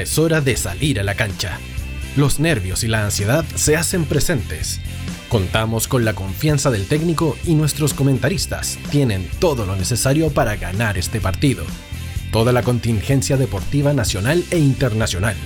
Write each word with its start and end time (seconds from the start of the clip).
Es 0.00 0.18
hora 0.18 0.40
de 0.40 0.56
salir 0.56 0.98
a 0.98 1.04
la 1.04 1.14
cancha. 1.14 1.58
Los 2.16 2.40
nervios 2.40 2.82
y 2.82 2.88
la 2.88 3.04
ansiedad 3.04 3.44
se 3.54 3.76
hacen 3.76 4.04
presentes. 4.04 4.80
Contamos 5.28 5.86
con 5.86 6.04
la 6.04 6.14
confianza 6.14 6.70
del 6.70 6.86
técnico 6.86 7.36
y 7.44 7.54
nuestros 7.54 7.94
comentaristas 7.94 8.78
tienen 8.90 9.28
todo 9.38 9.66
lo 9.66 9.76
necesario 9.76 10.30
para 10.30 10.56
ganar 10.56 10.98
este 10.98 11.20
partido. 11.20 11.64
Toda 12.32 12.52
la 12.52 12.62
contingencia 12.62 13.36
deportiva 13.36 13.92
nacional 13.92 14.44
e 14.50 14.58
internacional, 14.58 15.36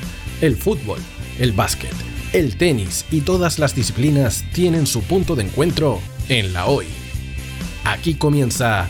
el 0.40 0.56
fútbol, 0.56 1.00
el 1.38 1.52
básquet, 1.52 1.94
el 2.32 2.56
tenis 2.56 3.04
y 3.10 3.20
todas 3.20 3.58
las 3.58 3.74
disciplinas 3.74 4.44
tienen 4.52 4.86
su 4.86 5.02
punto 5.02 5.36
de 5.36 5.44
encuentro 5.44 6.00
en 6.28 6.54
la 6.54 6.66
hoy. 6.66 6.86
Aquí 7.84 8.14
comienza 8.14 8.88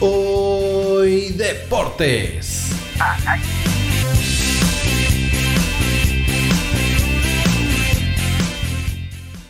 Hoy 0.00 1.30
Deportes. 1.30 2.70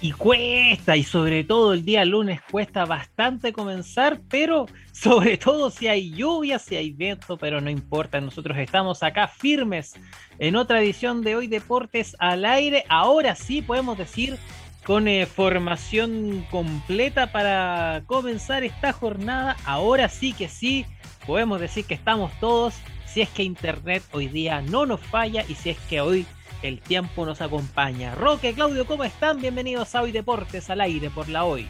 Y 0.06 0.12
cuesta, 0.12 0.96
y 0.96 1.02
sobre 1.02 1.42
todo 1.42 1.72
el 1.72 1.84
día 1.84 2.04
lunes 2.04 2.40
cuesta 2.40 2.84
bastante 2.84 3.52
comenzar, 3.52 4.20
pero 4.28 4.66
sobre 4.92 5.36
todo 5.36 5.68
si 5.68 5.88
hay 5.88 6.12
lluvia, 6.12 6.60
si 6.60 6.76
hay 6.76 6.92
viento, 6.92 7.36
pero 7.36 7.60
no 7.60 7.70
importa, 7.70 8.20
nosotros 8.20 8.56
estamos 8.56 9.02
acá 9.02 9.26
firmes 9.26 9.94
en 10.38 10.54
otra 10.54 10.80
edición 10.80 11.22
de 11.22 11.34
Hoy 11.34 11.48
Deportes 11.48 12.14
al 12.20 12.44
aire. 12.44 12.84
Ahora 12.88 13.34
sí 13.34 13.62
podemos 13.62 13.98
decir 13.98 14.38
con 14.84 15.08
eh, 15.08 15.26
formación 15.26 16.46
completa 16.52 17.32
para 17.32 18.04
comenzar 18.06 18.62
esta 18.62 18.92
jornada. 18.92 19.56
Ahora 19.64 20.08
sí 20.08 20.32
que 20.32 20.48
sí, 20.48 20.86
podemos 21.26 21.60
decir 21.60 21.84
que 21.84 21.94
estamos 21.94 22.30
todos, 22.38 22.74
si 23.06 23.22
es 23.22 23.28
que 23.30 23.42
Internet 23.42 24.04
hoy 24.12 24.28
día 24.28 24.60
no 24.60 24.86
nos 24.86 25.00
falla 25.00 25.44
y 25.48 25.56
si 25.56 25.70
es 25.70 25.78
que 25.90 26.00
hoy 26.00 26.26
el 26.62 26.80
tiempo 26.80 27.26
nos 27.26 27.40
acompaña. 27.40 28.14
Roque, 28.14 28.54
Claudio, 28.54 28.86
¿cómo 28.86 29.04
están? 29.04 29.40
Bienvenidos 29.40 29.94
a 29.94 30.02
Hoy 30.02 30.12
Deportes 30.12 30.70
al 30.70 30.80
aire 30.80 31.10
por 31.10 31.28
la 31.28 31.44
hoy. 31.44 31.68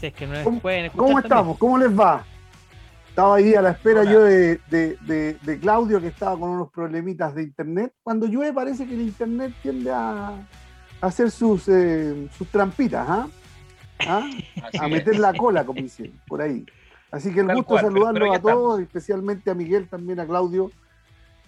Si 0.00 0.06
es 0.06 0.14
que 0.14 0.26
no 0.26 0.42
¿Cómo, 0.44 0.60
pueden 0.60 0.90
¿Cómo 0.90 1.18
estamos? 1.18 1.58
¿Cómo 1.58 1.78
les 1.78 1.98
va? 1.98 2.24
Estaba 3.08 3.36
ahí 3.36 3.54
a 3.54 3.62
la 3.62 3.70
espera 3.70 4.04
yo 4.04 4.22
de, 4.22 5.58
Claudio, 5.60 6.00
que 6.00 6.08
estaba 6.08 6.38
con 6.38 6.50
unos 6.50 6.70
problemitas 6.70 7.34
de 7.34 7.42
internet. 7.42 7.92
Cuando 8.02 8.26
llueve 8.26 8.52
parece 8.52 8.86
que 8.86 8.94
el 8.94 9.02
internet 9.02 9.52
tiende 9.62 9.90
a, 9.90 10.46
hacer 11.00 11.30
sus, 11.30 11.68
eh, 11.68 12.28
sus 12.36 12.48
trampitas, 12.48 13.06
¿ah? 13.08 13.28
¿Ah? 14.06 14.30
A 14.80 14.88
meter 14.88 15.18
la 15.18 15.34
cola, 15.34 15.64
como 15.64 15.80
dicen, 15.82 16.18
por 16.26 16.40
ahí. 16.40 16.64
Así 17.10 17.32
que 17.32 17.40
el 17.40 17.52
gusto 17.54 17.74
de 17.74 17.80
saludarlos 17.80 18.36
a 18.36 18.40
todos, 18.40 18.80
especialmente 18.80 19.50
a 19.50 19.54
Miguel, 19.54 19.88
también 19.88 20.20
a 20.20 20.26
Claudio. 20.26 20.70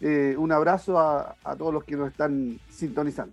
Eh, 0.00 0.34
un 0.36 0.50
abrazo 0.50 0.98
a, 0.98 1.36
todos 1.56 1.72
los 1.72 1.84
que 1.84 1.96
nos 1.96 2.10
están 2.10 2.58
sintonizando. 2.68 3.32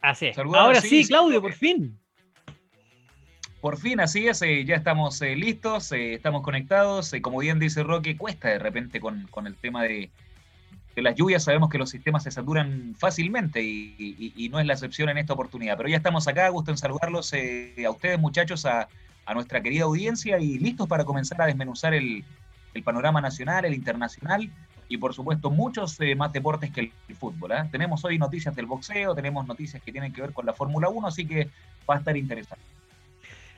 Así 0.00 0.26
es. 0.26 0.38
Ahora 0.38 0.80
sí, 0.80 1.06
Claudio, 1.06 1.40
por 1.40 1.52
fin. 1.52 1.96
Por 3.60 3.78
fin, 3.78 4.00
así 4.00 4.26
es, 4.26 4.42
eh, 4.42 4.64
ya 4.64 4.74
estamos 4.74 5.22
eh, 5.22 5.36
listos, 5.36 5.92
estamos 5.92 6.42
conectados. 6.42 7.12
como 7.22 7.38
bien 7.38 7.60
dice 7.60 7.84
Roque, 7.84 8.16
cuesta 8.16 8.48
de 8.48 8.58
repente 8.58 8.98
con, 8.98 9.28
el 9.46 9.54
tema 9.54 9.84
de, 9.84 10.10
las 10.96 11.14
lluvias. 11.14 11.44
Sabemos 11.44 11.70
que 11.70 11.78
los 11.78 11.90
sistemas 11.90 12.24
se 12.24 12.32
saturan 12.32 12.96
fácilmente 12.98 13.62
y, 13.62 14.48
no 14.50 14.58
es 14.58 14.66
la 14.66 14.72
excepción 14.72 15.08
en 15.10 15.18
esta 15.18 15.34
oportunidad. 15.34 15.76
Pero 15.76 15.88
ya 15.88 15.98
estamos 15.98 16.26
acá, 16.26 16.48
gusto 16.48 16.72
en 16.72 16.78
saludarlos 16.78 17.32
a 17.32 17.90
ustedes, 17.90 18.18
muchachos, 18.18 18.66
a, 18.66 18.88
a 19.24 19.34
nuestra 19.34 19.62
querida 19.62 19.84
audiencia 19.84 20.38
y 20.38 20.58
listos 20.58 20.88
para 20.88 21.04
comenzar 21.04 21.40
a 21.42 21.46
desmenuzar 21.46 21.94
el, 21.94 22.24
panorama 22.84 23.20
nacional, 23.20 23.64
el 23.66 23.74
internacional 23.74 24.50
y 24.88 24.96
por 24.96 25.12
supuesto 25.14 25.50
muchos 25.50 26.00
eh, 26.00 26.14
más 26.14 26.32
deportes 26.32 26.70
que 26.70 26.80
el, 26.80 27.16
fútbol. 27.16 27.52
¿eh? 27.52 27.68
Tenemos 27.70 28.04
hoy 28.04 28.18
noticias 28.18 28.54
del 28.56 28.66
boxeo, 28.66 29.14
tenemos 29.14 29.46
noticias 29.46 29.82
que 29.82 29.92
tienen 29.92 30.12
que 30.12 30.22
ver 30.22 30.32
con 30.32 30.46
la 30.46 30.54
Fórmula 30.54 30.88
1, 30.88 31.06
así 31.06 31.26
que 31.26 31.50
va 31.88 31.96
a 31.96 31.98
estar 31.98 32.16
interesante. 32.16 32.64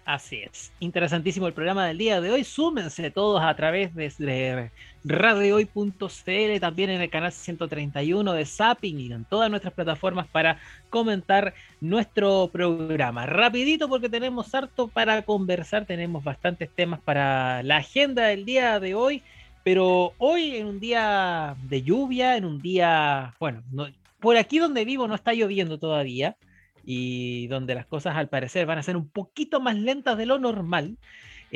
Así 0.04 0.42
es. 0.42 0.70
Interesantísimo 0.80 1.46
el 1.46 1.54
programa 1.54 1.86
del 1.86 1.96
día 1.96 2.20
de 2.20 2.30
hoy. 2.30 2.44
Súmense 2.44 3.10
todos 3.10 3.42
a 3.42 3.56
través 3.56 3.94
de 3.94 4.70
radiohoy.cl, 5.02 6.60
también 6.60 6.90
en 6.90 7.00
el 7.00 7.08
canal 7.08 7.32
131 7.32 8.34
de 8.34 8.44
Zapping 8.44 9.00
y 9.00 9.12
en 9.12 9.24
todas 9.24 9.48
nuestras 9.48 9.72
plataformas 9.72 10.26
para 10.26 10.58
comentar 10.90 11.54
nuestro 11.80 12.50
programa. 12.52 13.24
Rapidito 13.24 13.88
porque 13.88 14.10
tenemos 14.10 14.54
harto 14.54 14.88
para 14.88 15.22
conversar, 15.22 15.86
tenemos 15.86 16.22
bastantes 16.22 16.68
temas 16.68 17.00
para 17.00 17.62
la 17.62 17.78
agenda 17.78 18.26
del 18.26 18.44
día 18.44 18.78
de 18.80 18.94
hoy, 18.94 19.22
pero 19.62 20.12
hoy 20.18 20.56
en 20.56 20.66
un 20.66 20.80
día 20.80 21.56
de 21.62 21.82
lluvia, 21.82 22.36
en 22.36 22.44
un 22.44 22.60
día, 22.60 23.34
bueno, 23.40 23.62
por 24.20 24.36
aquí 24.36 24.58
donde 24.58 24.84
vivo 24.84 25.08
no 25.08 25.14
está 25.14 25.32
lloviendo 25.32 25.78
todavía 25.78 26.36
y 26.86 27.46
donde 27.48 27.74
las 27.74 27.86
cosas 27.86 28.16
al 28.16 28.28
parecer 28.28 28.66
van 28.66 28.78
a 28.78 28.82
ser 28.82 28.96
un 28.96 29.08
poquito 29.08 29.60
más 29.60 29.76
lentas 29.76 30.18
de 30.18 30.26
lo 30.26 30.38
normal. 30.38 30.96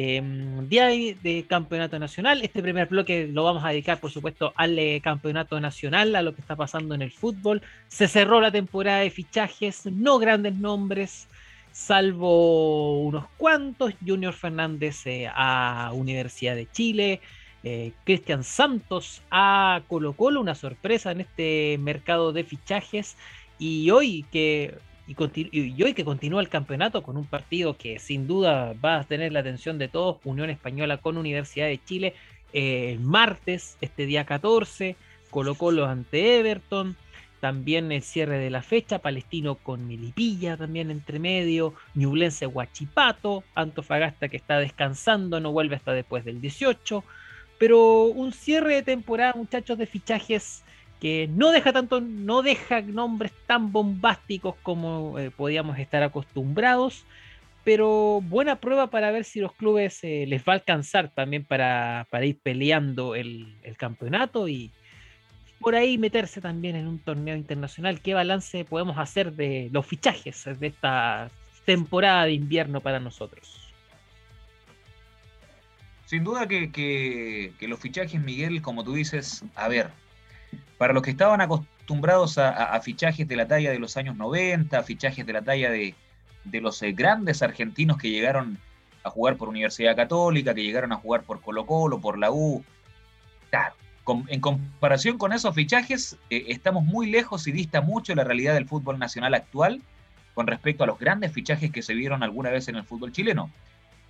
Em, 0.01 0.69
día 0.69 0.87
de, 0.87 1.45
campeonato 1.49 1.99
nacional. 1.99 2.41
Este 2.43 2.63
primer 2.63 2.87
bloque 2.87 3.27
lo 3.33 3.43
vamos 3.43 3.65
a 3.65 3.71
dedicar, 3.71 3.99
por 3.99 4.13
supuesto, 4.13 4.53
al 4.55 4.79
eh, 4.79 5.01
campeonato 5.03 5.59
nacional, 5.61 6.15
a 6.15 6.23
lo 6.23 6.37
que 6.37 6.41
está 6.41 6.55
pasando 6.55 6.95
en 6.95 7.03
el 7.03 7.11
fútbol. 7.11 7.63
Se 7.89 8.07
cerró 8.07 8.41
la 8.41 8.53
temporada 8.53 9.01
de 9.01 9.11
fichajes, 9.11 9.87
no 9.87 10.21
grandes 10.21 10.55
nombres, 10.55 11.27
salvo 11.73 13.01
unos 13.01 13.27
cuantos. 13.39 13.93
Junior 14.07 14.35
Fernández 14.35 15.05
eh, 15.07 15.29
a 15.35 15.91
Universidad 15.93 16.55
de 16.55 16.71
Chile. 16.71 17.21
Eh, 17.65 17.91
Cristian 18.05 18.45
Santos 18.45 19.21
a 19.33 19.83
Colo 19.89 20.13
Colo, 20.13 20.41
una 20.41 20.55
sorpresa 20.55 21.11
en 21.11 21.23
este 21.23 21.77
mercado 21.81 22.33
de 22.33 22.45
fichajes. 22.45 23.17
Y 23.59 23.91
hoy 23.91 24.25
que 24.31 24.79
y, 25.09 25.83
hoy 25.83 25.95
que 25.95 26.05
continúa 26.05 26.43
el 26.43 26.51
campeonato 26.51 27.03
con 27.03 27.17
un 27.17 27.25
partido 27.25 27.77
que 27.77 27.99
sin 27.99 28.27
duda 28.27 28.75
va 28.85 29.01
a 29.01 29.05
tener 29.05 29.33
la 29.33 29.41
atención 29.41 29.79
de 29.79 29.89
todos, 29.89 30.19
Unión 30.25 30.51
Española 30.51 30.99
con 30.99 31.17
Universidad 31.17 31.67
de 31.67 31.83
Chile, 31.83 32.15
eh, 32.53 32.93
el 32.93 33.01
martes, 33.01 33.79
este 33.81 34.05
día 34.05 34.25
14, 34.25 34.97
Colo 35.31 35.55
Colo 35.55 35.87
ante 35.87 36.39
Everton, 36.39 36.97
también 37.41 37.91
el 37.93 38.03
cierre 38.03 38.39
de 38.39 38.51
la 38.51 38.63
fecha, 38.63 38.99
Palestino 38.99 39.55
con 39.55 39.87
Milipilla 39.87 40.57
también 40.57 40.91
entre 40.91 41.19
medio, 41.19 41.75
Ñublense 41.95 42.47
Huachipato, 42.47 43.45
Antofagasta 43.55 44.29
que 44.29 44.37
está 44.37 44.59
descansando, 44.59 45.41
no 45.41 45.53
vuelve 45.53 45.77
hasta 45.77 45.93
después 45.93 46.25
del 46.25 46.41
18, 46.41 47.03
pero 47.59 48.03
un 48.03 48.33
cierre 48.33 48.75
de 48.75 48.83
temporada, 48.83 49.35
muchachos, 49.35 49.79
de 49.79 49.87
fichajes 49.87 50.65
que 51.01 51.29
no 51.29 51.51
deja 51.51 51.73
tanto, 51.73 52.01
no 52.01 52.43
deja 52.43 52.81
nombres 52.83 53.33
tan 53.47 53.73
bombásticos 53.73 54.57
como 54.63 55.19
eh, 55.19 55.31
podíamos 55.31 55.79
estar 55.79 56.03
acostumbrados, 56.03 57.05
pero 57.65 58.21
buena 58.25 58.57
prueba 58.57 58.89
para 58.89 59.11
ver 59.11 59.25
si 59.25 59.41
los 59.41 59.53
clubes 59.53 60.03
eh, 60.03 60.25
les 60.27 60.43
va 60.43 60.53
a 60.53 60.57
alcanzar 60.57 61.11
también 61.11 61.45
para, 61.45 62.07
ir 62.23 62.39
peleando 62.43 63.15
el, 63.15 63.55
campeonato 63.77 64.49
y 64.49 64.73
por 65.61 65.75
ahí 65.75 65.99
meterse 65.99 66.41
también 66.41 66.75
en 66.75 66.89
un 66.89 66.99
torneo 66.99 67.37
internacional. 67.37 68.01
¿Qué 68.01 68.15
balance 68.15 68.65
podemos 68.65 68.99
hacer 68.99 69.33
de 69.33 69.69
los 69.73 69.87
fichajes 69.87 70.45
de 70.59 70.67
esta 70.67 71.31
temporada 71.65 72.25
de 72.25 72.33
invierno 72.33 72.81
para 72.81 72.99
nosotros? 72.99 73.73
Sin 76.07 76.25
duda 76.25 76.49
que, 76.49 76.73
que 76.73 77.69
los 77.69 77.79
fichajes, 77.79 78.21
Miguel, 78.21 78.63
como 78.63 78.83
tú 78.83 78.95
dices, 78.95 79.45
a 79.55 79.69
ver, 79.69 79.91
para 80.79 80.93
los 80.93 81.03
que 81.03 81.11
estaban 81.11 81.41
acostumbrados 81.41 82.39
a, 82.39 82.79
fichajes 82.81 83.27
de 83.27 83.37
la 83.37 83.49
talla 83.49 83.71
de 83.71 83.79
los 83.79 83.97
años 83.97 84.17
90, 84.17 84.83
fichajes 84.83 85.27
de 85.27 85.33
la 85.33 85.43
talla 85.43 85.71
de, 85.71 85.95
los 86.53 86.83
eh, 86.83 86.93
grandes 86.93 87.43
argentinos 87.43 87.99
que 87.99 88.11
llegaron 88.11 88.59
a 89.03 89.11
jugar 89.11 89.37
por 89.37 89.49
Universidad 89.49 89.97
Católica, 89.97 90.55
que 90.55 90.63
llegaron 90.63 90.93
a 90.93 90.97
jugar 90.97 91.23
por 91.23 91.41
Colo 91.41 91.67
Colo, 91.67 92.01
por 92.01 92.19
la 92.19 92.31
U. 92.31 92.65
Claro, 93.51 93.75
en 94.29 94.41
comparación 94.41 95.19
con 95.19 95.33
esos 95.33 95.55
fichajes, 95.55 96.17
eh, 96.31 96.47
estamos 96.49 96.85
muy 96.85 97.11
lejos 97.11 97.47
y 97.47 97.53
dista 97.53 97.81
mucho 97.81 98.15
la 98.15 98.25
realidad 98.25 98.55
del 98.55 98.67
fútbol 98.67 98.99
nacional 98.99 99.35
actual 99.35 99.83
con 100.35 100.47
respecto 100.47 100.85
a 100.85 100.87
los 100.87 100.99
grandes 100.99 101.33
fichajes 101.33 101.73
que 101.73 101.83
se 101.83 101.95
vieron 101.95 102.23
alguna 102.23 102.51
vez 102.51 102.69
en 102.69 102.77
el 102.77 102.85
fútbol 102.85 103.13
chileno. 103.13 103.51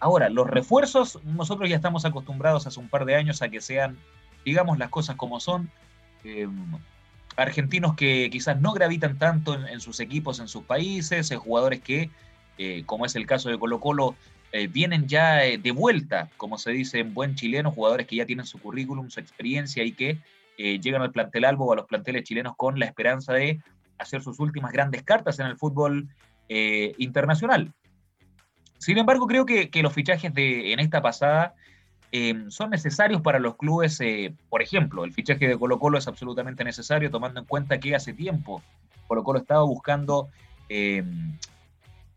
Ahora, 0.00 0.28
los 0.28 0.46
refuerzos, 0.46 1.18
nosotros 1.24 1.68
ya 1.68 1.76
estamos 1.76 2.04
acostumbrados 2.04 2.66
hace 2.66 2.78
un 2.78 2.88
par 2.88 3.04
de 3.04 3.16
años 3.16 3.42
a 3.42 3.48
que 3.48 3.60
sean, 3.60 3.98
digamos 4.44 4.78
las 4.78 4.90
cosas 4.90 5.16
como 5.16 5.40
son, 5.40 5.70
Em, 6.24 6.50
argentinos 7.36 7.94
que 7.94 8.28
quizás 8.30 8.60
no 8.60 8.72
gravitan 8.72 9.18
tanto 9.18 9.54
en, 9.54 9.80
sus 9.80 10.00
equipos, 10.00 10.40
en 10.40 10.48
sus 10.48 10.64
países, 10.64 11.30
eh, 11.30 11.36
jugadores 11.36 11.80
que, 11.80 12.10
eh, 12.58 12.82
como 12.84 13.06
es 13.06 13.14
el 13.14 13.26
caso 13.26 13.48
de 13.48 13.58
Colo 13.58 13.78
Colo, 13.78 14.16
eh, 14.50 14.66
vienen 14.66 15.06
ya 15.06 15.34
de 15.36 15.70
vuelta, 15.70 16.30
como 16.36 16.58
se 16.58 16.72
dice 16.72 16.98
en 16.98 17.14
buen 17.14 17.36
chileno, 17.36 17.70
jugadores 17.70 18.06
que 18.06 18.16
ya 18.16 18.26
tienen 18.26 18.46
su 18.46 18.58
currículum, 18.58 19.10
su 19.10 19.20
experiencia 19.20 19.84
y 19.84 19.92
que 19.92 20.18
llegan 20.56 21.02
al 21.02 21.12
plantel 21.12 21.44
Albo 21.44 21.66
o 21.66 21.72
a 21.72 21.76
los 21.76 21.86
planteles 21.86 22.24
chilenos 22.24 22.56
con 22.56 22.80
la 22.80 22.86
esperanza 22.86 23.32
de 23.32 23.60
hacer 23.96 24.22
sus 24.22 24.40
últimas 24.40 24.72
grandes 24.72 25.04
cartas 25.04 25.38
en 25.38 25.46
el 25.46 25.56
fútbol 25.56 26.08
internacional. 26.48 27.72
Sin 28.78 28.98
embargo, 28.98 29.28
creo 29.28 29.46
que, 29.46 29.70
los 29.80 29.92
fichajes 29.92 30.34
de, 30.34 30.72
en 30.72 30.80
esta 30.80 31.00
pasada 31.00 31.54
eh, 32.10 32.46
son 32.48 32.70
necesarios 32.70 33.20
para 33.20 33.38
los 33.38 33.56
clubes. 33.56 34.00
Eh, 34.00 34.32
por 34.48 34.62
ejemplo, 34.62 35.04
el 35.04 35.12
fichaje 35.12 35.46
de 35.46 35.58
Colo 35.58 35.78
Colo 35.78 35.98
es 35.98 36.08
absolutamente 36.08 36.64
necesario, 36.64 37.10
tomando 37.10 37.40
en 37.40 37.46
cuenta 37.46 37.78
que 37.78 37.94
hace 37.94 38.12
tiempo 38.12 38.62
Colo 39.06 39.24
Colo 39.24 39.38
estaba 39.38 39.62
buscando, 39.62 40.28
eh, 40.68 41.04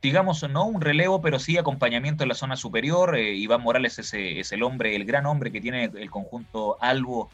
digamos, 0.02 0.48
no 0.50 0.66
un 0.66 0.82
relevo, 0.82 1.22
pero 1.22 1.40
sí 1.40 1.58
acompañamiento 1.58 2.24
en 2.24 2.30
la 2.30 2.36
zona 2.36 2.56
superior. 2.56 3.18
Iván 3.18 3.62
Morales 3.62 4.00
es, 4.00 4.52
el 4.52 4.64
hombre, 4.64 4.96
el 4.96 5.06
gran 5.06 5.26
hombre 5.26 5.52
que 5.52 5.62
tiene 5.62 5.86
el 5.86 6.10
conjunto 6.10 6.78
Albo 6.82 7.30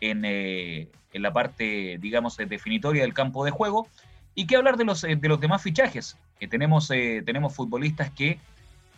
en, 0.00 0.24
en 0.24 1.22
la 1.22 1.32
parte, 1.32 1.98
digamos, 2.00 2.36
definitoria 2.36 3.02
del 3.02 3.14
campo 3.14 3.44
de 3.44 3.50
juego. 3.50 3.88
Y 4.34 4.46
qué 4.46 4.56
hablar 4.56 4.76
de 4.76 4.84
los, 4.84 5.02
de 5.02 5.28
los 5.28 5.40
demás 5.40 5.62
fichajes. 5.62 6.16
que 6.38 6.48
tenemos, 6.48 6.88
tenemos 6.88 7.54
futbolistas 7.54 8.10
que 8.10 8.38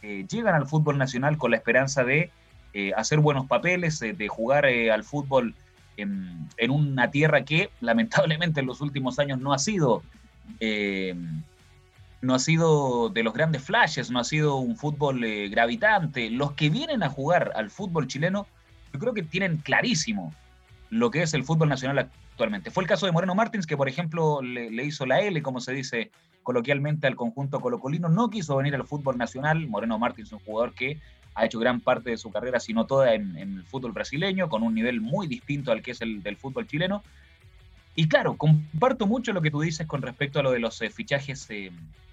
llegan 0.02 0.54
al 0.54 0.66
fútbol 0.66 0.98
nacional 0.98 1.38
con 1.38 1.52
la 1.52 1.56
esperanza 1.56 2.04
de 2.04 2.30
eh, 2.72 2.92
hacer 2.96 3.18
buenos 3.18 3.46
papeles, 3.46 3.98
de 3.98 4.28
jugar 4.28 4.64
eh, 4.66 4.92
al 4.92 5.02
fútbol 5.02 5.54
en, 5.96 6.48
una 6.70 7.10
tierra 7.10 7.44
que 7.44 7.70
lamentablemente 7.80 8.60
en 8.60 8.66
los 8.66 8.80
últimos 8.80 9.18
años 9.18 9.40
no 9.40 9.52
ha 9.52 9.58
sido, 9.58 10.02
eh, 10.60 11.14
no 12.22 12.34
ha 12.34 12.38
sido 12.38 13.08
de 13.08 13.22
los 13.22 13.34
grandes 13.34 13.62
flashes, 13.62 14.10
no 14.10 14.20
ha 14.20 14.24
sido 14.24 14.56
un 14.56 14.76
fútbol 14.76 15.20
gravitante. 15.50 16.30
Los 16.30 16.52
que 16.52 16.70
vienen 16.70 17.02
a 17.02 17.08
jugar 17.08 17.52
al 17.56 17.70
fútbol 17.70 18.06
chileno, 18.06 18.46
yo 18.92 19.00
creo 19.00 19.14
que 19.14 19.22
tienen 19.22 19.56
clarísimo 19.58 20.32
lo 20.90 21.10
que 21.10 21.22
es 21.22 21.34
el 21.34 21.44
fútbol 21.44 21.68
nacional 21.68 21.98
actualmente. 21.98 22.70
Fue 22.70 22.84
el 22.84 22.88
caso 22.88 23.06
de 23.06 23.12
Moreno 23.12 23.34
Martins, 23.34 23.66
que 23.66 23.76
por 23.76 23.88
ejemplo 23.88 24.42
le, 24.42 24.70
le 24.70 24.84
hizo 24.84 25.06
la 25.06 25.20
L, 25.20 25.42
como 25.42 25.60
se 25.60 25.72
dice 25.72 26.10
coloquialmente 26.42 27.06
al 27.06 27.16
conjunto 27.16 27.60
colocolino, 27.60 28.08
no 28.08 28.30
quiso 28.30 28.56
venir 28.56 28.74
al 28.74 28.86
fútbol 28.86 29.18
nacional. 29.18 29.68
Moreno 29.68 29.98
Martins, 29.98 30.32
un 30.32 30.40
jugador 30.40 30.74
que 30.74 30.98
ha 31.34 31.44
hecho 31.44 31.58
gran 31.58 31.80
parte 31.80 32.10
de 32.10 32.16
su 32.16 32.30
carrera, 32.30 32.60
si 32.60 32.72
no 32.72 32.86
toda, 32.86 33.14
en, 33.14 33.36
el 33.36 33.64
fútbol 33.64 33.92
brasileño, 33.92 34.48
con 34.48 34.62
un 34.62 34.74
nivel 34.74 35.00
muy 35.00 35.26
distinto 35.26 35.72
al 35.72 35.82
que 35.82 35.92
es 35.92 36.00
el 36.00 36.22
del 36.22 36.36
fútbol 36.36 36.66
chileno. 36.66 37.02
Y 37.94 38.08
claro, 38.08 38.36
comparto 38.36 39.06
mucho 39.06 39.32
lo 39.32 39.42
que 39.42 39.50
tú 39.50 39.60
dices 39.60 39.86
con 39.86 40.02
respecto 40.02 40.40
a 40.40 40.42
lo 40.42 40.52
de 40.52 40.60
los 40.60 40.80
eh, 40.82 40.90
fichajes 40.90 41.46
eh, 41.50 41.70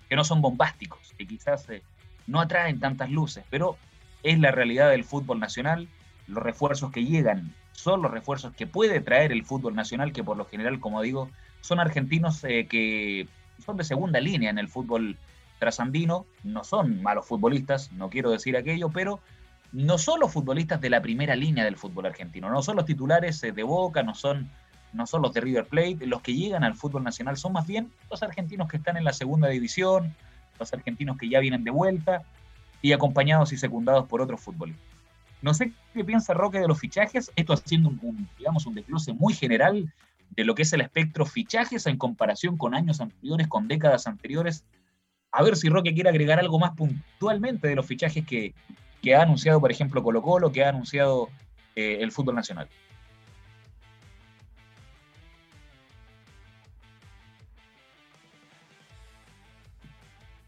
que 0.10 0.16
no 0.16 0.24
son 0.24 0.42
bombásticos, 0.42 1.14
que 1.18 1.28
quizás 1.28 1.70
eh, 1.70 1.82
no 2.26 2.40
atraen 2.40 2.80
tantas 2.80 3.10
luces, 3.10 3.44
pero 3.50 3.78
es 4.24 4.40
la 4.40 4.52
realidad 4.52 4.90
del 4.90 5.04
fútbol 5.04 5.40
nacional. 5.40 5.88
Los 6.28 6.44
refuerzos 6.44 6.92
que 6.92 7.06
llegan 7.06 7.54
son 7.72 8.02
los 8.02 8.12
refuerzos 8.12 8.54
que 8.54 8.68
puede 8.68 9.00
traer 9.02 9.32
el 9.32 9.46
fútbol 9.46 9.76
nacional, 9.76 10.12
que 10.12 10.24
por 10.24 10.36
lo 10.36 10.46
general, 10.46 10.80
como 10.80 11.02
digo, 11.02 11.30
son 11.62 11.80
argentinos 11.80 12.42
que 12.42 13.28
son 13.64 13.78
de 13.78 13.84
segunda 13.84 14.20
línea 14.20 14.50
en 14.50 14.58
el 14.58 14.68
fútbol 14.68 15.18
trasandino, 15.60 16.26
no 16.44 16.64
son 16.64 17.02
malos 17.02 17.26
futbolistas, 17.26 17.92
no 17.92 18.10
quiero 18.10 18.32
decir 18.32 18.56
aquello, 18.58 18.90
pero 18.90 19.20
no 19.72 19.98
son 19.98 20.20
los 20.20 20.32
futbolistas 20.32 20.80
de 20.80 20.90
la 20.90 21.02
primera 21.02 21.36
línea 21.36 21.64
del 21.66 21.78
fútbol 21.78 22.06
argentino, 22.06 22.50
no 22.50 22.62
son 22.62 22.76
los 22.76 22.86
titulares 22.86 23.44
eh, 23.44 23.52
de 23.52 23.64
Boca, 23.64 24.04
no 24.04 24.16
son, 24.16 24.50
no 24.94 25.06
son 25.06 25.22
los 25.22 25.34
de 25.34 25.42
River 25.42 25.66
Plate, 25.66 26.06
los 26.08 26.22
que 26.22 26.34
llegan 26.34 26.64
al 26.64 26.76
fútbol 26.76 27.04
nacional 27.04 27.38
son 27.38 27.54
más 27.54 27.68
bien 27.68 27.92
los 28.10 28.24
argentinos 28.24 28.68
que 28.68 28.78
están 28.78 28.98
en 28.98 29.04
la 29.04 29.14
segunda 29.14 29.48
división, 29.50 30.14
los 30.60 30.74
argentinos 30.74 31.18
que 31.18 31.30
ya 31.30 31.40
vienen 31.40 31.64
de 31.64 31.72
vuelta 31.72 32.24
y 32.82 32.94
acompañados 32.94 33.52
y 33.52 33.58
secundados 33.58 34.08
por 34.08 34.22
otros 34.22 34.42
futbolistas. 34.42 34.86
No 35.42 35.54
sé 35.54 35.72
qué 35.94 36.04
piensa 36.04 36.34
Roque 36.34 36.60
de 36.60 36.68
los 36.68 36.80
fichajes, 36.80 37.32
esto 37.36 37.54
haciendo 37.54 37.90
un, 37.90 38.28
digamos, 38.38 38.66
un 38.66 38.74
desglose 38.74 39.14
muy 39.14 39.34
general 39.34 39.92
de 40.32 40.44
lo 40.44 40.56
que 40.56 40.64
es 40.64 40.74
el 40.74 40.82
espectro 40.82 41.26
fichajes 41.26 41.86
en 41.86 41.98
comparación 41.98 42.58
con 42.58 42.74
años 42.74 43.02
anteriores, 43.02 43.48
con 43.48 43.68
décadas 43.68 44.08
anteriores, 44.08 44.64
a 45.38 45.44
ver 45.44 45.56
si 45.56 45.70
Roque 45.70 45.94
quiere 45.94 46.10
agregar 46.10 46.40
algo 46.40 46.58
más 46.58 46.72
puntualmente 46.72 47.68
de 47.68 47.76
los 47.76 47.86
fichajes 47.86 48.26
que, 48.26 48.56
ha 49.16 49.22
anunciado, 49.22 49.62
por 49.62 49.72
ejemplo, 49.72 50.02
Colo 50.02 50.24
Colo, 50.24 50.52
que 50.52 50.66
ha 50.66 50.70
anunciado 50.70 51.30
eh, 51.76 52.00
el 52.02 52.12
fútbol 52.12 52.34
nacional. 52.34 52.68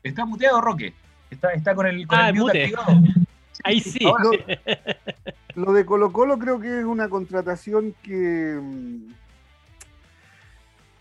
Está 0.01 0.25
muteado, 0.25 0.59
Roque. 0.59 0.95
Está, 1.29 1.53
está 1.53 1.75
con 1.75 1.85
el, 1.85 2.07
con 2.07 2.17
ah, 2.17 2.33
mute, 2.33 2.63
activado. 2.63 2.99
Ahí 3.63 3.81
sí. 3.81 3.99
lo 5.53 5.71
de 5.71 5.85
Colo 5.85 6.11
Colo 6.11 6.39
creo 6.39 6.59
que 6.59 6.79
es 6.79 6.85
una 6.85 7.09
contratación 7.09 7.93
que, 8.01 8.59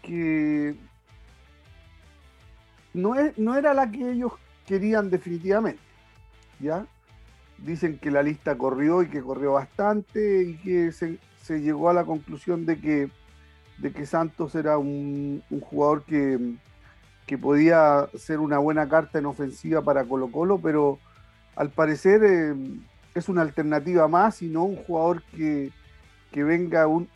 que 0.03 0.77
no, 2.99 3.15
es, 3.15 3.37
no 3.39 3.57
era 3.57 3.75
la 3.75 3.91
que 3.91 4.11
ellos 4.11 4.33
querían 4.67 5.11
definitivamente. 5.11 5.81
¿ya? 6.61 6.87
Dicen 7.59 7.99
que 7.99 8.11
la 8.11 8.23
lista 8.23 8.57
corrió 8.57 9.03
y 9.03 9.09
que 9.09 9.23
corrió 9.23 9.55
bastante 9.55 10.43
y 10.43 10.57
que 10.59 10.93
se, 10.93 11.19
llegó 11.61 11.89
a 11.89 11.95
la 11.95 12.05
conclusión 12.05 12.67
de 12.67 12.79
que, 12.79 13.11
de 13.79 13.93
que 13.93 14.07
Santos 14.07 14.55
era 14.55 14.77
un, 14.79 15.43
jugador 15.63 16.05
que, 16.05 16.57
que, 17.27 17.39
podía 17.39 18.09
ser 18.19 18.39
una 18.39 18.59
buena 18.59 18.89
carta 18.89 19.19
en 19.19 19.27
ofensiva 19.27 19.81
para 19.83 20.05
Colo 20.05 20.31
Colo, 20.31 20.59
pero 20.59 20.99
al 21.57 21.71
parecer 21.71 22.23
eh, 22.23 22.55
es 23.15 23.29
una 23.29 23.43
alternativa 23.43 24.07
más 24.09 24.43
y 24.43 24.49
no 24.49 24.65
un 24.65 24.77
jugador 24.77 25.23
que, 25.35 25.73
que 26.31 26.45
venga 26.45 26.87
un, 26.87 27.09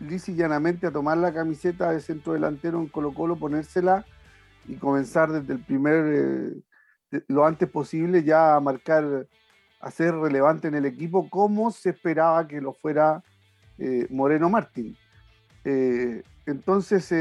llanamente 0.00 0.86
a 0.86 0.90
tomar 0.90 1.18
la 1.18 1.32
camiseta 1.32 1.92
de 1.92 2.00
centro 2.00 2.32
delantero 2.32 2.80
en 2.80 2.88
Colo 2.88 3.14
Colo, 3.14 3.36
ponérsela 3.36 4.04
y 4.70 4.76
comenzar 4.76 5.32
desde 5.32 5.54
el 5.54 5.60
primer, 5.60 6.62
eh, 7.12 7.22
lo 7.26 7.44
antes 7.44 7.68
posible 7.68 8.22
ya 8.22 8.54
a 8.54 8.60
marcar, 8.60 9.26
a 9.80 9.90
ser 9.90 10.14
relevante 10.14 10.68
en 10.68 10.76
el 10.76 10.86
equipo 10.86 11.28
como 11.28 11.72
se 11.72 11.90
esperaba 11.90 12.46
que 12.46 12.60
lo 12.60 12.72
fuera 12.72 13.22
eh, 13.78 14.06
Moreno 14.10 14.48
Martín. 14.48 14.96
Eh, 15.64 16.22
entonces, 16.46 17.12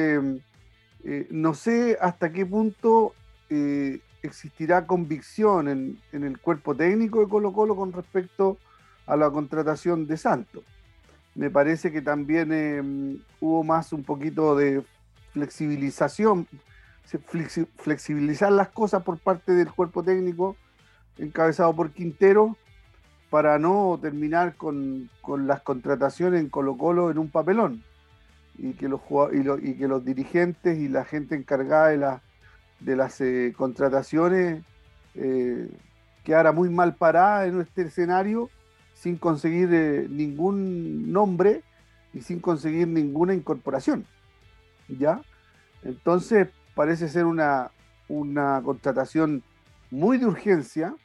no 1.30 1.54
sé 1.54 1.98
hasta 2.00 2.32
qué 2.32 2.46
punto 2.46 3.14
existirá 4.22 4.86
convicción 4.86 5.68
en, 5.70 6.00
en, 6.12 6.24
el 6.24 6.40
cuerpo 6.40 6.76
técnico 6.76 7.22
de 7.22 7.30
Colo 7.30 7.54
Colo 7.54 7.76
con 7.76 7.92
respecto 7.94 8.58
a 9.08 9.16
la 9.16 9.30
contratación 9.32 10.08
de 10.08 10.18
Santos. 10.18 10.64
Me 11.36 11.50
parece 11.50 11.92
que 11.92 12.02
también 12.02 13.24
hubo 13.40 13.64
más 13.64 13.94
un 13.94 14.04
poquito 14.04 14.56
de 14.56 14.84
flexibilización, 15.32 16.48
flexibilizar 17.18 18.52
las 18.52 18.70
cosas 18.70 19.04
por 19.04 19.18
parte 19.18 19.54
del 19.54 19.72
cuerpo 19.72 20.04
técnico 20.04 20.56
encabezado 21.18 21.76
por 21.76 21.92
Quintero 21.92 22.56
para 23.30 23.60
no 23.60 24.00
terminar 24.02 24.56
con, 24.56 25.10
las 25.40 25.62
contrataciones 25.62 26.42
en 26.42 26.50
Colo 26.50 26.78
Colo 26.78 27.12
en 27.12 27.18
un 27.18 27.30
papelón 27.30 27.84
y 28.58 28.74
que 28.74 28.90
los, 28.90 29.02
y, 29.32 29.74
que 29.76 29.88
los 29.88 30.04
dirigentes 30.04 30.78
y 30.78 30.88
la 30.88 31.06
gente 31.06 31.36
encargada 31.36 31.88
de, 31.90 32.20
de 32.80 32.96
las 32.96 33.22
eh, 33.22 33.54
contrataciones 33.56 34.64
eh, 35.16 35.70
quedara 36.24 36.52
muy 36.52 36.70
mal 36.70 36.96
parada 36.96 37.46
en 37.46 37.62
este 37.62 37.84
escenario 37.84 38.50
sin 38.94 39.18
conseguir 39.18 39.70
eh, 39.72 40.08
ningún 40.10 41.12
nombre 41.12 41.64
y 42.14 42.22
sin 42.22 42.40
conseguir 42.40 42.88
ninguna 42.88 43.34
incorporación. 43.34 44.06
¿Ya? 44.88 45.22
Entonces, 45.84 46.50
parece 46.80 47.10
ser 47.10 47.26
una, 47.26 47.72
una 48.08 48.62
contratación 48.64 49.44
muy 49.92 50.18
de 50.18 50.28
urgencia 50.28 50.96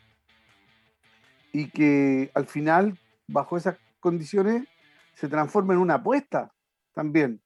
y 1.53 1.69
que 1.69 2.31
al 2.33 2.47
final, 2.47 2.97
bajo 3.27 3.57
esas 3.57 3.77
condiciones, 3.99 4.69
se 5.15 5.27
transforma 5.27 5.75
en 5.75 5.81
una 5.81 5.95
apuesta 5.95 6.53
también. 6.95 7.41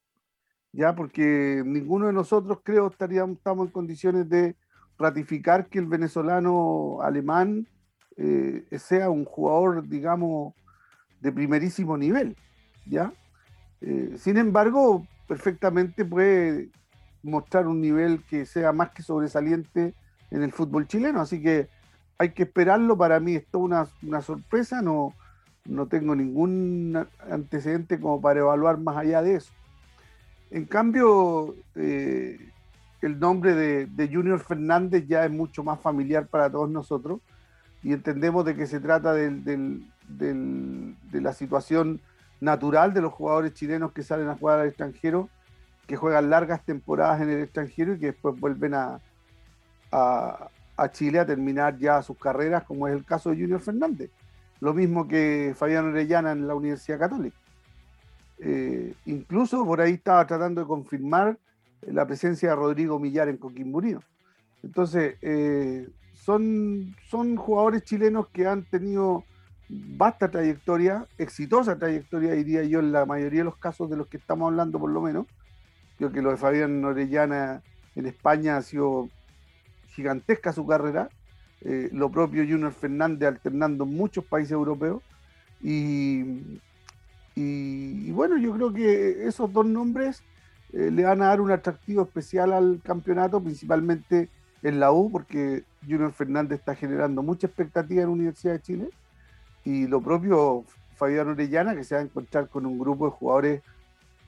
Ya, 0.73 0.94
porque 0.94 1.62
ninguno 1.64 2.08
de 2.08 2.12
nosotros 2.12 2.58
creo 2.62 2.88
estaríamos 2.88 3.38
estamos 3.38 3.68
en 3.68 3.73
condiciones 3.73 4.28
de 4.28 4.56
ratificar 4.99 5.66
que 5.70 5.78
el 5.78 5.87
venezolano 5.87 6.99
alemán 7.00 7.66
eh, 8.18 8.62
sea 8.76 9.08
un 9.08 9.25
jugador, 9.25 9.88
digamos, 9.88 10.52
de 11.23 11.32
primerísimo 11.32 11.97
nivel. 11.97 12.37
¿ya? 12.85 13.11
Eh, 13.80 14.16
sin 14.18 14.37
embargo, 14.37 15.06
perfectamente 15.26 16.04
puede 16.04 16.68
mostrar 17.22 17.66
un 17.66 17.80
nivel 17.80 18.22
que 18.25 18.46
sea 18.46 18.72
más 18.72 18.90
que 18.90 19.02
sobresaliente 19.02 19.94
en 20.30 20.42
el 20.42 20.52
fútbol 20.52 20.87
chileno. 20.87 21.20
Así 21.20 21.42
que 21.42 21.68
hay 22.18 22.30
que 22.30 22.44
esperarlo. 22.44 22.96
Para 22.96 23.20
mí 23.20 23.37
es 23.37 23.44
una, 23.52 23.87
sorpresa. 24.22 24.82
No, 24.82 25.14
no 25.64 25.87
tengo 25.87 26.14
ningún 26.14 27.06
antecedente 27.30 28.00
como 28.00 28.20
para 28.20 28.40
evaluar 28.40 28.78
más 28.78 28.96
allá 28.96 29.22
de 29.22 29.37
eso. 29.37 29.52
En 30.50 30.64
cambio, 30.64 31.54
eh, 31.75 32.38
el 33.02 33.18
nombre 33.18 33.54
de, 33.54 34.10
Junior 34.12 34.40
Fernández 34.40 35.06
ya 35.06 35.25
es 35.25 35.30
mucho 35.30 35.62
más 35.62 35.80
familiar 35.80 36.26
para 36.26 36.50
todos 36.50 36.70
nosotros 36.70 37.20
y 37.82 37.92
entendemos 37.92 38.44
de 38.44 38.56
que 38.56 38.66
se 38.66 38.80
trata 38.80 39.12
de 39.12 39.80
la 41.12 41.32
situación 41.32 42.00
natural 42.40 42.94
de 42.94 43.00
los 43.00 43.12
jugadores 43.12 43.52
chilenos 43.54 43.92
que 43.92 44.02
salen 44.02 44.28
a 44.28 44.37
jugar 44.37 44.60
al 44.60 44.68
extranjero 44.68 45.28
que 45.88 45.97
juegan 45.97 46.28
largas 46.28 46.62
temporadas 46.64 47.23
en 47.23 47.30
el 47.30 47.42
extranjero 47.42 47.95
y 47.95 47.99
que 47.99 48.07
después 48.07 48.38
vuelven 48.38 48.75
a, 48.75 49.00
a, 49.90 50.50
Chile 50.92 51.18
a 51.18 51.26
terminar 51.26 51.78
ya 51.78 52.02
sus 52.02 52.18
carreras, 52.18 52.62
como 52.64 52.87
es 52.87 52.95
el 52.95 53.04
caso 53.04 53.30
de 53.30 53.37
Junior 53.37 53.61
Fernández. 53.61 54.11
lo 54.61 54.75
mismo 54.75 55.09
que 55.09 55.54
Fabián 55.57 55.87
Orellana 55.87 56.33
en 56.33 56.47
la 56.47 56.54
Universidad 56.54 56.99
Católica. 56.99 57.37
Eh, 58.38 58.95
incluso 59.07 59.64
por 59.64 59.80
ahí 59.80 59.95
estaba 59.95 60.26
tratando 60.26 60.61
de 60.61 60.66
confirmar 60.66 61.38
la 61.80 62.07
presencia 62.07 62.50
de 62.50 62.57
Rodrigo 62.57 62.99
Millar 62.99 63.28
en 63.28 63.38
Coquimbo 63.38 63.78
Unido. 63.78 64.02
Entonces, 64.62 65.16
eh, 65.23 65.88
son, 66.14 66.95
son 67.09 67.37
jugadores 67.37 67.83
chilenos 67.85 68.28
que 68.28 68.47
han 68.47 68.62
tenido 68.64 69.25
vasta 69.71 70.30
trayectoria, 70.30 71.07
exitosa 71.16 71.78
trayectoria, 71.78 72.33
diría 72.33 72.62
yo, 72.64 72.80
en 72.80 72.92
la 72.92 73.07
mayoría 73.07 73.40
de 73.40 73.45
los 73.45 73.57
casos 73.57 73.88
de 73.88 73.97
los 73.97 74.07
que 74.07 74.18
estamos 74.18 74.50
hablando, 74.50 74.78
por 74.78 74.90
lo 74.90 75.00
menos. 75.00 75.26
Creo 75.99 76.12
que 76.12 76.23
lo 76.23 76.31
de 76.31 76.37
Fabián 76.37 76.85
Orellana 76.85 77.62
en 77.97 78.07
España 78.07 78.57
ha 78.57 78.62
sido 78.62 79.09
gigantesca 79.88 80.52
su 80.52 80.64
carrera. 80.64 81.11
Eh, 81.62 81.90
lo 81.93 82.09
propio 82.09 82.45
Junior 82.45 82.73
Fernández 82.73 83.28
alternando 83.28 83.83
en 83.83 83.95
muchos 83.95 84.25
países 84.25 84.52
europeos. 84.52 85.02
Y, 85.61 86.23
bueno, 88.12 88.38
yo 88.38 88.52
creo 88.55 88.73
que 88.73 89.26
esos 89.26 89.52
dos 89.52 89.67
nombres 89.67 90.23
eh, 90.73 90.90
le 90.93 91.05
van 91.05 91.21
a 91.23 91.26
dar 91.26 91.40
un 91.40 91.50
atractivo 91.50 92.02
especial 92.02 92.52
al 92.52 92.81
campeonato, 92.85 93.40
principalmente 93.40 94.28
en 94.62 94.78
la 94.78 94.93
U, 94.93 95.11
porque 95.11 95.64
Junior 95.83 96.12
Fernández 96.12 96.61
está 96.61 96.76
generando 96.76 97.23
mucha 97.23 97.49
expectativa 97.49 98.02
en 98.02 98.09
la 98.09 98.12
Universidad 98.12 98.52
de 98.52 98.61
Chile. 98.61 98.90
Y 99.64 99.88
lo 99.88 100.00
propio 100.00 100.64
Fabián 100.95 101.28
Orellana, 101.28 101.75
que 101.75 101.83
se 101.83 101.97
va 101.97 102.00
a 102.02 102.05
encontrar 102.05 102.49
con 102.49 102.67
un 102.67 102.78
grupo 102.78 103.07
de 103.07 103.11
jugadores 103.11 103.62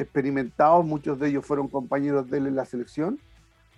experimentados, 0.00 0.84
muchos 0.84 1.18
de 1.18 1.28
ellos 1.28 1.44
fueron 1.44 1.68
compañeros 1.68 2.30
de 2.30 2.38
él 2.38 2.46
en 2.46 2.56
la 2.56 2.64
selección. 2.64 3.18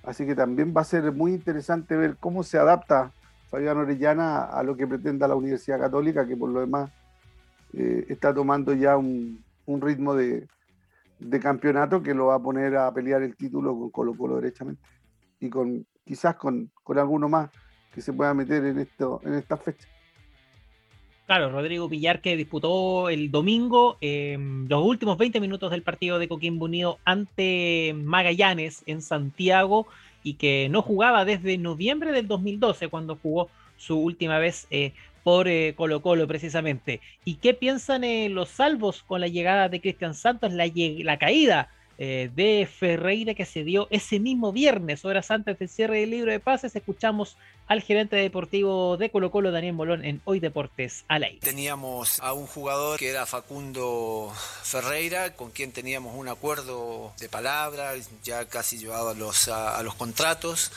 Así 0.03 0.27
que 0.27 0.35
también 0.35 0.73
va 0.77 0.81
a 0.81 0.85
ser 0.85 1.13
muy 1.13 1.33
interesante 1.33 1.97
ver 1.97 2.17
cómo 2.19 2.43
se 2.43 2.59
adapta 2.59 3.13
Fabián 3.49 3.77
Orellana 3.77 4.45
a 4.45 4.63
lo 4.63 4.77
que 4.77 4.87
pretenda 4.87 5.29
la 5.29 5.35
Universidad 5.35 5.79
Católica, 5.79 6.27
que 6.27 6.37
por 6.37 6.51
lo 6.51 6.61
demás 6.61 6.91
eh, 7.73 8.07
está 8.09 8.33
tomando 8.35 8.73
ya 8.73 8.97
un, 8.97 9.45
ritmo 9.67 10.15
de, 10.15 10.49
campeonato 11.41 12.03
que 12.03 12.15
lo 12.15 12.27
va 12.27 12.37
a 12.37 12.43
poner 12.43 12.77
a 12.77 12.93
pelear 12.93 13.23
el 13.23 13.37
título 13.37 13.79
con 13.79 13.91
Colo 13.91 14.17
Colo 14.17 14.37
derechamente. 14.37 14.83
Y 15.39 15.51
con 15.51 15.87
quizás 16.05 16.37
con, 16.37 16.71
alguno 16.97 17.29
más 17.29 17.51
que 17.93 18.01
se 18.01 18.13
pueda 18.13 18.35
meter 18.35 18.65
en, 18.65 18.79
esto, 18.79 19.21
en 19.25 19.35
esta 19.35 19.57
fecha. 19.57 19.87
Claro, 21.27 21.51
Rodrigo 21.51 21.89
Villar 21.89 22.21
que 22.21 22.37
disputó 22.37 23.09
el 23.09 23.31
domingo 23.31 23.97
em, 24.01 24.67
los 24.69 24.85
últimos 24.85 25.17
20 25.17 25.41
minutos 25.41 25.71
del 25.71 25.83
partido 25.83 26.19
de 26.19 26.29
Coquimbo 26.29 26.65
Unido 26.65 26.99
ante 27.05 27.95
Magallanes 27.97 28.83
en 28.87 29.01
Santiago 29.03 29.87
y 30.25 30.35
que 30.35 30.69
no 30.69 30.83
jugaba 30.83 31.25
desde 31.25 31.59
noviembre 31.59 32.13
del 32.13 32.27
2012 32.29 32.89
cuando 32.89 33.17
jugó 33.17 33.49
su 33.77 33.99
última 33.99 34.39
vez 34.39 34.67
eh, 34.71 34.93
por 35.23 35.49
eh, 35.49 35.75
Colo 35.77 36.03
Colo 36.03 36.27
precisamente. 36.27 37.01
¿Y 37.25 37.37
qué 37.37 37.55
piensan 37.55 38.05
eh, 38.05 38.29
los 38.29 38.49
salvos 38.49 39.03
con 39.03 39.21
la 39.21 39.29
llegada 39.29 39.69
de 39.69 39.81
Cristian 39.81 40.15
Santos, 40.15 40.53
la, 40.53 40.71
la 40.75 41.19
caída 41.19 41.71
eh, 41.99 42.31
de 42.35 42.67
Ferreira 42.67 43.35
que 43.35 43.45
se 43.45 43.65
dio 43.65 43.87
ese 43.91 44.19
mismo 44.19 44.53
viernes, 44.53 45.05
horas 45.05 45.31
antes 45.31 45.59
del 45.59 45.69
cierre 45.69 46.01
del 46.01 46.11
libro 46.11 46.33
de 46.33 46.41
pases. 46.41 46.75
Escuchamos 46.75 47.37
al 47.69 47.81
gerente 47.81 48.17
deportivo 48.17 48.97
de 48.97 49.11
Colo 49.11 49.31
Colo, 49.31 49.51
Daniel 49.51 49.75
Molón, 49.75 50.05
en 50.05 50.21
Hoy 50.25 50.41
Deportes 50.41 51.05
al 51.09 51.25
aire. 51.25 51.39
Teníamos 51.41 52.21
a 52.21 52.33
un 52.33 52.47
jugador 52.47 52.99
que 52.99 53.09
era 53.09 53.25
Facundo 53.25 54.33
Ferreira, 54.63 55.35
con 55.35 55.51
quien 55.51 55.73
teníamos 55.73 56.15
un 56.15 56.29
acuerdo 56.29 57.13
de 57.19 57.29
palabra, 57.29 57.93
ya 58.23 58.45
casi 58.47 58.79
llevado 58.79 59.11
a 59.11 59.15
los, 59.15 59.49
a, 59.49 59.83
los 59.83 59.95
contratos. 59.95 60.71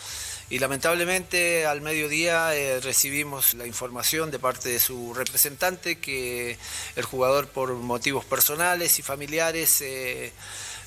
Y 0.50 0.60
lamentablemente 0.60 1.66
al 1.66 1.82
mediodía 1.82 2.56
eh, 2.56 2.80
recibimos 2.80 3.56
la 3.56 3.66
información 3.66 4.30
de 4.30 4.38
parte 4.38 4.70
de 4.70 4.80
su 4.80 5.14
representante 5.16 5.98
que 5.98 6.58
el 6.96 7.04
jugador 7.04 7.48
por 7.48 7.74
motivos 7.74 8.26
personales 8.26 9.00
y 9.00 9.02
familiares 9.02 9.82
eh, 9.82 10.32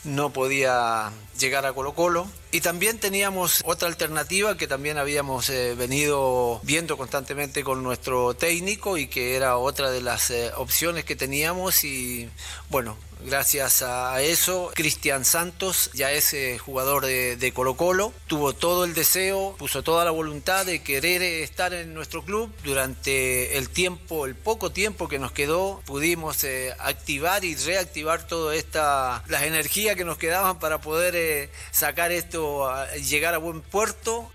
no 0.04 0.32
podía 0.32 1.10
llegar 1.38 1.66
a 1.66 1.72
Colo 1.72 1.94
Colo. 1.94 2.28
Y 2.50 2.60
también 2.60 2.98
teníamos 2.98 3.62
otra 3.66 3.88
alternativa 3.88 4.56
que 4.56 4.66
también 4.66 4.98
habíamos 4.98 5.50
eh, 5.50 5.74
venido 5.74 6.60
viendo 6.62 6.96
constantemente 6.96 7.62
con 7.62 7.82
nuestro 7.82 8.34
técnico 8.34 8.96
y 8.96 9.06
que 9.06 9.36
era 9.36 9.58
otra 9.58 9.90
de 9.90 10.00
las 10.00 10.30
eh, 10.30 10.50
opciones 10.56 11.04
que 11.04 11.14
teníamos 11.14 11.84
y 11.84 12.30
bueno, 12.70 12.96
Gracias 13.24 13.82
a 13.82 14.22
eso, 14.22 14.70
Cristian 14.74 15.24
Santos 15.24 15.90
ya 15.92 16.12
es 16.12 16.32
eh, 16.34 16.56
jugador 16.56 17.04
de, 17.04 17.52
Colo 17.52 17.76
Colo, 17.76 18.12
tuvo 18.28 18.52
todo 18.52 18.84
el 18.84 18.94
deseo, 18.94 19.56
puso 19.58 19.82
toda 19.82 20.04
la 20.04 20.12
voluntad 20.12 20.64
de 20.64 20.82
querer 20.82 21.20
estar 21.22 21.74
en 21.74 21.94
nuestro 21.94 22.22
club. 22.22 22.52
Durante 22.62 23.58
el 23.58 23.70
tiempo, 23.70 24.24
el 24.24 24.36
poco 24.36 24.70
tiempo 24.70 25.08
que 25.08 25.18
nos 25.18 25.32
quedó, 25.32 25.82
pudimos 25.84 26.44
eh, 26.44 26.72
activar 26.78 27.44
y 27.44 27.56
reactivar 27.56 28.24
toda 28.26 28.54
esta, 28.54 29.24
las 29.26 29.42
energías 29.42 29.96
que 29.96 30.04
nos 30.04 30.16
quedaban 30.16 30.60
para 30.60 30.80
poder 30.80 31.16
eh, 31.16 31.50
sacar 31.72 32.12
esto, 32.12 32.70
llegar 33.08 33.34
a 33.34 33.38
buen 33.38 33.62
puerto 33.62 34.30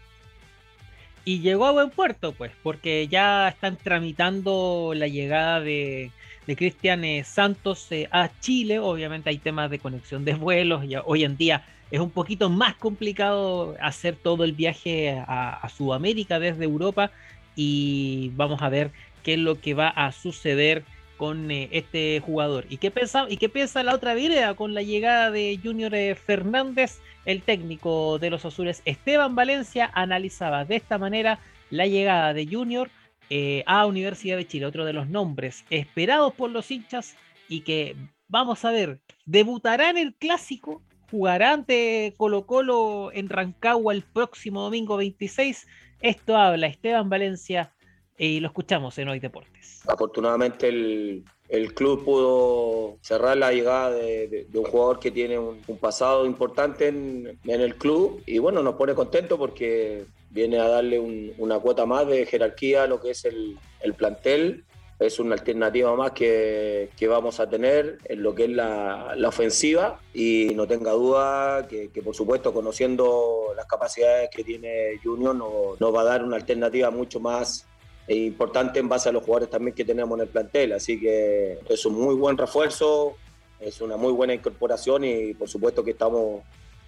y 1.26 1.40
llegó 1.40 1.68
a 1.68 1.72
buen 1.72 1.90
puerto, 1.90 2.34
pues, 2.34 2.52
porque 2.64 3.08
ya 3.08 3.48
están 3.48 3.78
tramitando 3.78 4.92
la 4.94 5.08
llegada 5.08 5.62
de, 5.62 6.12
de 6.48 6.56
Cristian 6.56 7.04
eh, 7.04 7.24
Santos 7.24 7.88
eh, 7.92 8.08
a 8.12 8.30
Chile. 8.40 8.80
Obviamente 8.80 9.30
hay 9.30 9.38
temas 9.38 9.70
de 9.70 9.80
conexión 9.80 10.26
de 10.26 10.34
vuelos. 10.34 10.84
Hoy 11.06 11.24
en 11.24 11.38
día 11.38 11.66
es 11.92 12.00
un 12.00 12.10
poquito 12.10 12.50
más 12.50 12.76
complicado 12.76 13.76
hacer 13.80 14.16
todo 14.16 14.44
el 14.44 14.54
viaje 14.54 15.22
a, 15.28 15.68
Sudamérica 15.76 16.40
desde 16.40 16.64
Europa. 16.66 17.12
Y 17.56 18.32
vamos 18.36 18.62
a 18.62 18.70
ver 18.70 18.92
qué 19.24 19.34
es 19.34 19.40
lo 19.40 19.60
que 19.60 19.74
va 19.74 19.90
a 19.90 20.12
suceder 20.12 20.84
con 21.18 21.52
eh, 21.52 21.70
este 21.72 22.22
jugador. 22.26 22.66
¿Y 22.70 22.78
qué, 22.78 22.92
piensa, 22.92 23.26
¿Y 23.30 23.38
qué 23.38 23.48
piensa 23.48 23.84
la 23.84 23.96
otra 23.96 24.16
vida 24.16 24.54
con 24.56 24.74
la 24.74 24.82
llegada 24.82 25.32
de 25.32 25.60
Junior 25.64 25.94
Fernández? 26.16 27.00
El 27.26 27.42
técnico 27.42 28.20
de 28.20 28.30
los 28.30 28.44
azules 28.44 28.82
Esteban 28.84 29.36
Valencia 29.36 29.90
analizaba 29.94 30.66
de 30.66 30.76
esta 30.76 30.98
manera 30.98 31.40
la 31.70 31.88
llegada 31.88 32.34
de 32.34 32.46
Junior 32.46 32.90
eh, 33.36 33.64
a 33.66 33.88
Universidad 33.88 34.38
de 34.38 34.46
Chile, 34.46 34.68
otro 34.68 34.86
de 34.86 34.94
los 34.94 35.10
nombres 35.10 35.66
esperados 35.72 36.36
por 36.36 36.52
los 36.52 36.70
hinchas 36.70 37.16
y 37.50 37.62
que 37.62 37.96
vamos 38.28 38.64
a 38.64 38.70
ver, 38.70 39.00
debutará 39.26 39.90
en 39.90 39.98
el 39.98 40.14
clásico, 40.14 40.84
jugará 41.10 41.54
ante 41.54 42.14
Colo 42.16 42.46
Colo 42.46 43.10
en 43.12 43.30
Rancagua 43.30 43.92
el 43.96 44.04
próximo 44.04 44.62
domingo 44.62 44.98
26. 44.98 45.66
Esto 46.00 46.38
habla 46.38 46.68
Esteban 46.68 47.10
Valencia 47.10 47.74
y 48.20 48.40
lo 48.40 48.50
escuchamos 48.50 49.00
en 49.00 49.10
Hoy 49.10 49.20
Deportes. 49.20 49.82
Afortunadamente 49.88 50.70
el, 50.70 51.74
club 51.74 52.06
pudo 52.06 53.00
cerrar 53.02 53.36
la 53.38 53.52
llegada 53.52 53.90
de, 53.90 54.46
un 54.54 54.64
jugador 54.64 55.00
que 55.00 55.10
tiene 55.10 55.40
un, 55.40 55.60
pasado 55.82 56.28
importante 56.28 56.88
en, 56.88 57.40
en, 57.46 57.62
el 57.62 57.78
club 57.78 58.22
y 58.28 58.38
bueno, 58.38 58.62
nos 58.62 58.76
pone 58.76 58.94
contento 58.94 59.40
porque 59.40 60.06
viene 60.34 60.60
a 60.60 60.68
darle 60.68 61.00
una 61.38 61.60
cuota 61.60 61.86
más 61.86 62.08
de 62.08 62.26
jerarquía 62.26 62.84
a 62.84 62.88
lo 62.88 63.00
que 63.00 63.12
es 63.12 63.24
el, 63.26 63.58
plantel. 63.96 64.66
Es 65.00 65.20
una 65.20 65.36
alternativa 65.36 65.96
más 65.96 66.12
que, 66.12 66.90
vamos 67.08 67.40
a 67.40 67.48
tener 67.48 68.00
en 68.06 68.24
lo 68.24 68.34
que 68.34 68.46
es 68.46 68.50
la, 68.50 69.16
ofensiva 69.28 70.00
y 70.14 70.52
no 70.56 70.68
tenga 70.68 70.92
duda 70.92 71.68
que, 71.68 72.02
por 72.04 72.16
supuesto 72.16 72.54
conociendo 72.54 73.54
las 73.56 73.66
capacidades 73.68 74.30
que 74.30 74.44
tiene 74.44 75.00
Junior 75.04 75.36
nos 75.36 75.96
va 75.96 76.02
a 76.02 76.06
dar 76.06 76.24
una 76.24 76.38
alternativa 76.38 76.90
mucho 76.90 77.20
más 77.20 77.68
importante 78.08 78.80
en 78.80 78.90
base 78.90 79.10
a 79.10 79.12
los 79.12 79.24
jugadores 79.24 79.50
también 79.50 79.76
que 79.76 79.86
tenemos 79.86 80.18
en 80.18 80.24
el 80.24 80.30
plantel. 80.30 80.74
Así 80.74 81.00
que 81.00 81.60
es 81.70 81.86
un 81.86 81.94
muy 81.94 82.16
buen 82.16 82.38
refuerzo, 82.38 83.16
es 83.60 83.82
una 83.82 83.98
muy 83.98 84.14
buena 84.14 84.34
incorporación 84.34 85.04
y 85.04 85.34
por 85.34 85.48
supuesto 85.48 85.84
que 85.84 85.92
estamos 85.92 86.42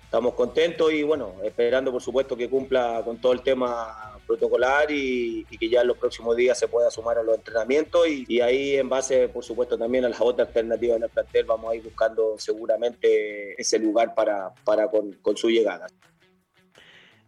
estamos 0.06 0.34
contentos 0.36 0.94
y 0.94 1.04
bueno, 1.04 1.34
esperando 1.44 1.92
por 1.92 2.02
supuesto 2.02 2.38
que 2.38 2.50
cumpla 2.50 3.02
con 3.04 3.18
todo 3.18 3.34
el 3.34 3.42
tema 3.42 4.18
protocolar 4.26 4.90
y, 4.90 5.46
que 5.60 5.70
ya 5.70 5.82
en 5.82 5.88
los 5.88 5.98
próximos 5.98 6.36
días 6.36 6.58
se 6.58 6.68
pueda 6.68 6.90
sumar 6.90 7.18
a 7.18 7.24
los 7.24 7.36
entrenamientos 7.36 8.08
y, 8.08 8.40
ahí 8.40 8.78
en 8.78 8.88
base 8.88 9.28
por 9.30 9.44
supuesto 9.44 9.78
también 9.78 10.06
a 10.06 10.10
las 10.10 10.22
otras 10.22 10.48
alternativas 10.48 10.98
en 10.98 11.04
el 11.04 11.10
plantel 11.10 11.46
vamos 11.46 11.72
a 11.72 11.76
ir 11.76 11.84
buscando 11.84 12.36
seguramente 12.38 13.60
ese 13.60 13.80
lugar 13.80 14.16
para, 14.16 14.54
para 14.64 14.88
con 14.88 15.38
su 15.38 15.50
llegada. 15.50 15.88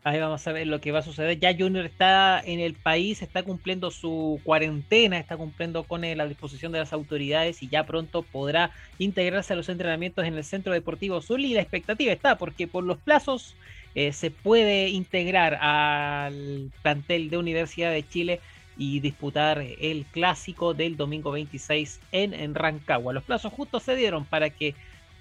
Ahí 0.07 0.21
vamos 0.21 0.47
a 0.47 0.53
ver 0.53 0.67
lo 0.67 0.79
que 0.79 0.93
va 0.93 0.99
a 0.99 1.01
suceder. 1.01 1.37
Ya 1.37 1.53
Junior 1.53 1.85
está 1.85 2.39
en 2.39 2.61
el 2.61 2.75
país, 2.75 3.21
está 3.21 3.43
cumpliendo 3.43 3.91
su 3.91 4.39
cuarentena, 4.45 5.19
está 5.19 5.35
cumpliendo 5.35 5.83
con 5.83 6.05
eh, 6.05 6.15
la 6.15 6.25
disposición 6.25 6.71
de 6.71 6.79
las 6.79 6.93
autoridades 6.93 7.61
y 7.61 7.67
ya 7.67 7.85
pronto 7.85 8.21
podrá 8.21 8.71
integrarse 8.99 9.51
a 9.51 9.57
los 9.57 9.67
entrenamientos 9.67 10.25
en 10.25 10.35
el 10.35 10.45
Centro 10.45 10.71
Deportivo 10.71 11.21
Sur 11.21 11.41
y 11.41 11.53
la 11.53 11.61
expectativa 11.61 12.13
está 12.13 12.37
porque 12.37 12.67
por 12.67 12.85
los 12.85 12.99
plazos 12.99 13.57
eh, 13.95 14.13
se 14.13 14.31
puede 14.31 14.87
integrar 14.87 15.55
al 15.55 16.71
plantel 16.81 17.29
de 17.29 17.37
Universidad 17.37 17.91
de 17.91 18.07
Chile 18.07 18.39
y 18.77 19.01
disputar 19.01 19.59
el 19.59 20.05
clásico 20.05 20.73
del 20.73 20.95
domingo 20.95 21.31
26 21.31 21.99
en, 22.13 22.33
en 22.33 22.55
Rancagua. 22.55 23.11
Los 23.11 23.25
plazos 23.25 23.51
justos 23.51 23.83
se 23.83 23.97
dieron 23.97 24.23
para 24.23 24.51
que 24.51 24.73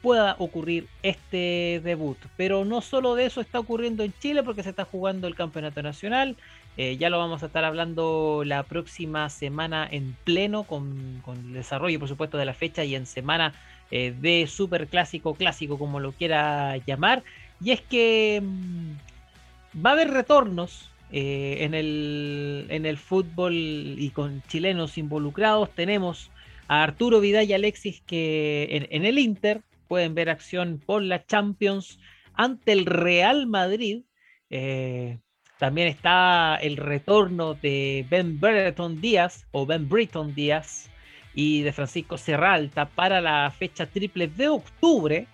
pueda 0.03 0.37
ocurrir 0.39 0.87
este 1.03 1.81
debut. 1.83 2.19
Pero 2.37 2.65
no 2.65 2.81
solo 2.81 3.15
de 3.15 3.27
eso 3.27 3.41
está 3.41 3.59
ocurriendo 3.59 4.05
en 4.05 4.13
Chile 4.19 4.43
porque 4.43 4.63
se 4.63 4.71
está 4.71 4.85
jugando 4.85 5.27
el 5.27 5.35
campeonato 5.35 5.83
nacional. 5.83 6.37
Eh, 6.77 6.97
ya 6.99 7.11
lo 7.11 7.19
vamos 7.19 7.43
a 7.43 7.47
estar 7.47 7.65
hablando 7.65 8.43
la 8.45 8.63
próxima 8.63 9.31
semana 9.31 9.89
en 9.91 10.17
pleno 10.25 10.65
con, 10.65 11.23
el 11.27 11.53
desarrollo, 11.55 11.99
por 11.99 12.09
supuesto, 12.09 12.39
de 12.39 12.45
la 12.45 12.55
fecha 12.55 12.85
y 12.85 12.95
en 12.95 13.07
semana 13.07 13.55
eh, 13.91 14.15
de 14.21 14.47
super 14.47 14.87
clásico, 14.87 15.35
clásico, 15.35 15.79
como 15.79 16.01
lo 16.01 16.13
quiera 16.13 16.77
llamar. 16.79 17.23
Y 17.63 17.71
es 17.71 17.81
que 17.81 18.43
mm, 18.43 19.85
va 19.85 19.91
a 19.91 19.93
haber 19.95 20.11
retornos 20.11 20.91
eh, 21.13 21.59
en, 21.61 21.75
el, 21.75 22.67
en 22.69 22.85
el 22.85 22.99
fútbol 22.99 23.55
y 23.55 24.11
con 24.11 24.43
chilenos 24.49 24.99
involucrados. 24.99 25.71
Tenemos 25.71 26.31
a 26.69 26.83
Arturo 26.83 27.21
Vidal 27.21 27.49
y 27.49 27.53
Alexis 27.53 28.03
que 28.07 28.89
en, 28.91 29.05
el 29.05 29.19
Inter 29.19 29.63
pueden 29.87 30.15
ver 30.15 30.31
acción 30.31 30.83
por 30.85 31.03
la 31.03 31.25
Champions 31.25 31.99
ante 32.35 32.73
el 32.73 32.87
Real 32.87 33.47
Madrid. 33.47 34.03
Eh, 34.51 35.19
también 35.59 35.89
está 35.89 36.57
el 36.57 36.77
retorno 36.77 37.55
de 37.55 38.07
Ben 38.11 38.39
Brereton 38.39 39.01
Díaz 39.01 39.47
o 39.53 39.65
Ben 39.65 39.89
Britton 39.89 40.35
Díaz 40.35 40.91
y 41.35 41.63
de 41.63 41.73
Francisco 41.73 42.19
Serralta 42.19 42.87
para 42.87 43.21
la 43.21 43.51
fecha 43.51 43.87
triple 43.87 44.29
de 44.29 44.49
octubre. 44.49 45.27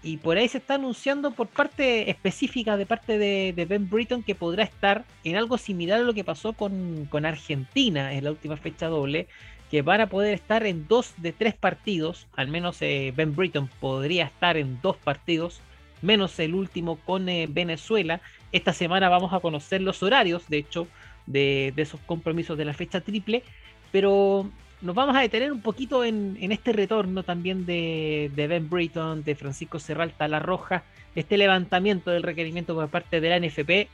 Y 0.00 0.18
por 0.18 0.36
ahí 0.36 0.48
se 0.48 0.58
está 0.58 0.74
anunciando 0.74 1.32
por 1.32 1.48
parte 1.48 2.08
específica 2.08 2.76
de 2.76 2.86
parte 2.86 3.18
de, 3.18 3.66
Ben 3.68 3.90
Britton 3.90 4.22
que 4.22 4.36
podrá 4.36 4.62
estar 4.62 5.04
en 5.24 5.36
algo 5.36 5.58
similar 5.58 6.00
a 6.00 6.04
lo 6.04 6.14
que 6.14 6.22
pasó 6.22 6.52
con, 6.52 7.06
con 7.06 7.26
Argentina 7.26 8.12
en 8.14 8.24
la 8.24 8.30
última 8.30 8.56
fecha 8.56 8.86
doble, 8.86 9.26
que 9.70 9.82
van 9.82 10.00
a 10.00 10.08
poder 10.08 10.34
estar 10.34 10.64
en 10.66 10.88
dos 10.88 11.14
de 11.18 11.32
tres 11.32 11.54
partidos, 11.54 12.26
al 12.36 12.48
menos 12.48 12.80
eh, 12.80 13.12
Ben 13.14 13.34
Britton 13.34 13.68
podría 13.80 14.24
estar 14.24 14.56
en 14.56 14.80
dos 14.80 14.96
partidos, 14.96 15.60
menos 16.00 16.38
el 16.38 16.54
último 16.54 16.96
con 16.96 17.28
eh, 17.28 17.46
Venezuela. 17.48 18.20
Esta 18.52 18.72
semana 18.72 19.08
vamos 19.08 19.32
a 19.32 19.40
conocer 19.40 19.82
los 19.82 20.02
horarios, 20.02 20.48
de 20.48 20.58
hecho, 20.58 20.88
de, 21.26 21.74
esos 21.76 22.00
compromisos 22.00 22.56
de 22.56 22.64
la 22.64 22.72
fecha 22.72 23.02
triple, 23.02 23.42
pero 23.92 24.50
nos 24.80 24.94
vamos 24.94 25.14
a 25.16 25.20
detener 25.20 25.52
un 25.52 25.60
poquito 25.60 26.02
en, 26.02 26.38
este 26.50 26.72
retorno 26.72 27.22
también 27.22 27.66
de, 27.66 28.30
Ben 28.34 28.70
Britton, 28.70 29.22
de 29.22 29.34
Francisco 29.34 29.78
Serralta 29.78 30.28
La 30.28 30.38
Roja, 30.38 30.84
este 31.14 31.36
levantamiento 31.36 32.10
del 32.10 32.22
requerimiento 32.22 32.74
por 32.74 32.88
parte 32.88 33.20
de 33.20 33.28
la 33.28 33.38
NFP. 33.38 33.88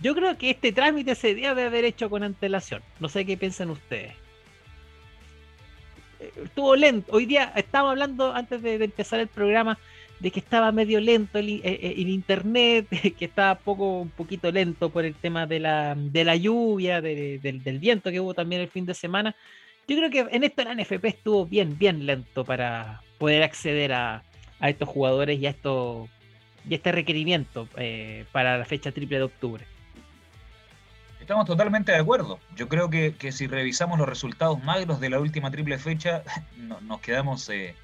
Yo 0.00 0.14
creo 0.14 0.36
que 0.38 0.50
este 0.50 0.72
trámite 0.72 1.14
se 1.14 1.34
debe 1.34 1.62
haber 1.62 1.84
hecho 1.84 2.10
con 2.10 2.24
antelación. 2.24 2.82
No 2.98 3.08
sé 3.08 3.26
qué 3.26 3.36
piensan 3.36 3.70
ustedes 3.70 4.14
estuvo 6.20 6.76
lento. 6.76 7.12
Hoy 7.12 7.26
día 7.26 7.52
estábamos 7.56 7.92
hablando 7.92 8.32
antes 8.32 8.62
de, 8.62 8.74
empezar 8.84 9.20
el 9.20 9.28
programa 9.28 9.78
de 10.18 10.30
que 10.30 10.40
estaba 10.40 10.70
medio 10.70 11.00
lento 11.00 11.38
el, 11.38 11.48
eh, 11.48 11.60
eh, 11.64 11.94
internet, 11.96 12.86
que 13.18 13.24
estaba 13.24 13.54
poco, 13.56 14.00
un 14.00 14.10
poquito 14.10 14.52
lento 14.52 14.90
por 14.90 15.04
el 15.04 15.14
tema 15.14 15.46
de 15.46 15.60
la, 15.60 15.94
de 15.96 16.24
la 16.24 16.36
lluvia, 16.36 17.00
del, 17.00 17.78
viento 17.80 18.10
que 18.10 18.20
hubo 18.20 18.34
también 18.34 18.60
el 18.60 18.68
fin 18.68 18.86
de 18.86 18.94
semana. 18.94 19.34
Yo 19.88 19.96
creo 19.96 20.10
que 20.10 20.34
en 20.34 20.44
esto 20.44 20.62
la 20.62 20.74
NFP 20.74 21.04
estuvo 21.06 21.46
bien, 21.46 21.76
bien 21.78 22.06
lento 22.06 22.44
para 22.44 23.02
poder 23.18 23.42
acceder 23.42 23.92
a, 23.92 24.22
estos 24.60 24.88
jugadores 24.90 25.40
y 25.40 25.46
a 25.46 25.50
esto 25.50 26.06
y 26.68 26.74
este 26.74 26.92
requerimiento 26.92 27.66
eh, 27.78 28.26
para 28.30 28.58
la 28.58 28.66
fecha 28.66 28.92
triple 28.92 29.16
de 29.16 29.24
octubre. 29.24 29.64
Estamos 31.20 31.46
totalmente 31.46 31.92
de 31.92 31.98
acuerdo. 31.98 32.40
Yo 32.56 32.68
creo 32.68 32.88
que, 32.88 33.14
si 33.30 33.46
revisamos 33.46 33.98
los 33.98 34.08
resultados 34.08 34.62
magros 34.64 35.00
de 35.00 35.10
la 35.10 35.20
última 35.20 35.50
triple 35.50 35.78
fecha, 35.78 36.22
nos, 36.56 37.00
quedamos, 37.00 37.48
eh, 37.50 37.74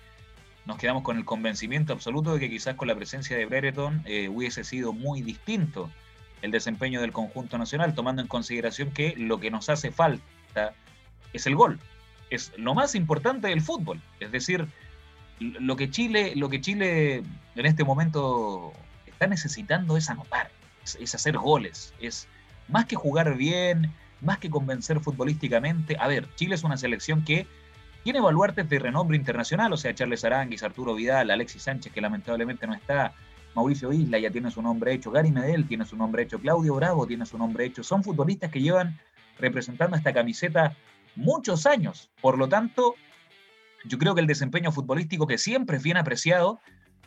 nos 0.64 0.78
quedamos 0.78 1.02
con 1.02 1.18
el 1.18 1.24
convencimiento 1.24 1.92
absoluto 1.92 2.32
de 2.32 2.40
que 2.40 2.50
quizás 2.50 2.74
con 2.74 2.88
la 2.88 2.94
presencia 2.94 3.36
de 3.36 3.46
Brereton 3.46 4.02
eh, 4.06 4.28
hubiese 4.28 4.64
sido 4.64 4.92
muy 4.92 5.22
distinto 5.22 5.90
el 6.42 6.50
desempeño 6.50 7.00
del 7.00 7.12
conjunto 7.12 7.58
nacional, 7.58 7.94
tomando 7.94 8.22
en 8.22 8.28
consideración 8.28 8.90
que 8.90 9.14
lo 9.16 9.38
que 9.38 9.50
nos 9.50 9.68
hace 9.68 9.90
falta 9.90 10.74
es 11.32 11.46
el 11.46 11.56
gol. 11.56 11.78
Es 12.30 12.52
lo 12.56 12.74
más 12.74 12.94
importante 12.94 13.48
del 13.48 13.60
fútbol. 13.60 14.00
Es 14.18 14.32
decir, 14.32 14.66
lo 15.38 15.76
que 15.76 15.90
Chile, 15.90 16.32
lo 16.36 16.48
que 16.48 16.60
Chile 16.60 17.22
en 17.54 17.66
este 17.66 17.84
momento 17.84 18.72
está 19.06 19.26
necesitando 19.26 19.96
es 19.96 20.08
anotar, 20.10 20.50
es 20.82 21.14
hacer 21.14 21.36
goles, 21.36 21.94
es 22.00 22.28
más 22.68 22.86
que 22.86 22.96
jugar 22.96 23.36
bien, 23.36 23.92
más 24.20 24.38
que 24.38 24.50
convencer 24.50 25.00
futbolísticamente. 25.00 25.96
A 25.98 26.08
ver, 26.08 26.28
Chile 26.34 26.54
es 26.54 26.64
una 26.64 26.76
selección 26.76 27.24
que 27.24 27.46
tiene 28.02 28.20
baluartes 28.20 28.68
de 28.68 28.78
renombre 28.78 29.16
internacional, 29.16 29.72
o 29.72 29.76
sea, 29.76 29.94
Charles 29.94 30.24
Aranguis, 30.24 30.62
Arturo 30.62 30.94
Vidal, 30.94 31.30
Alexis 31.30 31.62
Sánchez, 31.62 31.92
que 31.92 32.00
lamentablemente 32.00 32.66
no 32.66 32.74
está, 32.74 33.12
Mauricio 33.54 33.92
Isla 33.92 34.18
ya 34.18 34.30
tiene 34.30 34.50
su 34.50 34.62
nombre 34.62 34.92
hecho, 34.92 35.10
Gary 35.10 35.32
Medel 35.32 35.66
tiene 35.66 35.84
su 35.84 35.96
nombre 35.96 36.22
hecho, 36.22 36.38
Claudio 36.38 36.74
Bravo 36.74 37.06
tiene 37.06 37.26
su 37.26 37.36
nombre 37.38 37.64
hecho. 37.64 37.82
Son 37.82 38.04
futbolistas 38.04 38.50
que 38.50 38.60
llevan 38.60 38.98
representando 39.38 39.96
esta 39.96 40.12
camiseta 40.12 40.76
muchos 41.16 41.66
años. 41.66 42.10
Por 42.20 42.38
lo 42.38 42.48
tanto, 42.48 42.94
yo 43.84 43.98
creo 43.98 44.14
que 44.14 44.20
el 44.20 44.26
desempeño 44.26 44.72
futbolístico, 44.72 45.26
que 45.26 45.38
siempre 45.38 45.78
es 45.78 45.82
bien 45.82 45.96
apreciado, 45.96 46.60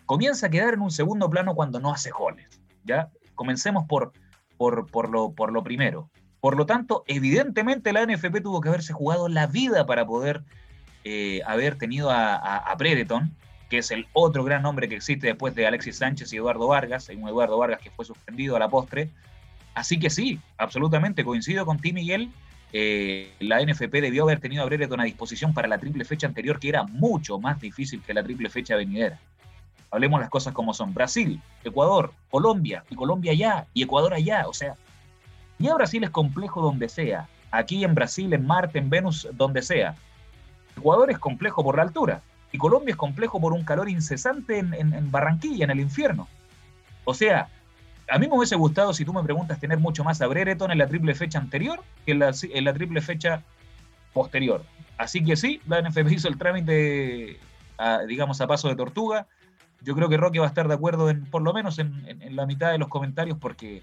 comienza 0.06 0.48
a 0.48 0.50
quedar 0.50 0.74
en 0.74 0.82
un 0.82 0.92
segundo 0.92 1.30
plano 1.30 1.56
cuando 1.56 1.80
no 1.80 1.94
hace 1.94 2.10
goles. 2.10 2.62
¿ya? 2.84 3.10
Comencemos 3.36 3.86
por 3.88 4.12
por, 4.60 5.10
lo, 5.10 5.32
por 5.32 5.54
lo 5.54 5.64
primero. 5.64 6.10
Por 6.42 6.58
lo 6.58 6.66
tanto, 6.66 7.06
evidentemente 7.08 7.94
la 7.94 8.06
NFP 8.06 8.42
tuvo 8.44 8.60
que 8.60 8.68
haberse 8.68 8.94
jugado 8.94 9.30
la 9.30 9.48
vida 9.48 9.86
para 9.86 10.06
poder 10.06 10.42
eh, 11.06 11.42
haber 11.48 11.78
tenido 11.78 12.12
a, 12.12 12.36
a, 12.36 12.76
Brereton, 12.76 13.32
que 13.70 13.78
es 13.78 13.90
el 13.92 14.08
otro 14.12 14.44
gran 14.44 14.62
nombre 14.62 14.90
que 14.90 14.96
existe 14.96 15.28
después 15.28 15.56
de 15.56 15.66
Alexis 15.66 15.98
Sánchez 15.98 16.34
y 16.34 16.38
Eduardo 16.38 16.68
Vargas, 16.68 17.10
un 17.10 17.28
Eduardo 17.28 17.58
Vargas 17.58 17.80
que 17.80 17.90
fue 17.90 18.04
suspendido 18.04 18.58
a 18.58 18.60
la 18.60 18.70
postre. 18.70 19.10
Así 19.76 19.98
que 19.98 20.10
sí, 20.10 20.40
absolutamente 20.58 21.24
coincido 21.24 21.66
con 21.66 21.80
ti, 21.80 21.94
Miguel. 21.94 22.30
Eh, 22.74 23.32
la 23.40 23.64
NFP 23.64 24.02
debió 24.02 24.24
haber 24.24 24.42
tenido 24.42 24.64
a 24.64 24.66
Brereton 24.66 25.00
a 25.00 25.06
disposición 25.06 25.54
para 25.54 25.70
la 25.70 25.78
triple 25.78 26.04
fecha 26.04 26.28
anterior, 26.28 26.60
que 26.60 26.70
era 26.70 26.84
mucho 26.84 27.40
más 27.40 27.62
difícil 27.62 28.02
que 28.02 28.14
la 28.14 28.24
triple 28.24 28.50
fecha 28.50 28.76
venidera. 28.76 29.20
Hablemos 29.92 30.20
las 30.20 30.30
cosas 30.30 30.54
como 30.54 30.74
son. 30.74 30.94
Brasil, 30.94 31.42
Ecuador, 31.64 32.14
Colombia, 32.30 32.84
y 32.90 32.96
Colombia 32.96 33.32
allá, 33.32 33.68
y 33.74 33.84
Ecuador 33.84 34.14
allá. 34.14 34.48
O 34.48 34.54
sea, 34.54 34.76
ya 35.58 35.74
Brasil 35.76 36.04
es 36.04 36.10
complejo 36.10 36.62
donde 36.62 36.90
sea. 36.90 37.28
Aquí 37.52 37.84
en 37.84 37.96
Brasil, 37.96 38.32
en 38.34 38.46
Marte, 38.46 38.80
en 38.80 38.90
Venus, 38.90 39.28
donde 39.34 39.62
sea. 39.62 39.96
Ecuador 40.78 41.10
es 41.10 41.18
complejo 41.18 41.64
por 41.64 41.78
la 41.78 41.84
altura. 41.84 42.22
Y 42.52 42.58
Colombia 42.58 42.92
es 42.92 42.98
complejo 42.98 43.40
por 43.40 43.54
un 43.54 43.64
calor 43.64 43.90
incesante 43.90 44.60
en, 44.60 45.12
Barranquilla, 45.12 45.66
en 45.66 45.72
el 45.72 45.80
infierno. 45.80 46.28
O 47.04 47.14
sea, 47.14 47.50
a 48.10 48.18
mí 48.18 48.28
me 48.28 48.36
hubiese 48.36 48.56
gustado, 48.56 48.94
si 48.94 49.06
tú 49.06 49.14
me 49.14 49.24
preguntas, 49.24 49.60
tener 49.60 49.78
mucho 49.78 50.04
más 50.04 50.22
a 50.22 50.28
Brereton 50.28 50.72
en 50.72 50.78
la 50.78 50.88
triple 50.88 51.14
fecha 51.14 51.40
anterior 51.40 51.82
que 52.06 52.14
en 52.14 52.20
la, 52.20 52.32
en 52.42 52.64
la 52.64 52.74
triple 52.74 53.02
fecha 53.02 53.44
posterior. 54.14 54.64
Así 54.98 55.24
que 55.24 55.36
sí, 55.36 55.62
la 55.68 55.82
NFP 55.82 56.12
hizo 56.12 56.28
el 56.28 56.38
trámite, 56.38 57.40
digamos, 58.08 58.42
a 58.42 58.48
paso 58.48 58.68
de 58.68 58.76
tortuga 58.76 59.28
yo 59.82 59.96
creo 59.96 60.10
que 60.10 60.18
Roque 60.18 60.40
va 60.40 60.46
a 60.46 60.50
estar 60.50 60.68
de 60.68 60.74
acuerdo 60.74 61.10
en, 61.10 61.26
por 61.26 61.42
lo 61.42 61.54
menos 61.54 61.80
en, 61.80 62.36
la 62.36 62.46
mitad 62.46 62.72
de 62.72 62.78
los 62.78 62.90
comentarios, 62.90 63.38
porque 63.38 63.82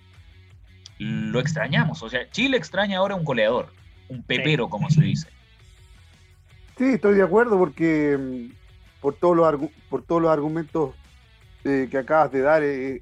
lo 0.98 1.40
extrañamos. 1.40 2.02
O 2.02 2.08
sea, 2.08 2.28
Chile 2.30 2.56
extraña 2.56 2.98
ahora 2.98 3.14
un 3.14 3.24
goleador, 3.24 3.68
un 4.08 4.22
pepero, 4.22 4.68
como 4.68 4.90
se 4.90 5.02
dice. 5.02 5.28
Sí, 6.76 6.84
estoy 6.84 7.14
de 7.14 7.22
acuerdo 7.22 7.58
porque 7.58 8.18
mm, 8.18 9.00
por 9.00 9.14
todos 9.14 9.36
los, 9.36 9.70
por 9.88 10.02
todos 10.02 10.20
los 10.20 10.30
argumentos 10.30 10.94
eh, 11.64 11.88
que 11.90 11.98
acabas 11.98 12.30
de 12.30 12.40
dar, 12.42 12.62
eh, 12.62 13.00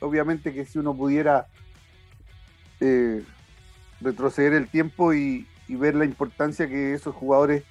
obviamente 0.00 0.54
que 0.54 0.64
si 0.64 0.78
uno 0.78 0.94
pudiera 0.94 1.48
eh, 2.80 3.22
retroceder 4.00 4.54
el 4.54 4.68
tiempo 4.68 5.12
y, 5.12 5.46
ver 5.68 5.94
la 5.94 6.04
importancia 6.04 6.66
que 6.66 6.94
esos 6.94 7.14
jugadores 7.14 7.62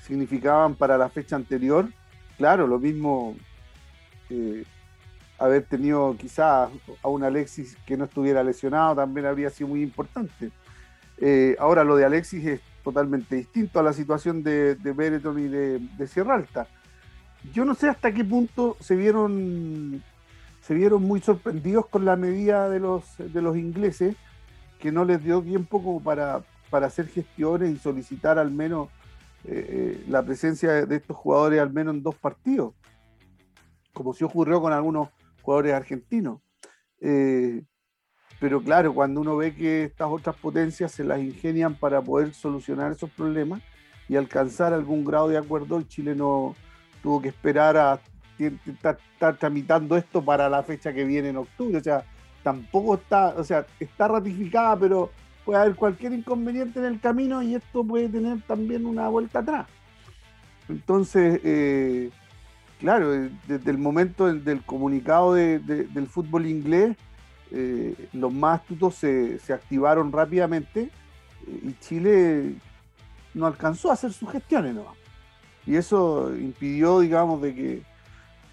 significaban 0.00 0.74
para 0.74 0.96
la 0.96 1.10
fecha 1.10 1.36
anterior, 1.36 1.86
claro, 2.38 2.66
lo 2.66 2.78
mismo 2.78 3.36
haber 5.42 5.64
tenido 5.64 6.16
quizás 6.16 6.70
a 7.02 7.08
un 7.08 7.24
Alexis 7.24 7.76
que 7.84 7.96
no 7.96 8.04
estuviera 8.04 8.44
lesionado 8.44 8.94
también 8.96 9.26
habría 9.26 9.50
sido 9.50 9.68
muy 9.68 9.82
importante. 9.82 10.52
Eh, 11.18 11.56
ahora 11.58 11.82
lo 11.82 11.96
de 11.96 12.04
Alexis 12.04 12.46
es 12.46 12.60
totalmente 12.84 13.36
distinto 13.36 13.80
a 13.80 13.82
la 13.82 13.92
situación 13.92 14.42
de, 14.42 14.76
de 14.76 14.90
y 14.90 15.48
de, 15.48 15.78
de, 15.78 16.06
Sierra 16.06 16.34
Alta. 16.34 16.68
Yo 17.52 17.64
no 17.64 17.74
sé 17.74 17.88
hasta 17.88 18.12
qué 18.12 18.24
punto 18.24 18.76
se 18.80 18.94
vieron, 18.94 20.02
se 20.60 20.74
vieron 20.74 21.02
muy 21.02 21.20
sorprendidos 21.20 21.86
con 21.86 22.04
la 22.04 22.14
medida 22.14 22.68
de 22.68 22.78
los, 22.78 23.04
de 23.18 23.42
los 23.42 23.56
ingleses, 23.56 24.14
que 24.78 24.92
no 24.92 25.04
les 25.04 25.22
dio 25.24 25.42
tiempo 25.42 25.82
como 25.82 26.00
para, 26.00 26.42
para 26.70 26.86
hacer 26.86 27.08
gestiones 27.08 27.70
y 27.72 27.78
solicitar 27.78 28.38
al 28.38 28.52
menos 28.52 28.88
eh, 29.44 29.66
eh, 29.68 30.04
la 30.08 30.22
presencia 30.22 30.86
de 30.86 30.96
estos 30.96 31.16
jugadores 31.16 31.60
al 31.60 31.72
menos 31.72 31.94
en 31.96 32.02
dos 32.02 32.14
partidos 32.14 32.74
como 33.92 34.14
se 34.14 34.24
ocurrió 34.24 34.60
con 34.60 34.72
algunos 34.72 35.08
jugadores 35.42 35.74
argentinos. 35.74 36.40
Eh, 37.00 37.62
pero 38.40 38.62
claro, 38.62 38.94
cuando 38.94 39.20
uno 39.20 39.36
ve 39.36 39.54
que 39.54 39.84
estas 39.84 40.08
otras 40.10 40.36
potencias 40.36 40.92
se 40.92 41.04
las 41.04 41.20
ingenian 41.20 41.74
para 41.74 42.02
poder 42.02 42.34
solucionar 42.34 42.92
esos 42.92 43.10
problemas 43.10 43.62
y 44.08 44.16
alcanzar 44.16 44.72
algún 44.72 45.04
grado 45.04 45.28
de 45.28 45.38
acuerdo, 45.38 45.76
el 45.78 45.86
Chile 45.86 46.14
no 46.14 46.56
tuvo 47.02 47.22
que 47.22 47.28
esperar 47.28 48.00
está, 48.38 48.98
tramitando 49.38 49.96
esto 49.96 50.24
para 50.24 50.48
la 50.48 50.62
fecha 50.62 50.92
que 50.92 51.04
viene 51.04 51.28
en 51.28 51.36
octubre. 51.36 51.78
O 51.78 51.82
sea, 51.82 52.04
tampoco 52.42 52.94
está, 52.94 53.34
o 53.36 53.44
sea, 53.44 53.66
está 53.78 54.08
ratificada, 54.08 54.76
pero 54.76 55.10
puede 55.44 55.60
haber 55.60 55.74
cualquier 55.74 56.12
inconveniente 56.12 56.78
en 56.78 56.86
el 56.86 57.00
camino 57.00 57.42
y 57.42 57.54
esto 57.54 57.84
puede 57.84 58.08
tener 58.08 58.40
también 58.42 58.86
una 58.86 59.08
vuelta 59.08 59.40
atrás. 59.40 59.66
Entonces, 60.68 61.40
eh, 61.44 62.10
claro, 62.82 63.28
desde 63.46 63.70
el 63.70 63.78
momento 63.78 64.32
del, 64.32 64.62
comunicado 64.64 65.34
del 65.34 66.06
fútbol 66.08 66.46
inglés, 66.46 66.96
eh, 67.52 67.94
los 68.12 68.32
más 68.32 68.60
astutos 68.60 68.96
se, 68.96 69.38
activaron 69.52 70.10
rápidamente 70.10 70.90
eh, 71.46 71.60
y 71.62 71.74
Chile 71.80 72.54
no 73.34 73.46
alcanzó 73.46 73.90
a 73.90 73.92
hacer 73.92 74.12
sus 74.12 74.30
gestiones, 74.30 74.74
¿no? 74.74 74.86
Y 75.64 75.76
eso 75.76 76.34
impidió, 76.36 77.00
digamos, 77.00 77.40
de 77.40 77.54
que, 77.54 77.82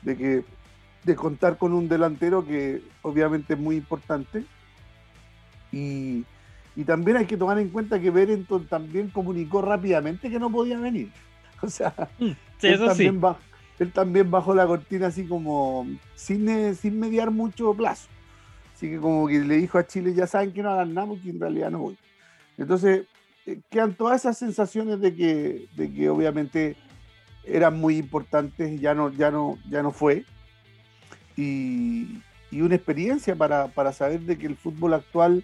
de 0.03 0.15
que 0.15 0.43
de 1.03 1.15
contar 1.15 1.57
con 1.57 1.73
un 1.73 1.89
delantero 1.89 2.45
que 2.45 2.83
obviamente 3.01 3.55
es 3.55 3.59
muy 3.59 3.77
importante. 3.77 4.45
Y, 5.71 6.25
también 6.85 7.17
hay 7.17 7.25
que 7.25 7.35
tomar 7.35 7.59
en 7.59 7.69
cuenta 7.69 7.99
que 7.99 8.09
Berenton 8.09 8.65
también 8.67 9.09
comunicó 9.09 9.61
rápidamente 9.61 10.29
que 10.29 10.39
no 10.39 10.51
podía 10.51 10.79
venir. 10.79 11.11
O 11.61 11.67
sea, 11.67 11.93
mm, 12.19 12.31
él, 12.61 12.85
también 12.85 13.19
bajó, 13.19 13.41
él, 13.79 13.91
también 13.91 14.29
bajó, 14.29 14.53
la 14.53 14.67
cortina 14.67 15.07
así 15.07 15.25
como 15.25 15.87
sin, 16.15 16.75
sin 16.75 16.99
mediar 16.99 17.31
mucho 17.31 17.73
plazo. 17.73 18.07
Así 18.75 18.89
que 18.89 18.97
como 18.97 19.27
que 19.27 19.39
le 19.39 19.57
dijo 19.57 19.77
a 19.77 19.87
Chile, 19.87 20.13
ya 20.13 20.27
saben 20.27 20.53
que 20.53 20.63
no 20.63 20.69
hagan 20.69 20.93
nada 20.93 21.07
porque 21.07 21.29
en 21.29 21.39
realidad 21.39 21.71
no 21.71 21.79
voy. 21.79 21.97
Entonces, 22.57 23.05
eh, 23.45 23.59
quedan 23.69 23.93
todas 23.93 24.21
esas 24.21 24.37
sensaciones 24.37 24.99
de 25.01 25.15
que, 25.15 25.67
de 25.75 25.91
que 25.91 26.09
obviamente 26.09 26.75
eran 27.43 27.79
muy 27.79 27.97
importantes, 27.97 28.79
ya 28.79 28.93
no, 28.93 29.11
ya 29.11 29.31
no, 29.31 29.57
ya 29.69 29.81
no 29.81 29.91
fue. 29.91 30.25
Y, 31.35 32.21
una 32.51 32.75
experiencia 32.75 33.35
para, 33.35 33.93
saber 33.93 34.21
de 34.21 34.37
que 34.37 34.47
el 34.47 34.55
fútbol 34.55 34.93
actual 34.93 35.43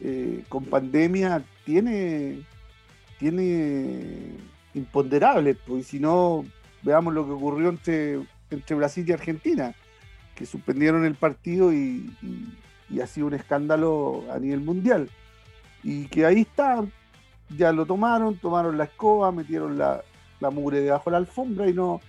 eh, 0.00 0.42
con 0.48 0.64
pandemia 0.64 1.44
tiene, 1.64 2.42
tiene 3.18 4.32
imponderables, 4.74 5.56
porque 5.66 5.84
si 5.84 6.00
no, 6.00 6.44
veamos 6.82 7.14
lo 7.14 7.26
que 7.26 7.32
ocurrió 7.32 7.68
entre, 7.68 8.20
entre 8.50 8.76
Brasil 8.76 9.04
y 9.08 9.12
Argentina, 9.12 9.74
que 10.34 10.46
suspendieron 10.46 11.04
el 11.04 11.14
partido 11.14 11.72
y, 11.72 12.14
y 12.90 13.00
ha 13.00 13.06
sido 13.06 13.26
un 13.26 13.34
escándalo 13.34 14.24
a 14.32 14.38
nivel 14.38 14.60
mundial. 14.60 15.10
Y 15.82 16.06
que 16.06 16.26
ahí 16.26 16.40
está, 16.40 16.84
ya 17.56 17.72
lo 17.72 17.86
tomaron, 17.86 18.36
tomaron 18.36 18.76
la 18.78 18.84
escoba, 18.84 19.32
metieron 19.32 19.78
la, 19.78 20.02
la 20.40 20.50
mugre 20.50 20.80
debajo 20.80 21.10
de 21.10 21.12
la 21.12 21.18
alfombra 21.18 21.68
y 21.68 21.72
no. 21.72 22.00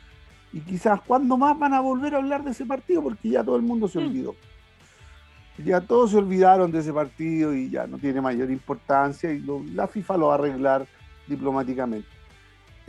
Y 0.52 0.62
quizás 0.62 1.02
cuándo 1.02 1.38
más 1.38 1.58
van 1.58 1.74
a 1.74 1.80
volver 1.80 2.16
a 2.16 2.18
hablar 2.18 2.44
de 2.44 2.52
ese 2.52 2.66
partido, 2.66 3.04
porque 3.04 3.30
ya 3.30 3.44
todo 3.44 3.56
el 3.56 3.62
mundo 3.62 3.88
se 3.88 4.00
mm. 4.00 4.08
olvidó. 4.08 4.36
Ya 5.64 5.82
todos 5.82 6.12
se 6.12 6.18
olvidaron 6.18 6.72
de 6.72 6.80
ese 6.80 6.94
partido 6.94 7.54
y 7.54 7.70
ya 7.70 7.86
no 7.86 7.98
tiene 7.98 8.22
mayor 8.22 8.50
importancia 8.50 9.32
y 9.32 9.44
la 9.74 9.88
FIFA 9.88 10.18
lo 10.18 10.28
va 10.28 10.34
a 10.34 10.38
arreglar 10.38 10.88
diplomáticamente. 11.28 12.08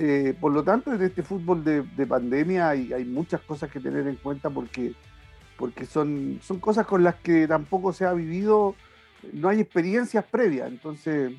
Eh, 0.02 0.34
por 0.40 0.50
lo 0.50 0.64
tanto, 0.64 0.94
en 0.94 1.02
este 1.02 1.22
fútbol 1.22 1.62
de, 1.62 2.06
pandemia 2.06 2.70
hay, 2.70 3.04
muchas 3.04 3.42
cosas 3.42 3.70
que 3.70 3.80
tener 3.80 4.06
en 4.06 4.16
cuenta 4.16 4.48
porque 4.48 4.94
porque 5.58 5.84
son, 5.84 6.38
son 6.40 6.58
cosas 6.58 6.86
con 6.86 7.04
las 7.04 7.16
que 7.16 7.46
tampoco 7.46 7.92
se 7.92 8.06
ha 8.06 8.14
vivido, 8.14 8.74
no 9.34 9.50
hay 9.50 9.60
experiencias 9.60 10.24
previas, 10.24 10.68
entonces 10.70 11.34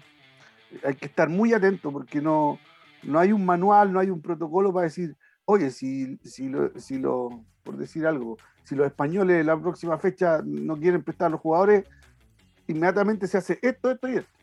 hay 0.86 0.94
que 0.94 1.08
estar 1.08 1.28
muy 1.28 1.54
atento 1.54 1.92
porque 1.92 2.22
no, 2.22 2.60
no 3.02 3.18
hay 3.18 3.32
un 3.32 3.44
manual, 3.44 3.92
no 3.92 4.00
hay 4.00 4.12
un 4.12 4.22
protocolo 4.22 4.72
para 4.72 4.84
decir, 4.84 5.18
oye, 5.46 5.72
si, 5.72 6.18
si, 6.18 6.48
lo, 6.48 6.72
si 6.80 7.00
lo, 7.00 7.44
por 7.64 7.78
decir 7.78 8.06
algo, 8.06 8.38
si 8.62 8.76
los 8.76 8.86
españoles 8.86 9.44
la 9.44 9.60
próxima 9.60 9.98
fecha 9.98 10.44
no 10.46 10.78
quieren 10.78 11.02
prestar 11.02 11.30
a 11.30 11.32
los 11.32 11.42
jugadores, 11.42 11.86
inmediatamente 12.68 13.26
se 13.26 13.40
hace 13.40 13.58
esto, 13.64 13.90
esto 13.90 14.08
y 14.08 14.18
esto. 14.18 14.38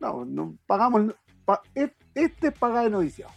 No, 0.00 0.26
no 0.26 0.58
pagamos, 0.66 1.14
este 2.14 2.48
es 2.48 2.54
pagar 2.54 2.86
el 2.86 2.92
noviciado. 2.92 3.32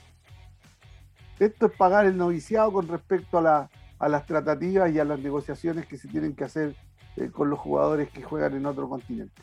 Esto 1.40 1.66
es 1.68 1.72
pagar 1.74 2.06
el 2.06 2.18
noviciado 2.18 2.72
con 2.72 2.88
respecto 2.88 3.38
a 3.38 3.42
la, 3.42 3.70
a 4.00 4.10
las 4.10 4.26
tratativas 4.26 4.92
y 4.92 5.00
a 5.00 5.06
las 5.06 5.20
negociaciones 5.20 5.86
que 5.86 5.98
se 5.98 6.08
tienen 6.08 6.36
que 6.36 6.46
hacer 6.46 6.76
eh, 7.18 7.30
con 7.32 7.50
los 7.50 7.60
jugadores 7.60 8.10
que 8.10 8.22
juegan 8.22 8.56
en 8.56 8.66
otro 8.66 8.88
continente. 8.88 9.42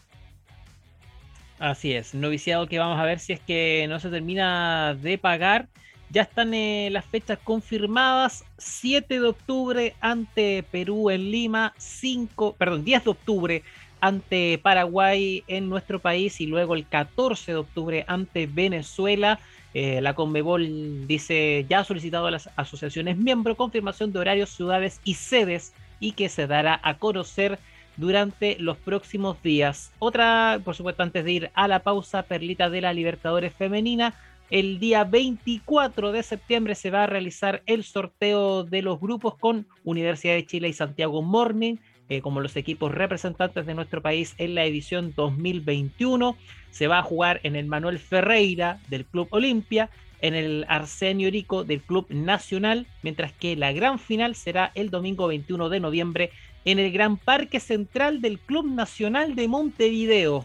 Así 1.59 1.93
es, 1.93 2.15
noviciado 2.15 2.67
que 2.67 2.79
vamos 2.79 2.99
a 2.99 3.05
ver 3.05 3.19
si 3.19 3.33
es 3.33 3.41
que 3.41 3.87
no 3.89 4.01
se 4.01 4.11
termina 4.11 4.95
de 4.95 5.17
pagar. 5.17 5.69
Ya 6.11 6.23
están 6.23 6.53
eh, 6.53 6.91
las 6.91 7.07
fechas 7.07 7.39
confirmadas. 7.43 8.45
7 8.59 9.21
de 9.21 9.27
octubre 9.27 9.95
ante 10.01 10.63
Perú 10.71 11.09
en 11.09 11.31
Lima, 11.31 11.73
5, 11.79 12.57
perdón, 12.59 12.85
10 12.85 13.05
de 13.05 13.11
octubre 13.11 13.63
ante 14.03 14.59
Paraguay 14.61 15.45
en 15.47 15.69
nuestro 15.69 16.01
país 16.01 16.41
y 16.41 16.47
luego 16.49 16.75
el 16.75 16.87
14 16.87 17.53
de 17.53 17.59
octubre 17.59 18.05
ante 18.09 18.47
Venezuela. 18.47 19.39
Eh, 19.75 20.01
la 20.03 20.15
Conmebol 20.15 21.07
dice 21.07 21.65
ya 21.69 21.79
ha 21.79 21.85
solicitado 21.85 22.27
a 22.27 22.33
las 22.33 22.51
asociaciones 22.57 23.17
miembro 23.17 23.57
confirmación 23.57 24.13
de 24.13 24.19
horarios, 24.19 24.51
ciudades 24.51 25.01
y 25.05 25.15
sedes 25.15 25.73
y 26.01 26.13
que 26.13 26.29
se 26.29 26.49
dará 26.49 26.81
a 26.83 26.99
conocer 26.99 27.61
durante 27.97 28.57
los 28.59 28.77
próximos 28.77 29.41
días. 29.41 29.93
Otra, 30.01 30.61
por 30.65 30.75
supuesto, 30.75 31.05
antes 31.05 31.25
de 31.25 31.33
ir 31.33 31.51
a 31.55 31.69
la 31.69 31.79
pausa, 31.79 32.25
perlita 32.25 32.71
de 32.71 32.81
la 32.81 32.93
Libertadores 32.93 33.55
Femenina. 33.55 34.15
El 34.51 34.81
día 34.81 35.05
24 35.05 36.11
de 36.11 36.25
septiembre 36.25 36.75
se 36.75 36.91
va 36.91 37.05
a 37.05 37.07
realizar 37.07 37.63
el 37.67 37.85
sorteo 37.85 38.65
de 38.65 38.83
los 38.83 38.99
grupos 38.99 39.37
con 39.39 39.67
Universidad 39.85 40.35
de 40.35 40.45
Chile 40.45 40.69
y 40.69 40.73
Santiago 40.73 41.23
Morning 41.23 41.77
eh, 42.13 42.21
como 42.21 42.43
los 42.43 42.57
equipos 42.57 42.93
representantes 42.93 43.65
de 43.65 43.73
nuestro 43.73 44.03
país 44.03 44.35
en 44.37 44.55
la 44.55 44.67
edición 44.67 45.15
2021. 45.17 46.37
Se 46.71 46.87
va 46.87 46.99
a 46.99 47.03
jugar 47.03 47.41
en 47.43 47.57
el 47.57 47.65
Manuel 47.65 47.99
Ferreira 47.99 48.79
del 48.91 49.07
Club 49.07 49.29
Olimpia, 49.31 49.89
en 50.21 50.35
el 50.35 50.67
Arsenio 50.69 51.31
Rico 51.31 51.65
del 51.65 51.81
Club 51.81 52.05
Nacional, 52.11 52.87
mientras 53.03 53.33
que 53.33 53.57
la 53.57 53.73
gran 53.73 53.99
final 53.99 54.35
será 54.35 54.73
el 54.75 54.91
domingo 54.91 55.27
21 55.27 55.71
de 55.71 55.81
noviembre 55.81 56.31
en 56.67 56.79
el 56.79 56.93
Gran 56.93 57.17
Parque 57.17 57.61
Central 57.61 58.21
del 58.21 58.39
Club 58.39 58.67
Nacional 58.67 59.35
de 59.35 59.49
Montevideo. 59.49 60.45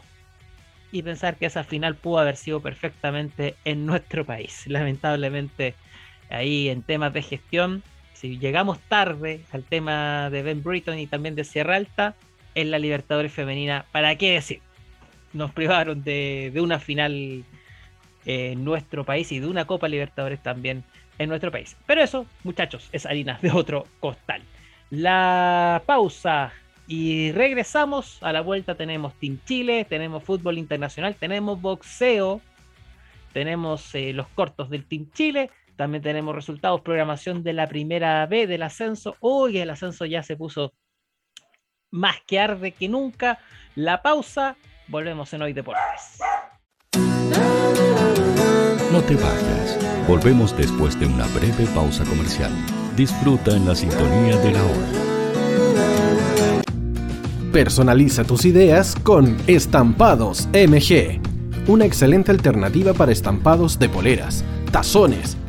Y 0.93 1.03
pensar 1.03 1.35
que 1.35 1.47
esa 1.47 1.65
final 1.65 1.95
pudo 1.95 2.19
haber 2.19 2.37
sido 2.37 2.61
perfectamente 2.61 3.55
en 3.65 3.85
nuestro 3.85 4.23
país. 4.23 4.63
Lamentablemente, 4.67 5.75
ahí 6.29 6.69
en 6.69 6.81
temas 6.81 7.11
de 7.11 7.23
gestión 7.23 7.83
si 8.19 8.39
llegamos 8.39 8.79
tarde 8.79 9.41
al 9.51 9.63
tema 9.63 10.31
de 10.31 10.41
Ben 10.41 10.63
Britton 10.63 10.97
y 10.97 11.05
también 11.05 11.35
de 11.35 11.43
Sierra 11.43 11.75
Alta, 11.75 12.15
en 12.55 12.71
la 12.71 12.79
Libertadores 12.79 13.31
Femenina, 13.31 13.85
¿para 13.91 14.15
qué 14.15 14.33
decir? 14.33 14.61
Nos 15.33 15.51
privaron 15.51 16.03
de, 16.03 16.51
una 16.59 16.79
final 16.79 17.43
en 18.25 18.65
nuestro 18.65 19.03
país 19.03 19.31
y 19.31 19.39
de 19.39 19.45
una 19.45 19.65
Copa 19.65 19.87
Libertadores 19.87 20.41
también 20.41 20.83
en 21.19 21.29
nuestro 21.29 21.51
país. 21.51 21.77
Pero 21.85 22.01
eso, 22.01 22.25
muchachos, 22.43 22.89
es 22.91 23.05
harina 23.05 23.37
de 23.43 23.51
otro 23.51 23.85
costal. 23.99 24.41
La 24.89 25.83
pausa 25.85 26.51
y 26.87 27.31
regresamos. 27.33 28.17
A 28.23 28.33
la 28.33 28.41
vuelta 28.41 28.73
tenemos 28.73 29.13
Team 29.13 29.37
Chile, 29.45 29.85
tenemos 29.87 30.23
fútbol 30.23 30.57
internacional, 30.57 31.13
tenemos 31.13 31.61
boxeo, 31.61 32.41
tenemos 33.31 33.93
eh, 33.93 34.13
los 34.13 34.27
cortos 34.29 34.71
del 34.71 34.85
Team 34.85 35.11
Chile 35.13 35.51
también 35.77 36.03
tenemos 36.03 36.35
resultados, 36.35 36.81
programación 36.81 37.43
de 37.43 37.53
la 37.53 37.67
primera 37.67 38.25
B 38.25 38.47
del 38.47 38.63
ascenso. 38.63 39.15
Hoy 39.21 39.59
el 39.59 39.69
ascenso 39.69 40.05
ya 40.05 40.23
se 40.23 40.35
puso 40.35 40.73
más 41.91 42.17
que 42.25 42.39
arde 42.39 42.71
que 42.71 42.89
nunca. 42.89 43.39
La 43.75 44.01
pausa, 44.01 44.57
volvemos 44.87 45.31
en 45.33 45.43
Hoy 45.43 45.53
Deportes. 45.53 46.19
No 48.91 49.01
te 49.01 49.15
vayas, 49.15 50.07
volvemos 50.07 50.57
después 50.57 50.99
de 50.99 51.05
una 51.05 51.27
breve 51.27 51.65
pausa 51.75 52.03
comercial. 52.05 52.51
Disfruta 52.95 53.55
en 53.55 53.67
la 53.67 53.75
sintonía 53.75 54.35
de 54.37 54.51
la 54.51 54.63
hora. 54.63 54.87
Personaliza 57.53 58.23
tus 58.23 58.45
ideas 58.45 58.95
con 59.03 59.37
Estampados 59.45 60.47
MG, 60.53 61.21
una 61.67 61.85
excelente 61.85 62.31
alternativa 62.31 62.93
para 62.93 63.11
estampados 63.11 63.77
de 63.77 63.89
poleras, 63.89 64.43
tazones, 64.71 65.37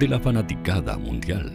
de 0.00 0.08
la 0.08 0.18
fanaticada 0.18 0.96
mundial. 0.96 1.52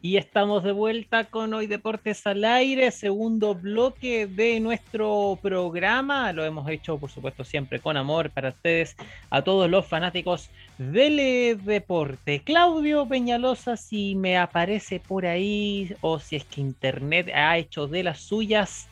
Y 0.00 0.16
estamos 0.16 0.62
de 0.62 0.70
vuelta 0.70 1.24
con 1.24 1.52
Hoy 1.54 1.66
Deportes 1.66 2.24
al 2.24 2.44
Aire, 2.44 2.92
segundo 2.92 3.56
bloque 3.56 4.28
de 4.28 4.60
nuestro 4.60 5.40
programa. 5.42 6.32
Lo 6.32 6.44
hemos 6.44 6.68
hecho, 6.68 6.98
por 6.98 7.10
supuesto, 7.10 7.42
siempre 7.42 7.80
con 7.80 7.96
amor 7.96 8.30
para 8.30 8.50
ustedes, 8.50 8.94
a 9.28 9.42
todos 9.42 9.68
los 9.68 9.86
fanáticos 9.86 10.50
del 10.78 11.58
deporte. 11.64 12.42
Claudio 12.44 13.08
Peñalosa, 13.08 13.76
si 13.76 14.14
me 14.14 14.38
aparece 14.38 15.00
por 15.00 15.26
ahí 15.26 15.96
o 16.00 16.20
si 16.20 16.36
es 16.36 16.44
que 16.44 16.60
Internet 16.60 17.28
ha 17.34 17.58
hecho 17.58 17.88
de 17.88 18.04
las 18.04 18.20
suyas, 18.20 18.88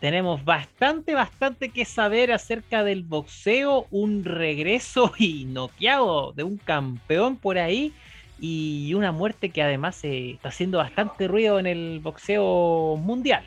tenemos 0.00 0.44
bastante, 0.44 1.14
bastante 1.14 1.68
que 1.68 1.84
saber 1.84 2.32
acerca 2.32 2.82
del 2.82 3.02
boxeo, 3.02 3.86
un 3.90 4.24
regreso 4.24 5.12
y 5.18 5.44
noqueado 5.44 6.32
de 6.32 6.42
un 6.42 6.56
campeón 6.56 7.36
por 7.36 7.58
ahí 7.58 7.92
y 8.38 8.94
una 8.94 9.12
muerte 9.12 9.50
que 9.50 9.62
además 9.62 10.02
eh, 10.02 10.32
está 10.32 10.48
haciendo 10.48 10.78
bastante 10.78 11.28
ruido 11.28 11.58
en 11.58 11.66
el 11.66 12.00
boxeo 12.00 12.96
mundial. 12.96 13.46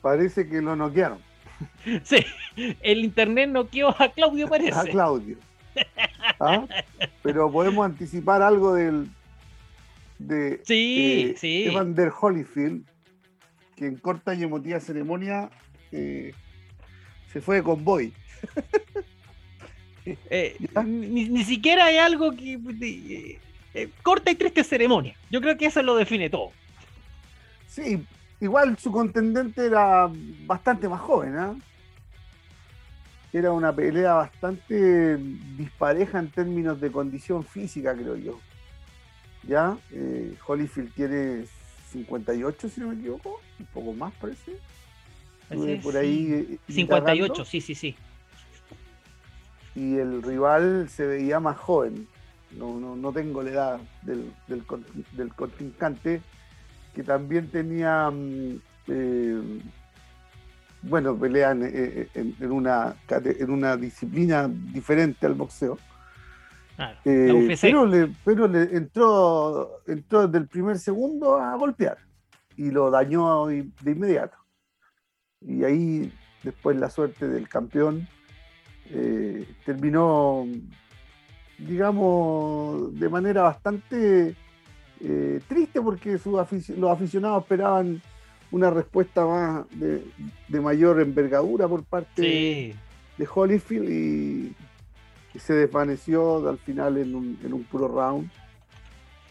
Parece 0.00 0.48
que 0.48 0.60
lo 0.60 0.74
noquearon. 0.74 1.18
Sí, 2.04 2.24
el 2.82 3.04
internet 3.04 3.48
noqueó 3.48 3.94
a 4.00 4.08
Claudio, 4.08 4.48
parece. 4.50 4.78
A 4.78 4.84
Claudio. 4.84 5.36
¿Ah? 6.40 6.66
Pero 7.22 7.50
podemos 7.50 7.84
anticipar 7.84 8.42
algo 8.42 8.74
del 8.74 9.08
de 10.18 10.60
sí, 10.64 11.32
eh, 11.32 11.36
sí. 11.36 11.64
Evander 11.64 12.12
Holyfield, 12.18 12.84
que 13.76 13.86
en 13.86 13.96
corta 13.96 14.34
y 14.34 14.42
emotiva 14.42 14.80
ceremonia 14.80 15.50
eh, 15.92 16.32
se 17.32 17.40
fue 17.40 17.56
de 17.56 17.62
convoy. 17.62 18.12
Eh, 20.06 20.58
ni, 20.84 21.44
siquiera 21.44 21.86
hay 21.86 21.96
algo 21.96 22.32
que. 22.32 23.38
Eh, 23.72 23.88
corta 24.02 24.30
y 24.30 24.34
triste 24.34 24.62
ceremonia. 24.62 25.16
Yo 25.30 25.40
creo 25.40 25.56
que 25.56 25.66
eso 25.66 25.82
lo 25.82 25.96
define 25.96 26.28
todo. 26.28 26.50
Sí, 27.66 28.04
igual 28.40 28.76
su 28.78 28.92
contendente 28.92 29.64
era 29.64 30.10
bastante 30.46 30.88
más 30.88 31.00
joven, 31.00 31.36
¿ah? 31.38 31.54
Era 33.34 33.50
una 33.50 33.74
pelea 33.74 34.14
bastante 34.14 35.16
dispareja 35.58 36.20
en 36.20 36.30
términos 36.30 36.80
de 36.80 36.90
condición 36.92 37.44
física, 37.44 37.92
creo 37.92 38.14
yo. 38.14 38.40
¿Ya? 39.42 39.76
Eh, 39.90 40.36
Holyfield 40.46 40.94
tiene 40.94 41.44
58, 41.90 42.68
si 42.68 42.80
no 42.80 42.88
me 42.88 42.94
equivoco, 42.94 43.40
un 43.58 43.66
poco 43.66 43.92
más 43.92 44.14
parece 44.14 44.56
por 45.82 45.96
ahí. 45.96 46.58
58, 46.68 47.44
sí, 47.44 47.60
sí, 47.60 47.74
sí. 47.74 47.96
Y 49.74 49.96
el 49.96 50.22
rival 50.22 50.88
se 50.88 51.06
veía 51.06 51.40
más 51.40 51.56
joven. 51.56 52.06
No, 52.52 52.78
no, 52.78 53.12
tengo 53.12 53.42
la 53.42 53.50
edad 53.50 53.80
del, 54.02 54.32
del, 54.46 55.34
contrincante, 55.34 56.22
que 56.94 57.02
también 57.02 57.48
tenía. 57.50 58.10
Mm, 58.10 58.60
eh, 58.86 59.42
bueno, 60.88 61.16
pelean 61.16 61.62
eh, 61.62 61.70
eh, 61.72 62.08
en, 62.14 62.52
una, 62.52 62.96
en 63.08 63.50
una 63.50 63.76
disciplina 63.76 64.48
diferente 64.48 65.26
al 65.26 65.34
boxeo. 65.34 65.78
pero 67.04 67.86
le, 67.86 68.10
pero 68.24 68.48
le 68.48 68.62
entró, 68.76 69.80
entró 69.86 70.26
desde 70.26 70.38
el 70.38 70.48
primer 70.48 70.78
segundo 70.78 71.36
a 71.36 71.54
golpear 71.56 71.98
y 72.56 72.70
lo 72.70 72.90
dañó 72.90 73.46
de 73.46 73.70
inmediato. 73.84 74.36
Y 75.40 75.64
ahí 75.64 76.12
después 76.42 76.76
la 76.76 76.90
suerte 76.90 77.28
del 77.28 77.48
campeón 77.48 78.08
eh, 78.90 79.46
terminó, 79.64 80.46
digamos, 81.58 82.98
de 82.98 83.08
manera 83.08 83.42
bastante 83.42 84.36
eh, 85.00 85.40
triste 85.48 85.80
porque 85.80 86.18
los 86.24 86.90
aficionados 86.90 87.42
esperaban 87.42 88.00
una 88.50 88.70
respuesta 88.70 89.26
más 89.26 89.66
de, 89.70 90.04
mayor 90.60 91.00
envergadura 91.00 91.66
por 91.66 91.82
parte 91.84 92.76
de 93.18 93.28
Holyfield 93.32 93.90
y, 93.90 94.54
se 95.38 95.52
desvaneció 95.52 96.48
al 96.48 96.58
final 96.58 96.96
en 96.96 97.14
un, 97.14 97.66
puro 97.68 97.88
round. 97.88 98.30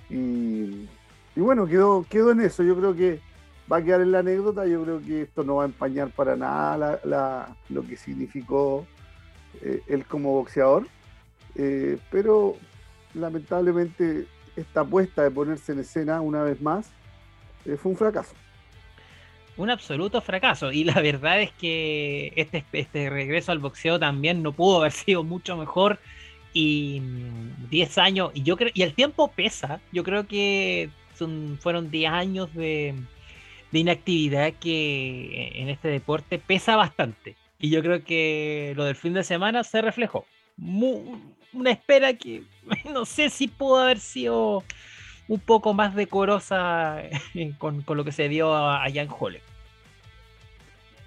Y, 0.10 0.89
y, 1.34 1.39
bueno, 1.39 1.65
quedó, 1.65 2.06
quedó 2.10 2.32
en 2.32 2.41
eso. 2.41 2.62
Yo 2.62 2.76
creo 2.76 2.93
que 2.93 3.21
va 3.71 3.78
a 3.78 3.84
quedar 3.84 4.02
en 4.02 4.12
la 4.12 4.19
anécdota. 4.19 4.65
Yo 4.65 4.84
creo 4.84 5.02
que 5.02 5.21
esto 5.21 5.43
no 5.43 5.56
va 5.56 5.63
a 5.63 5.67
empañar 5.67 6.10
para 6.10 6.36
nada 6.36 7.56
lo 7.69 7.84
que 7.84 7.95
significó 7.95 8.86
eh, 9.62 9.82
él 9.88 10.06
como 10.06 10.34
boxeador. 10.34 10.88
Eh, 11.56 11.97
pero 12.12 12.56
lamentablemente 13.13 14.28
esta 14.56 14.82
apuesta 14.82 15.23
de 15.23 15.32
ponerse 15.32 15.71
en 15.71 15.80
escena 15.80 16.21
una 16.21 16.43
vez 16.43 16.62
más 16.62 16.89
eh, 17.65 17.78
fue 17.78 17.91
un 17.91 17.97
fracaso. 17.97 18.34
Un 19.58 19.70
absoluto 19.70 20.22
fracaso. 20.22 20.72
Y 20.72 20.84
la 20.84 21.00
verdad 21.02 21.42
es 21.42 21.52
que 21.52 22.34
este, 22.36 22.63
este 22.74 23.10
regreso 23.10 23.52
al 23.52 23.60
boxeo 23.60 24.00
también 24.00 24.42
no 24.42 24.52
pudo 24.52 24.80
haber 24.80 24.92
sido 24.92 25.24
mucho 25.24 25.58
mejor. 25.58 26.00
Y 26.56 27.02
10 27.72 27.98
mm, 27.98 28.00
años, 28.00 28.32
y 28.36 28.44
yo 28.44 28.58
creo, 28.58 28.72
y 28.74 28.84
el 28.84 28.94
tiempo 28.94 29.30
pesa. 29.30 29.82
Yo 29.92 30.04
creo 30.04 30.28
que 30.28 30.89
son, 31.16 31.58
fueron 31.60 31.89
10 31.89 32.12
años 32.12 32.54
de, 32.54 32.96
de 33.72 33.80
inactividad 33.80 34.54
que 34.54 35.52
en 35.56 35.70
este 35.70 35.88
deporte 35.88 36.38
pesa 36.39 36.76
bastante. 36.76 37.36
Y 37.60 37.70
yo 37.70 37.82
creo 37.82 38.04
que 38.04 38.74
lo 38.76 38.84
del 38.86 38.96
fin 38.96 39.13
de 39.13 39.24
semana 39.24 39.63
se 39.63 39.82
reflejó. 39.82 40.26
una 40.58 41.72
espera 41.72 42.13
que 42.13 42.44
no 42.94 43.06
sé 43.06 43.30
si 43.30 43.48
pudo 43.48 43.80
haber 43.80 44.00
sido 44.00 44.63
un 45.27 45.39
poco 45.39 45.73
más 45.73 45.95
decorosa 45.95 47.03
con, 47.57 47.83
lo 47.88 48.03
que 48.03 48.12
se 48.12 48.29
dio 48.29 48.55
allá 48.55 49.01
en 49.01 49.09
Hole. 49.17 49.41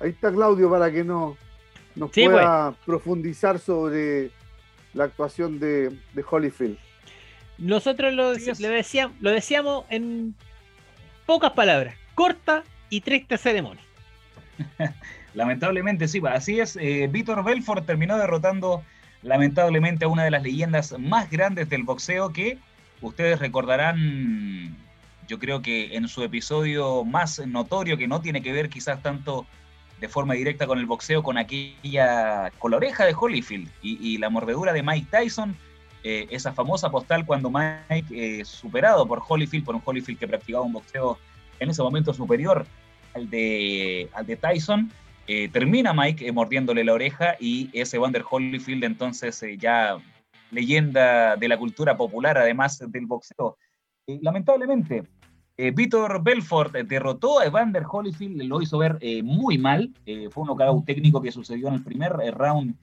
Ahí 0.01 0.11
está 0.11 0.31
Claudio 0.31 0.71
para 0.71 0.91
que 0.93 1.05
no, 1.05 1.37
nos 1.95 2.11
pueda 2.11 2.73
pues. 2.73 2.85
profundizar 2.85 3.59
sobre 3.59 4.31
la 4.95 5.05
actuación 5.05 5.59
de, 5.59 5.91
de 6.13 6.25
Holyfield. 6.29 6.79
Nosotros 7.59 8.13
lo, 8.13 8.33
decíamos, 8.33 9.17
lo 9.21 9.31
decíamos 9.31 9.85
en 9.89 10.35
pocas 11.25 11.53
palabras 11.53 11.97
corta 12.15 12.65
y 12.91 13.03
triste 13.03 13.39
ceremonia. 13.39 13.83
lamentablemente, 15.35 16.09
sí, 16.09 16.21
así 16.29 16.59
es. 16.59 16.77
Eh, 16.77 17.09
Víctor 17.11 17.45
Belfort 17.45 17.87
terminó 17.87 18.19
derrotando 18.19 18.83
lamentablemente 19.23 20.05
a 20.05 20.09
una 20.09 20.25
de 20.25 20.31
las 20.31 20.43
leyendas 20.43 20.99
más 20.99 21.31
grandes 21.31 21.69
del 21.69 21.85
boxeo 21.85 22.33
que 22.33 22.59
ustedes 23.01 23.39
recordarán, 23.39 24.77
yo 25.29 25.39
creo 25.39 25.63
que 25.63 25.97
en 25.97 26.09
su 26.09 26.23
episodio 26.23 27.05
más 27.05 27.45
notorio, 27.47 27.97
que 27.97 28.09
no 28.09 28.21
tiene 28.21 28.43
que 28.43 28.53
ver 28.53 28.69
quizás 28.69 29.03
tanto 29.03 29.47
de 30.01 30.09
forma 30.09 30.35
directa 30.35 30.67
con 30.67 30.79
el 30.79 30.87
boxeo, 30.87 31.23
con 31.23 31.39
aquella, 31.39 32.51
con 32.59 32.71
la 32.71 32.77
oreja 32.77 33.05
de 33.05 33.15
Holyfield 33.19 33.71
y, 33.83 34.19
la 34.19 34.29
mordedura 34.29 34.73
de 34.73 34.83
Mike 34.83 35.09
Tyson, 35.11 35.57
eh, 36.05 36.27
esa 36.31 36.53
famosa 36.53 36.91
postal 36.91 37.25
cuando 37.25 37.51
Mike, 37.51 38.07
eh, 38.11 38.45
superado 38.45 39.07
por 39.07 39.23
Holyfield, 39.27 39.65
por 39.65 39.75
un 39.75 39.83
Holyfield 39.85 40.19
que 40.19 40.29
practicaba 40.29 40.65
un 40.65 40.73
boxeo 40.73 41.19
en 41.59 41.71
ese 41.71 41.83
momento 41.83 42.13
superior 42.13 42.67
al 43.15 43.29
de, 43.31 44.09
al 44.13 44.27
de 44.27 44.37
Tyson. 44.37 44.93
Eh, 45.29 45.49
termina 45.49 45.93
Mike 45.93 46.31
mordiéndole 46.31 46.85
la 46.85 46.93
oreja 46.93 47.37
y 47.41 47.69
ese 47.73 47.99
Wander 47.99 48.23
Holyfield 48.31 48.85
entonces 48.85 49.43
ya 49.59 49.97
leyenda 50.51 51.37
de 51.37 51.49
la 51.49 51.59
cultura 51.59 51.97
popular, 51.97 52.39
además 52.39 52.79
del 52.89 53.07
boxeo. 53.07 53.57
lamentablemente, 54.07 55.05
Víctor 55.75 56.23
Belfort 56.23 56.73
derrotó 56.75 57.41
a 57.41 57.47
Evander 57.47 57.85
Holyfield, 57.91 58.43
lo 58.43 58.61
hizo 58.61 58.79
ver 58.79 58.99
muy 59.25 59.57
mal. 59.59 59.91
fue 60.31 60.43
un 60.43 60.49
knockout 60.49 60.85
técnico 60.85 61.23
que 61.23 61.33
sucedió 61.33 61.69
en 61.69 61.75
el 61.75 61.83
primer 61.83 62.13
round 62.13 62.77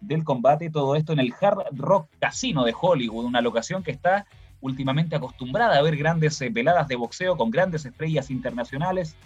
del 0.00 0.24
combate. 0.24 0.70
Todo 0.70 0.96
esto 0.96 1.12
en 1.12 1.20
el 1.20 1.32
Hard 1.40 1.66
Rock 1.72 2.08
Casino 2.18 2.64
de 2.64 2.74
Hollywood, 2.78 3.24
una 3.24 3.40
locación 3.40 3.82
que 3.82 3.92
está 3.92 4.26
últimamente 4.60 5.16
acostumbrada 5.16 5.78
a 5.78 5.82
ver 5.82 5.96
grandes 5.96 6.40
eh, 6.40 6.50
veladas 6.50 6.88
de 6.88 6.96
boxeo 6.96 7.36
con 7.36 7.50
grandes 7.50 7.84
estrellas 7.86 8.30
internacionales, 8.30 9.16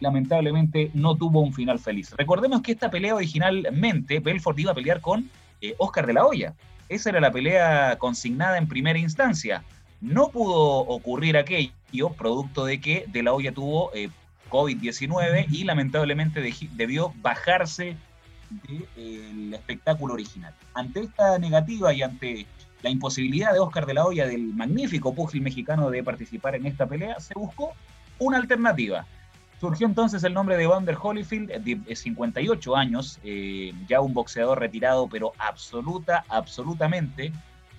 lamentablemente 0.00 0.90
no 0.94 1.14
tuvo 1.14 1.40
un 1.40 1.52
final 1.52 1.78
feliz. 1.78 2.12
Recordemos 2.16 2.62
que 2.62 2.72
esta 2.72 2.90
pelea 2.90 3.14
originalmente 3.14 4.20
Belfort 4.20 4.58
iba 4.58 4.72
a 4.72 4.74
pelear 4.74 5.00
con 5.00 5.30
eh, 5.60 5.74
Oscar 5.78 6.06
de 6.06 6.14
la 6.14 6.26
Hoya. 6.26 6.54
Esa 6.90 7.10
era 7.10 7.20
la 7.20 7.30
pelea 7.30 7.96
consignada 7.98 8.58
en 8.58 8.66
primera 8.66 8.98
instancia. 8.98 9.62
No 10.00 10.30
pudo 10.30 10.58
ocurrir 10.58 11.36
aquello, 11.36 12.10
producto 12.18 12.64
de 12.64 12.80
que 12.80 13.04
de 13.06 13.22
la 13.22 13.32
Hoya 13.32 13.52
tuvo 13.52 13.94
eh, 13.94 14.10
COVID-19 14.50 15.46
y 15.52 15.62
lamentablemente 15.62 16.42
debió 16.72 17.14
bajarse 17.22 17.96
del 18.50 19.54
espectáculo 19.54 20.14
original. 20.14 20.52
Ante 20.74 21.04
esta 21.04 21.38
negativa 21.38 21.94
y 21.94 22.02
ante 22.02 22.46
la 22.82 22.90
imposibilidad 22.90 23.52
de 23.52 23.60
Oscar 23.60 23.86
de 23.86 23.94
la 23.94 24.04
Hoya, 24.04 24.26
del 24.26 24.52
magnífico 24.52 25.14
pugil 25.14 25.42
mexicano, 25.42 25.90
de 25.90 26.02
participar 26.02 26.56
en 26.56 26.66
esta 26.66 26.86
pelea, 26.88 27.20
se 27.20 27.34
buscó 27.34 27.72
una 28.18 28.38
alternativa. 28.38 29.06
Surgió 29.60 29.86
entonces 29.86 30.24
el 30.24 30.32
nombre 30.32 30.56
de 30.56 30.66
Vander 30.66 30.96
Holyfield, 30.98 31.50
de 31.50 31.94
58 31.94 32.76
años, 32.76 33.20
eh, 33.22 33.74
ya 33.86 34.00
un 34.00 34.14
boxeador 34.14 34.58
retirado, 34.58 35.06
pero 35.06 35.32
absoluta, 35.36 36.24
absolutamente, 36.30 37.30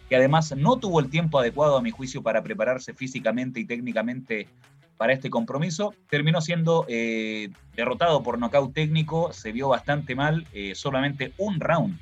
que 0.07 0.15
además 0.15 0.55
no 0.55 0.77
tuvo 0.77 0.99
el 0.99 1.09
tiempo 1.09 1.39
adecuado, 1.39 1.75
a 1.77 1.81
mi 1.81 1.89
juicio, 1.89 2.21
para 2.21 2.43
prepararse 2.43 2.93
físicamente 2.93 3.59
y 3.59 3.65
técnicamente 3.65 4.47
para 4.95 5.13
este 5.13 5.31
compromiso. 5.31 5.95
Terminó 6.07 6.39
siendo 6.39 6.85
eh, 6.87 7.49
derrotado 7.75 8.21
por 8.21 8.37
nocaut 8.37 8.71
técnico, 8.71 9.33
se 9.33 9.51
vio 9.51 9.69
bastante 9.69 10.13
mal, 10.13 10.45
eh, 10.53 10.75
solamente 10.75 11.33
un 11.39 11.59
round. 11.59 11.97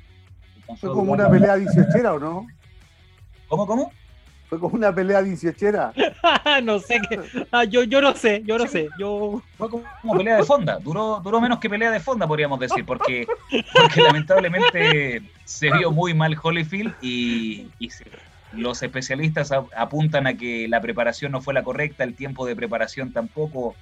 Fue 0.76 0.92
como 0.92 1.12
una 1.12 1.30
pelea 1.30 1.56
18 1.56 2.16
o 2.16 2.18
no? 2.18 2.46
¿Cómo, 3.48 3.66
cómo? 3.66 3.92
Fue 4.50 4.58
como 4.58 4.74
una 4.74 4.92
pelea 4.92 5.22
18 5.22 5.92
no 6.64 6.80
sé 6.80 7.00
qué. 7.08 7.20
Ah, 7.52 7.62
yo, 7.62 7.84
yo 7.84 8.00
no 8.00 8.16
sé, 8.16 8.42
yo 8.44 8.58
no 8.58 8.66
sé. 8.66 8.88
Yo... 8.98 9.40
Fue 9.56 9.70
como 9.70 9.84
pelea 10.16 10.38
de 10.38 10.42
fonda. 10.42 10.80
Duró, 10.80 11.20
duró 11.22 11.40
menos 11.40 11.60
que 11.60 11.70
pelea 11.70 11.92
de 11.92 12.00
fonda, 12.00 12.26
podríamos 12.26 12.58
decir, 12.58 12.84
porque, 12.84 13.28
porque 13.72 14.02
lamentablemente 14.02 15.22
se 15.44 15.70
vio 15.70 15.92
muy 15.92 16.14
mal 16.14 16.36
Holyfield 16.42 16.92
y, 17.00 17.68
los 18.52 18.82
especialistas 18.82 19.52
apuntan 19.52 20.26
a 20.26 20.34
que 20.34 20.66
la 20.66 20.80
preparación 20.80 21.30
no 21.30 21.40
fue 21.40 21.54
la 21.54 21.62
correcta, 21.62 22.02
el 22.02 22.16
tiempo 22.16 22.44
de 22.44 22.56
preparación 22.56 23.12
tampoco 23.12 23.76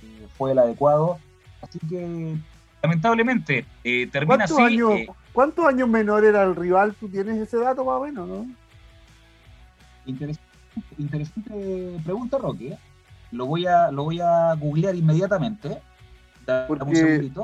eh, 0.00 0.28
fue 0.38 0.52
el 0.52 0.60
adecuado. 0.60 1.18
Así 1.60 1.80
que 1.80 2.36
lamentablemente 2.80 3.66
eh, 3.82 4.08
termina 4.12 4.44
así. 4.44 4.62
Años, 4.62 4.92
eh, 4.92 5.08
¿Cuántos 5.32 5.64
años 5.64 5.88
menor 5.88 6.24
era 6.24 6.44
el 6.44 6.54
rival? 6.54 6.94
¿Tú 7.00 7.08
tienes 7.08 7.36
ese 7.38 7.56
dato 7.56 7.84
más 7.84 7.96
o 7.96 8.04
menos, 8.04 8.28
no? 8.28 8.46
Interesante, 10.06 12.00
pregunta, 12.04 12.38
Roque. 12.38 12.76
Lo 13.30 13.46
voy 13.46 13.66
a, 13.66 13.90
lo 13.90 14.04
voy 14.04 14.20
a 14.20 14.54
googlear 14.54 14.94
inmediatamente. 14.94 15.78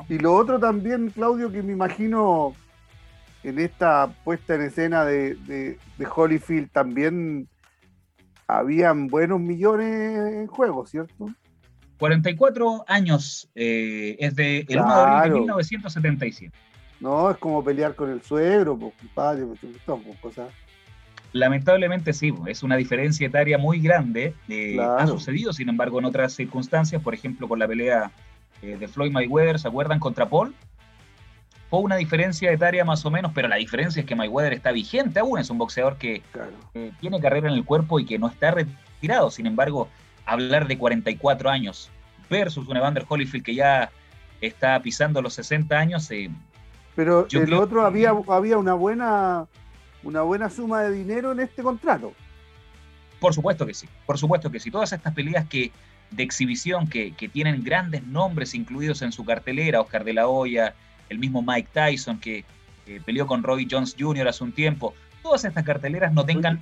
y 0.09 0.19
lo 0.19 0.35
otro 0.35 0.59
también, 0.59 1.11
Claudio, 1.11 1.51
que 1.51 1.63
me 1.63 1.73
imagino 1.73 2.55
en 3.43 3.59
esta 3.59 4.09
puesta 4.25 4.55
en 4.55 4.63
escena 4.63 5.05
de, 5.05 5.35
de, 5.35 5.79
Holyfield 6.15 6.71
también 6.71 7.49
habían 8.47 9.09
buenos 9.09 9.41
millones 9.41 10.35
en 10.35 10.47
juego, 10.47 10.87
¿cierto? 10.87 11.29
44 11.99 12.85
años, 12.87 13.51
eh, 13.55 14.17
es 14.21 14.35
de 14.37 14.61
el 14.69 14.81
1 14.81 14.87
de 14.87 15.03
abril 15.03 15.33
de 15.33 15.41
1977. 15.41 16.59
No, 17.01 17.31
es 17.31 17.37
como 17.39 17.63
pelear 17.63 17.95
con 17.95 18.11
el 18.11 18.23
suegro, 18.23 18.77
pues, 18.77 18.95
compadre, 18.99 19.47
pues, 19.47 19.61
cosas. 20.21 20.49
Lamentablemente 21.33 22.13
sí, 22.13 22.33
es 22.47 22.63
una 22.63 22.77
diferencia 22.77 23.27
etaria 23.27 23.59
muy 23.59 23.81
grande. 23.81 24.35
Eh, 24.49 24.79
ha 24.81 25.07
sucedido, 25.07 25.53
sin 25.53 25.69
embargo, 25.69 25.99
en 25.99 26.07
otras 26.07 26.33
circunstancias, 26.33 27.03
por 27.03 27.15
ejemplo, 27.15 27.47
con 27.49 27.59
la 27.59 27.69
pelea 27.69 28.11
eh, 28.63 28.77
de 28.79 28.89
Floyd 28.89 29.13
Mayweather, 29.13 29.59
¿se 29.59 29.69
acuerdan? 29.69 30.01
Contra 30.01 30.29
Paul. 30.29 30.55
Fue 31.69 31.81
una 31.81 31.97
diferencia 31.97 32.51
etaria 32.51 32.83
más 32.85 33.05
o 33.05 33.11
menos, 33.11 33.33
pero 33.35 33.47
la 33.47 33.57
diferencia 33.57 34.01
es 34.01 34.07
que 34.07 34.17
Mayweather 34.17 34.55
está 34.55 34.73
vigente 34.73 35.21
aún, 35.21 35.39
es 35.39 35.51
un 35.51 35.59
boxeador 35.59 35.99
que 35.99 36.23
eh, 36.73 36.93
tiene 36.99 37.21
carrera 37.21 37.49
en 37.49 37.55
el 37.55 37.65
cuerpo 37.65 38.01
y 38.01 38.07
que 38.07 38.19
no 38.19 38.27
está 38.27 38.53
retirado. 38.53 39.31
Sin 39.31 39.47
embargo, 39.47 39.89
hablar 40.25 40.67
de 40.67 40.79
44 40.79 41.51
años 41.51 41.91
versus 42.31 42.67
un 42.69 42.77
Evander 42.79 43.05
Holyfield 43.07 43.45
que 43.45 43.55
ya 43.55 43.91
está 44.41 44.81
pisando 44.81 45.21
los 45.21 45.35
60 45.35 45.77
años. 45.77 46.09
pero 46.95 47.27
el 47.31 47.53
otro 47.53 47.85
había, 47.85 48.15
había 48.29 48.57
una 48.57 48.73
buena 48.73 49.47
una 50.09 50.23
buena 50.23 50.49
suma 50.49 50.81
de 50.83 50.93
dinero 50.93 51.33
en 51.33 51.41
este 51.41 51.63
contrato. 51.63 52.15
Por 53.21 53.35
supuesto 53.35 53.67
que 53.67 53.75
sí, 53.75 53.87
por 54.07 54.17
supuesto 54.17 54.51
que 54.51 54.59
sí. 54.59 54.71
Todas 54.71 54.93
estas 54.93 55.13
peleas 55.13 55.47
que 55.47 55.71
de 56.11 56.23
exhibición 56.23 56.89
que, 56.89 57.13
tienen 57.31 57.63
grandes 57.63 58.07
nombres 58.07 58.55
incluidos 58.55 59.03
en 59.03 59.13
su 59.13 59.25
cartelera, 59.25 59.83
Oscar 59.83 60.05
de 60.05 60.15
la 60.15 60.27
Hoya, 60.27 60.75
el 61.11 61.19
mismo 61.19 61.43
Mike 61.43 61.69
Tyson 61.73 62.19
que 62.19 62.45
peleó 63.05 63.27
con 63.27 63.43
Roy 63.43 63.69
Jones 63.71 63.95
Jr. 63.99 64.29
hace 64.29 64.43
un 64.43 64.53
tiempo, 64.53 64.95
todas 65.23 65.45
estas 65.45 65.63
carteleras 65.65 66.15
no 66.15 66.25
tengan 66.25 66.59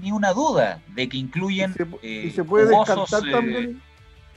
ni 0.00 0.12
una 0.12 0.32
duda 0.32 0.80
de 0.94 1.08
que 1.08 1.16
incluyen... 1.16 1.74
Y 2.00 2.30
se, 2.30 2.44
puede 2.44 2.68
descartar 2.68 3.26
eh, 3.26 3.32
también, 3.32 3.82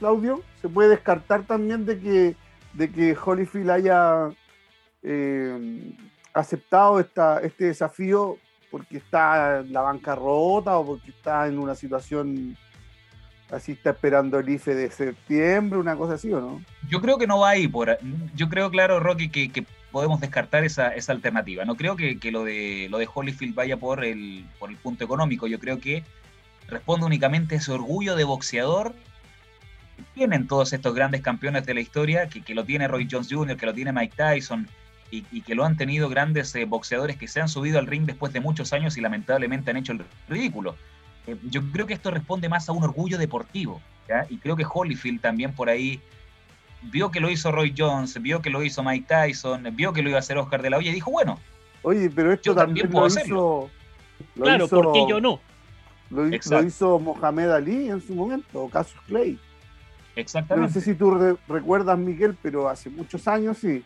Claudio, 0.00 0.42
se 0.60 0.68
puede 0.68 0.88
descartar 0.88 1.44
también 1.44 1.86
de 1.86 2.00
que, 2.00 2.36
de 2.72 2.90
que 2.90 3.16
Holyfield 3.24 3.70
haya... 3.70 4.30
Eh, 5.04 5.94
aceptado 6.38 7.00
esta, 7.00 7.40
este 7.40 7.66
desafío 7.66 8.38
porque 8.70 8.98
está 8.98 9.60
en 9.60 9.72
la 9.72 9.82
bancarrota 9.82 10.78
o 10.78 10.86
porque 10.86 11.10
está 11.10 11.46
en 11.46 11.58
una 11.58 11.74
situación 11.74 12.56
así 13.50 13.72
está 13.72 13.90
esperando 13.90 14.38
el 14.38 14.48
IFE 14.48 14.74
de 14.74 14.90
septiembre, 14.90 15.78
una 15.78 15.96
cosa 15.96 16.14
así 16.14 16.32
o 16.32 16.40
no? 16.40 16.62
Yo 16.88 17.00
creo 17.00 17.18
que 17.18 17.26
no 17.26 17.40
va 17.40 17.50
ahí 17.50 17.66
por 17.68 17.98
yo 18.34 18.48
creo 18.48 18.70
claro 18.70 19.00
Rocky 19.00 19.28
que, 19.30 19.64
podemos 19.90 20.20
descartar 20.20 20.64
esa, 20.64 20.94
esa, 20.94 21.12
alternativa. 21.12 21.64
No 21.64 21.74
creo 21.74 21.96
que, 21.96 22.18
lo 22.30 22.44
de 22.44 22.88
lo 22.90 22.98
de 22.98 23.08
Holyfield 23.12 23.54
vaya 23.54 23.78
por 23.78 24.04
el 24.04 24.44
por 24.58 24.68
el 24.70 24.76
punto 24.76 25.04
económico. 25.04 25.46
Yo 25.46 25.58
creo 25.58 25.80
que 25.80 26.04
responde 26.68 27.06
únicamente 27.06 27.54
a 27.54 27.58
ese 27.58 27.72
orgullo 27.72 28.14
de 28.14 28.24
boxeador 28.24 28.94
que 29.96 30.02
tienen 30.14 30.46
todos 30.46 30.74
estos 30.74 30.94
grandes 30.94 31.22
campeones 31.22 31.64
de 31.64 31.74
la 31.74 31.80
historia, 31.80 32.28
que, 32.28 32.42
que 32.42 32.54
lo 32.54 32.64
tiene 32.64 32.86
Roy 32.86 33.08
Jones 33.10 33.28
Jr., 33.30 33.56
que 33.56 33.66
lo 33.66 33.72
tiene 33.72 33.92
Mike 33.92 34.14
Tyson, 34.14 34.68
y, 35.10 35.42
que 35.42 35.54
lo 35.54 35.64
han 35.64 35.76
tenido 35.76 36.08
grandes 36.08 36.54
eh, 36.54 36.64
boxeadores 36.64 37.16
que 37.16 37.28
se 37.28 37.40
han 37.40 37.48
subido 37.48 37.78
al 37.78 37.86
ring 37.86 38.04
después 38.04 38.32
de 38.32 38.40
muchos 38.40 38.72
años 38.72 38.96
y 38.96 39.00
lamentablemente 39.00 39.70
han 39.70 39.78
hecho 39.78 39.92
el 39.92 40.04
ridículo. 40.28 40.76
Eh, 41.26 41.36
yo 41.44 41.62
creo 41.72 41.86
que 41.86 41.94
esto 41.94 42.10
responde 42.10 42.48
más 42.48 42.68
a 42.68 42.72
un 42.72 42.84
orgullo 42.84 43.18
deportivo, 43.18 43.80
y 44.30 44.38
creo 44.38 44.56
que 44.56 44.64
Holyfield 44.64 45.20
también 45.20 45.54
por 45.54 45.68
ahí 45.68 46.00
vio 46.82 47.10
que 47.10 47.20
lo 47.20 47.30
hizo 47.30 47.52
Roy 47.52 47.74
Jones, 47.76 48.20
vio 48.22 48.40
que 48.40 48.48
lo 48.48 48.62
hizo 48.62 48.82
Mike 48.82 49.06
Tyson, 49.06 49.68
vio 49.72 49.92
que 49.92 50.02
lo 50.02 50.08
iba 50.08 50.16
a 50.16 50.20
hacer 50.20 50.38
Oscar 50.38 50.62
de 50.62 50.70
la 50.70 50.78
Hoya 50.78 50.90
y 50.90 50.94
dijo, 50.94 51.10
bueno, 51.10 51.38
oye, 51.82 52.08
pero 52.08 52.32
esto 52.32 52.54
también, 52.54 52.90
lo 52.90 53.06
hizo... 53.06 53.70
claro, 54.34 54.66
porque 54.66 55.04
yo 55.06 55.20
no? 55.20 55.40
Lo, 56.08 56.26
hizo 56.26 56.98
Mohamed 56.98 57.50
Ali 57.50 57.90
en 57.90 58.00
su 58.00 58.14
momento, 58.14 58.62
o 58.62 58.70
Casus 58.70 58.98
Clay. 59.02 59.38
Exactamente. 60.16 60.68
No 60.68 60.72
sé 60.72 60.80
si 60.80 60.94
tú 60.94 61.36
recuerdas, 61.46 61.98
Miguel, 61.98 62.34
pero 62.40 62.66
hace 62.66 62.88
muchos 62.88 63.28
años 63.28 63.58
sí 63.58 63.84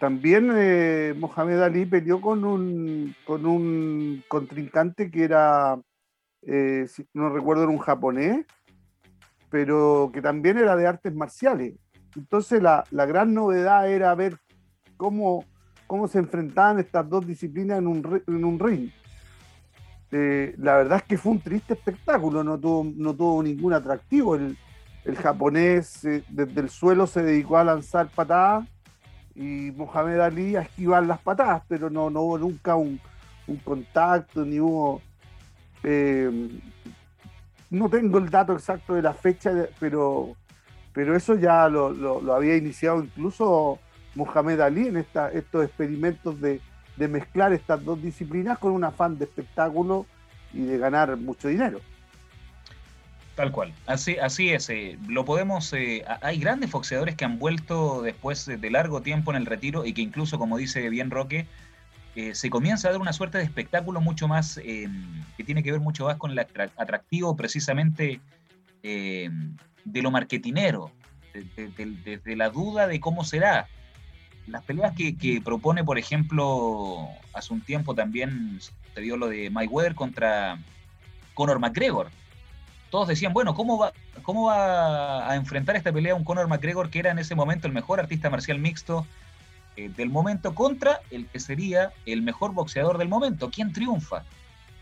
también 0.00 0.50
eh, 0.56 1.14
Mohamed 1.18 1.60
Ali 1.60 1.84
peleó 1.84 2.22
con 2.22 2.42
un, 2.42 3.14
con 3.26 3.44
un 3.44 4.24
contrincante 4.28 5.10
que 5.10 5.24
era, 5.24 5.78
eh, 6.40 6.88
no 7.12 7.28
recuerdo, 7.28 7.64
era 7.64 7.72
un 7.72 7.78
japonés, 7.78 8.46
pero 9.50 10.10
que 10.10 10.22
también 10.22 10.56
era 10.56 10.74
de 10.74 10.86
artes 10.86 11.14
marciales. 11.14 11.74
Entonces 12.16 12.62
la, 12.62 12.82
gran 12.90 13.34
novedad 13.34 13.90
era 13.90 14.14
ver 14.14 14.38
cómo, 14.96 15.44
cómo 15.86 16.08
se 16.08 16.18
enfrentaban 16.18 16.78
estas 16.78 17.06
dos 17.06 17.26
disciplinas 17.26 17.78
en 17.78 17.86
un, 17.86 18.22
en 18.26 18.44
un 18.44 18.58
ring. 18.58 18.90
Eh, 20.12 20.54
la 20.56 20.78
verdad 20.78 20.96
es 20.96 21.04
que 21.04 21.18
fue 21.18 21.32
un 21.32 21.40
triste 21.40 21.74
espectáculo, 21.74 22.42
no 22.42 22.58
tuvo, 22.58 22.90
no 22.96 23.14
tuvo 23.14 23.42
ningún 23.42 23.74
atractivo. 23.74 24.34
El, 24.34 24.56
el 25.04 25.16
japonés 25.16 26.00
desde 26.02 26.60
el 26.60 26.70
suelo 26.70 27.06
se 27.06 27.22
dedicó 27.22 27.58
a 27.58 27.64
lanzar 27.64 28.08
patadas 28.08 28.66
y 29.40 29.72
Mohamed 29.74 30.20
Ali 30.20 30.54
a 30.56 30.60
esquivar 30.60 31.02
las 31.04 31.18
patadas, 31.20 31.62
pero 31.66 31.88
no, 31.88 32.10
no 32.10 32.20
hubo 32.20 32.38
nunca 32.38 32.76
un, 32.76 33.00
contacto, 33.64 34.44
ni 34.44 34.60
hubo... 34.60 35.00
Eh, 35.82 36.60
no 37.70 37.88
tengo 37.88 38.18
el 38.18 38.28
dato 38.28 38.52
exacto 38.52 38.94
de 38.94 39.02
la 39.02 39.14
fecha, 39.14 39.50
pero, 39.78 40.36
pero 40.92 41.16
eso 41.16 41.36
ya 41.36 41.68
lo, 41.68 42.34
había 42.34 42.56
iniciado 42.56 43.02
incluso 43.02 43.78
Mohamed 44.14 44.60
Ali 44.60 44.88
en 44.88 44.98
esta, 44.98 45.32
estos 45.32 45.64
experimentos 45.64 46.38
de, 46.40 46.60
de 46.96 47.08
mezclar 47.08 47.54
estas 47.54 47.82
dos 47.82 48.00
disciplinas 48.02 48.58
con 48.58 48.72
un 48.72 48.84
afán 48.84 49.18
de 49.18 49.24
espectáculo 49.24 50.04
y 50.52 50.64
de 50.64 50.76
ganar 50.76 51.16
mucho 51.16 51.48
dinero. 51.48 51.80
Tal 53.40 53.52
cual, 53.52 53.72
así, 53.86 54.18
así 54.18 54.50
es. 54.50 54.68
Eh, 54.68 54.98
lo 55.08 55.24
podemos. 55.24 55.72
Eh, 55.72 56.04
hay 56.20 56.38
grandes 56.38 56.70
boxeadores 56.70 57.16
que 57.16 57.24
han 57.24 57.38
vuelto 57.38 58.02
después 58.02 58.44
de 58.44 58.70
largo 58.70 59.00
tiempo 59.00 59.30
en 59.30 59.38
el 59.38 59.46
retiro 59.46 59.86
y 59.86 59.94
que 59.94 60.02
incluso, 60.02 60.38
como 60.38 60.58
dice 60.58 60.90
bien 60.90 61.10
Roque, 61.10 61.46
eh, 62.16 62.34
se 62.34 62.50
comienza 62.50 62.88
a 62.88 62.92
dar 62.92 63.00
una 63.00 63.14
suerte 63.14 63.38
de 63.38 63.44
espectáculo 63.44 64.02
mucho 64.02 64.28
más 64.28 64.60
em, 64.62 65.24
que 65.38 65.44
tiene 65.44 65.62
que 65.62 65.72
ver 65.72 65.80
mucho 65.80 66.04
más 66.04 66.16
con 66.16 66.32
el 66.32 66.38
atractivo 66.38 67.34
precisamente 67.34 68.20
em, 68.82 69.56
de 69.86 70.02
lo 70.02 70.10
marketinero, 70.10 70.92
de, 71.32 72.36
la 72.36 72.50
duda 72.50 72.88
de 72.88 73.00
cómo 73.00 73.24
será. 73.24 73.68
Las 74.48 74.64
peleas 74.64 74.94
que, 74.94 75.16
que, 75.16 75.40
propone, 75.40 75.82
por 75.82 75.96
ejemplo, 75.96 77.08
hace 77.32 77.54
un 77.54 77.62
tiempo 77.62 77.94
también 77.94 78.58
se 78.60 79.00
dio 79.00 79.16
lo 79.16 79.28
de 79.28 79.48
Mayweather 79.48 79.94
contra 79.94 80.58
Conor 81.32 81.58
McGregor 81.58 82.10
todos 82.90 83.08
decían, 83.08 83.32
bueno, 83.32 83.54
¿cómo 83.54 83.78
va, 83.78 83.92
¿cómo 84.22 84.46
va 84.46 85.30
a 85.30 85.36
enfrentar 85.36 85.76
esta 85.76 85.92
pelea 85.92 86.14
un 86.14 86.24
Conor 86.24 86.48
McGregor 86.48 86.90
que 86.90 86.98
era 86.98 87.10
en 87.10 87.18
ese 87.18 87.34
momento 87.34 87.66
el 87.66 87.72
mejor 87.72 88.00
artista 88.00 88.30
marcial 88.30 88.58
mixto 88.58 89.06
eh, 89.76 89.88
del 89.88 90.10
momento 90.10 90.54
contra 90.54 91.00
el 91.10 91.26
que 91.26 91.40
sería 91.40 91.92
el 92.04 92.22
mejor 92.22 92.52
boxeador 92.52 92.98
del 92.98 93.08
momento? 93.08 93.50
¿Quién 93.50 93.72
triunfa? 93.72 94.24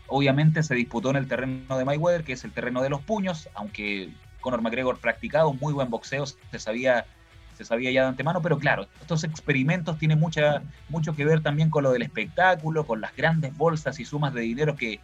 obviamente 0.09 0.63
se 0.63 0.75
disputó 0.75 1.11
en 1.11 1.15
el 1.15 1.27
terreno 1.27 1.77
de 1.77 1.85
Mayweather, 1.85 2.23
que 2.23 2.33
es 2.33 2.43
el 2.43 2.51
terreno 2.51 2.81
de 2.81 2.89
los 2.89 3.01
puños, 3.01 3.49
aunque 3.53 4.09
Conor 4.41 4.61
McGregor 4.61 4.99
practicaba 4.99 5.47
un 5.47 5.57
muy 5.59 5.73
buen 5.73 5.89
boxeo, 5.89 6.25
se 6.25 6.59
sabía, 6.59 7.05
se 7.57 7.63
sabía 7.63 7.91
ya 7.91 8.03
de 8.03 8.07
antemano, 8.09 8.41
pero 8.41 8.57
claro, 8.57 8.87
estos 8.99 9.23
experimentos 9.23 9.97
tienen 9.97 10.19
mucho 10.19 11.15
que 11.15 11.25
ver 11.25 11.41
también 11.41 11.69
con 11.69 11.83
lo 11.83 11.91
del 11.91 12.01
espectáculo, 12.01 12.85
con 12.85 13.01
las 13.01 13.15
grandes 13.15 13.55
bolsas 13.55 13.99
y 13.99 14.05
sumas 14.05 14.33
de 14.33 14.41
dinero 14.41 14.75
que, 14.75 14.99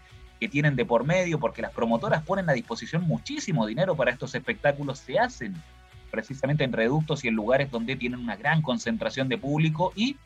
que 0.46 0.52
tienen 0.52 0.76
de 0.76 0.86
por 0.86 1.06
medio, 1.06 1.40
porque 1.40 1.64
las 1.64 1.72
promotoras 1.72 2.22
ponen 2.22 2.48
a 2.48 2.54
disposición 2.54 3.02
muchísimo 3.02 3.66
dinero 3.66 3.96
para 3.96 4.12
estos 4.12 4.36
espectáculos, 4.36 5.00
se 5.00 5.18
hacen 5.18 5.56
precisamente 6.12 6.64
en 6.64 6.72
reductos 6.72 7.26
y 7.26 7.30
en 7.30 7.34
lugares 7.34 7.72
donde 7.72 7.96
tienen 7.96 8.20
una 8.20 8.36
gran 8.36 8.62
concentración 8.62 9.28
de 9.28 9.40
público 9.40 9.92
y 9.96 10.18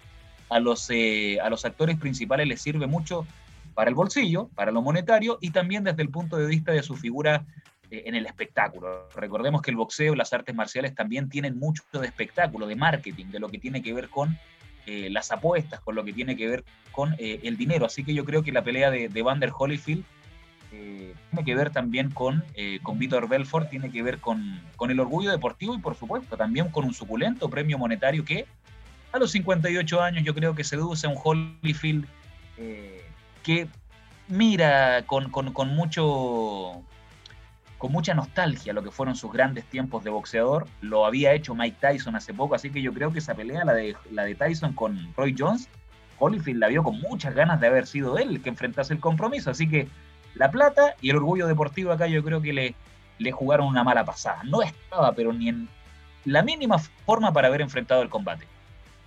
a 0.50 0.60
los, 0.60 0.90
eh, 0.90 1.40
a 1.40 1.50
los 1.50 1.64
actores 1.64 1.98
principales 1.98 2.48
les 2.48 2.62
sirve 2.62 2.86
mucho 2.86 3.26
para 3.74 3.88
el 3.88 3.96
bolsillo, 3.96 4.50
para 4.56 4.74
lo 4.74 4.82
monetario 4.82 5.38
y 5.40 5.52
también 5.52 5.86
desde 5.86 6.02
el 6.02 6.10
punto 6.10 6.36
de 6.36 6.48
vista 6.48 6.74
de 6.74 6.84
su 6.84 6.98
figura 6.98 7.46
eh, 7.90 8.04
en 8.06 8.16
el 8.16 8.26
espectáculo. 8.26 9.08
Recordemos 9.16 9.62
que 9.62 9.72
el 9.72 9.78
boxeo, 9.78 10.16
las 10.16 10.34
artes 10.34 10.54
marciales 10.54 10.94
también 10.96 11.30
tienen 11.30 11.58
mucho 11.58 11.84
de 11.94 12.06
espectáculo, 12.06 12.68
de 12.68 12.76
marketing, 12.76 13.28
de 13.28 13.40
lo 13.40 13.48
que 13.48 13.58
tiene 13.58 13.82
que 13.82 13.94
ver 13.94 14.10
con 14.10 14.38
eh, 14.90 15.10
las 15.10 15.32
apuestas, 15.32 15.80
con 15.82 15.96
lo 15.96 16.04
que 16.04 16.14
tiene 16.14 16.36
que 16.36 16.48
ver 16.48 16.64
con 16.92 17.16
el 17.20 17.56
dinero. 17.56 17.86
Así 17.86 18.04
que 18.04 18.14
yo 18.14 18.26
creo 18.26 18.44
que 18.44 18.52
la 18.52 18.64
pelea 18.64 18.92
de, 18.92 19.08
de 19.08 19.22
Vander 19.22 19.52
Holyfield 19.58 20.04
eh, 20.72 21.16
tiene 21.32 21.46
que 21.46 21.56
ver 21.56 21.72
también 21.72 22.12
con, 22.12 22.44
eh, 22.54 22.80
con 22.84 23.00
Víctor 23.00 23.28
Belfort, 23.28 23.72
tiene 23.72 23.90
que 23.90 24.04
ver 24.04 24.20
con, 24.20 24.62
con, 24.76 24.92
el 24.92 25.00
orgullo 25.00 25.32
deportivo 25.32 25.74
y 25.74 25.80
por 25.80 25.96
supuesto 25.96 26.38
también 26.38 26.70
con 26.70 26.86
un 26.86 26.94
suculento 26.94 27.50
premio 27.50 27.80
monetario 27.80 28.24
que 28.24 28.46
a 29.12 29.18
los 29.18 29.32
58 29.32 30.00
años 30.00 30.24
yo 30.24 30.36
creo 30.36 30.54
que 30.54 30.64
seduce 30.64 31.08
a 31.08 31.10
un 31.10 31.18
Holyfield 31.24 32.06
eh, 32.58 33.04
que 33.42 33.68
mira 34.28 35.04
con, 35.08 35.32
con, 35.32 35.54
con, 35.54 35.70
mucho 35.70 36.84
con 37.80 37.94
mucha 37.94 38.14
nostalgia 38.14 38.74
lo 38.74 38.84
que 38.84 38.92
fueron 38.92 39.16
sus 39.16 39.32
grandes 39.32 39.66
tiempos 39.66 40.04
de 40.04 40.12
boxeador. 40.12 40.68
Lo 40.82 41.06
había 41.06 41.34
hecho 41.34 41.56
Mike 41.56 41.78
Tyson 41.80 42.16
hace 42.16 42.34
poco, 42.34 42.54
así 42.54 42.70
que 42.70 42.82
yo 42.82 42.94
creo 42.94 43.12
que 43.12 43.20
esa 43.20 43.34
pelea, 43.34 43.66
la 43.66 43.74
de, 43.74 43.96
la 44.12 44.26
de 44.26 44.36
Tyson 44.36 44.74
con 44.74 45.12
Roy 45.16 45.34
Jones, 45.36 45.70
Holyfield 46.20 46.60
la 46.60 46.68
vio 46.68 46.84
con 46.84 47.00
muchas 47.00 47.34
ganas 47.34 47.62
de 47.62 47.68
haber 47.68 47.88
sido 47.88 48.18
él 48.18 48.42
que 48.44 48.50
enfrentase 48.50 48.94
el 48.94 49.00
compromiso. 49.00 49.50
Así 49.50 49.68
que 49.68 49.88
la 50.36 50.52
Plata 50.52 50.96
y 51.02 51.10
el 51.10 51.16
Orgullo 51.16 51.48
Deportivo 51.48 51.94
acá 51.94 52.08
yo 52.08 52.22
creo 52.22 52.42
que 52.42 52.52
le, 52.52 52.76
le 53.18 53.32
jugaron 53.32 53.68
una 53.68 53.86
mala 53.86 54.04
pasada. 54.04 54.44
No 54.44 54.62
estaba, 54.62 55.14
pero 55.14 55.32
ni 55.32 55.48
en 55.48 55.70
la 56.26 56.44
mínima 56.44 56.80
forma 57.06 57.32
para 57.32 57.48
haber 57.48 57.62
enfrentado 57.62 58.02
el 58.02 58.10
combate. 58.10 58.46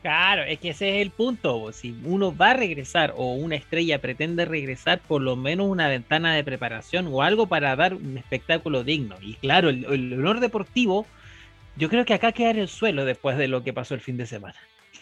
Claro, 0.03 0.42
es 0.42 0.59
que 0.59 0.70
ese 0.70 0.96
es 0.96 1.03
el 1.03 1.12
punto. 1.12 1.72
Si 1.72 1.96
uno 2.05 2.36
va 2.36 2.50
a 2.50 2.55
regresar 2.55 3.14
o 3.16 3.34
una 3.34 3.55
estrella 3.55 4.00
pretende 4.00 4.44
regresar, 4.44 5.00
por 5.00 5.22
lo 5.22 5.36
menos 5.36 5.68
una 5.68 5.86
ventana 5.86 6.34
de 6.34 6.42
preparación 6.42 7.09
o 7.11 7.22
algo 7.22 7.46
para 7.46 7.76
dar 7.76 7.94
un 7.94 8.18
espectáculo 8.18 8.82
digno. 8.82 9.14
Y 9.20 9.34
claro, 9.34 9.68
el, 9.70 10.12
honor 10.14 10.40
deportivo, 10.40 11.07
yo 11.76 11.88
creo 11.88 12.05
que 12.05 12.14
acá 12.14 12.32
queda 12.32 12.50
en 12.50 12.59
el 12.59 12.68
suelo 12.68 13.05
después 13.05 13.38
de 13.38 13.46
lo 13.46 13.62
que 13.62 13.72
pasó 13.72 13.94
el 13.94 14.00
fin 14.00 14.16
de 14.16 14.26
semana. 14.26 14.57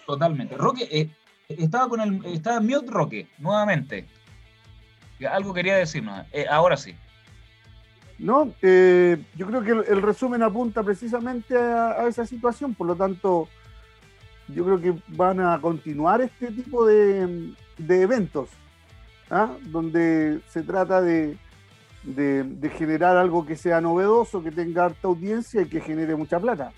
Totalmente. 0.07 0.55
Roque, 0.59 0.87
eh, 0.91 1.09
estaba 1.49 1.89
con 1.89 2.01
el, 2.03 2.25
estaba 2.27 2.61
mute 2.61 2.91
Roque, 2.91 3.27
nuevamente. 3.39 4.07
Algo 5.31 5.55
quería 5.55 5.77
decirnos. 5.77 6.27
Eh, 6.31 6.45
ahora 6.51 6.77
sí. 6.77 6.95
No, 8.19 8.53
eh, 8.61 9.17
yo 9.35 9.47
creo 9.47 9.63
que 9.63 9.91
el, 9.91 10.03
resumen 10.03 10.43
apunta 10.43 10.83
precisamente 10.83 11.57
a, 11.57 12.07
esa 12.07 12.27
situación, 12.27 12.75
por 12.75 12.87
lo 12.87 12.95
tanto, 12.95 13.49
yo 14.55 14.65
creo 14.65 14.81
que 14.81 14.95
van 15.09 15.41
a 15.41 15.61
continuar 15.61 16.21
este 16.21 16.51
tipo 16.51 16.87
de, 16.87 17.55
eventos, 17.89 18.49
¿ah? 19.31 19.51
donde 19.63 20.41
se 20.49 20.63
trata 20.63 21.01
de, 21.01 21.37
de, 22.03 22.71
generar 22.71 23.17
algo 23.17 23.47
que 23.47 23.57
sea 23.57 23.81
novedoso, 23.81 24.43
que 24.43 24.51
tenga 24.51 24.87
harta 24.87 25.09
audiencia 25.09 25.63
y 25.63 25.67
que 25.67 25.81
genere 25.81 26.15
mucha 26.17 26.39
plata. 26.39 26.73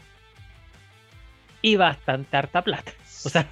Y 1.60 1.76
bastante 1.76 2.36
harta 2.36 2.62
plata. 2.62 2.92
O 3.24 3.28
sea, 3.28 3.46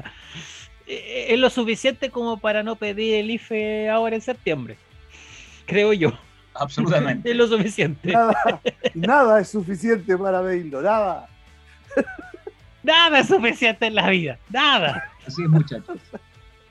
es 0.87 1.39
lo 1.39 1.49
suficiente 1.51 2.11
como 2.11 2.39
para 2.39 2.62
no 2.62 2.77
pedir 2.77 3.14
el 3.14 3.31
IFE 3.31 3.89
ahora 3.89 4.16
en 4.16 4.23
septiembre. 4.23 4.77
Creo 5.66 5.93
yo. 5.93 6.12
Absolutamente. 6.55 7.31
es 7.31 7.37
lo 7.37 7.47
suficiente. 7.47 8.12
Nada, 8.95 9.41
es 9.41 9.49
suficiente 9.49 10.16
para 10.16 10.43
pedirlo, 10.43 10.83
nada. 10.83 11.29
Nada 12.83 13.20
es 13.20 13.28
suficiente 13.28 13.87
en 13.87 13.95
la 13.95 14.09
vida, 14.09 14.39
nada. 14.51 15.11
Así 15.26 15.43
es, 15.43 15.49
muchachos. 15.49 15.99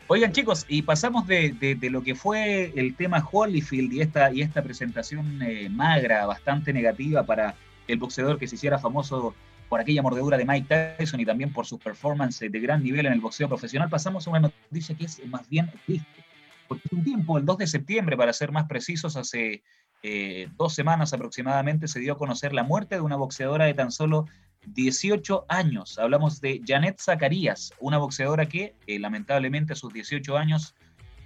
Oigan, 0.07 0.31
chicos, 0.31 0.65
y 0.67 0.81
pasamos 0.81 1.27
de, 1.27 1.77
lo 1.83 2.01
que 2.01 2.15
fue 2.15 2.73
el 2.75 2.95
tema 2.95 3.23
Holyfield 3.31 3.93
y 3.93 4.01
esta, 4.01 4.33
y 4.33 4.41
esta 4.41 4.63
presentación 4.63 5.39
eh, 5.43 5.69
magra, 5.69 6.25
bastante 6.25 6.73
negativa 6.73 7.23
para 7.23 7.53
el 7.87 7.99
boxeador 7.99 8.39
que 8.39 8.47
se 8.47 8.55
hiciera 8.55 8.79
famoso 8.79 9.35
por 9.69 9.79
aquella 9.79 10.01
mordedura 10.01 10.35
de 10.35 10.45
Mike 10.45 10.95
Tyson 10.97 11.19
y 11.19 11.25
también 11.25 11.53
por 11.53 11.67
sus 11.67 11.79
performances 11.79 12.51
de 12.51 12.59
gran 12.59 12.81
nivel 12.81 13.05
en 13.05 13.13
el 13.13 13.21
boxeo 13.21 13.47
profesional, 13.47 13.87
pasamos 13.87 14.25
a 14.25 14.31
una 14.31 14.39
noticia 14.39 14.95
que 14.95 15.05
es 15.05 15.23
más 15.27 15.47
bien 15.47 15.71
triste. 15.85 16.25
Porque 16.67 16.89
un 16.91 17.03
tiempo, 17.03 17.37
el 17.37 17.45
2 17.45 17.59
de 17.59 17.67
septiembre, 17.67 18.17
para 18.17 18.33
ser 18.33 18.51
más 18.51 18.65
precisos, 18.65 19.15
hace 19.15 19.61
eh, 20.01 20.47
dos 20.57 20.73
semanas 20.73 21.13
aproximadamente, 21.13 21.87
se 21.87 21.99
dio 21.99 22.13
a 22.13 22.17
conocer 22.17 22.53
la 22.53 22.63
muerte 22.63 22.95
de 22.95 23.01
una 23.01 23.15
boxeadora 23.15 23.65
de 23.65 23.75
tan 23.75 23.91
solo 23.91 24.25
18 24.65 25.45
años. 25.47 25.97
Hablamos 25.99 26.41
de 26.41 26.61
Janet 26.65 26.99
Zacarías, 26.99 27.73
una 27.79 27.97
boxeadora 27.97 28.47
que 28.47 28.75
eh, 28.87 28.99
lamentablemente 28.99 29.73
a 29.73 29.75
sus 29.75 29.93
18 29.93 30.37
años 30.37 30.75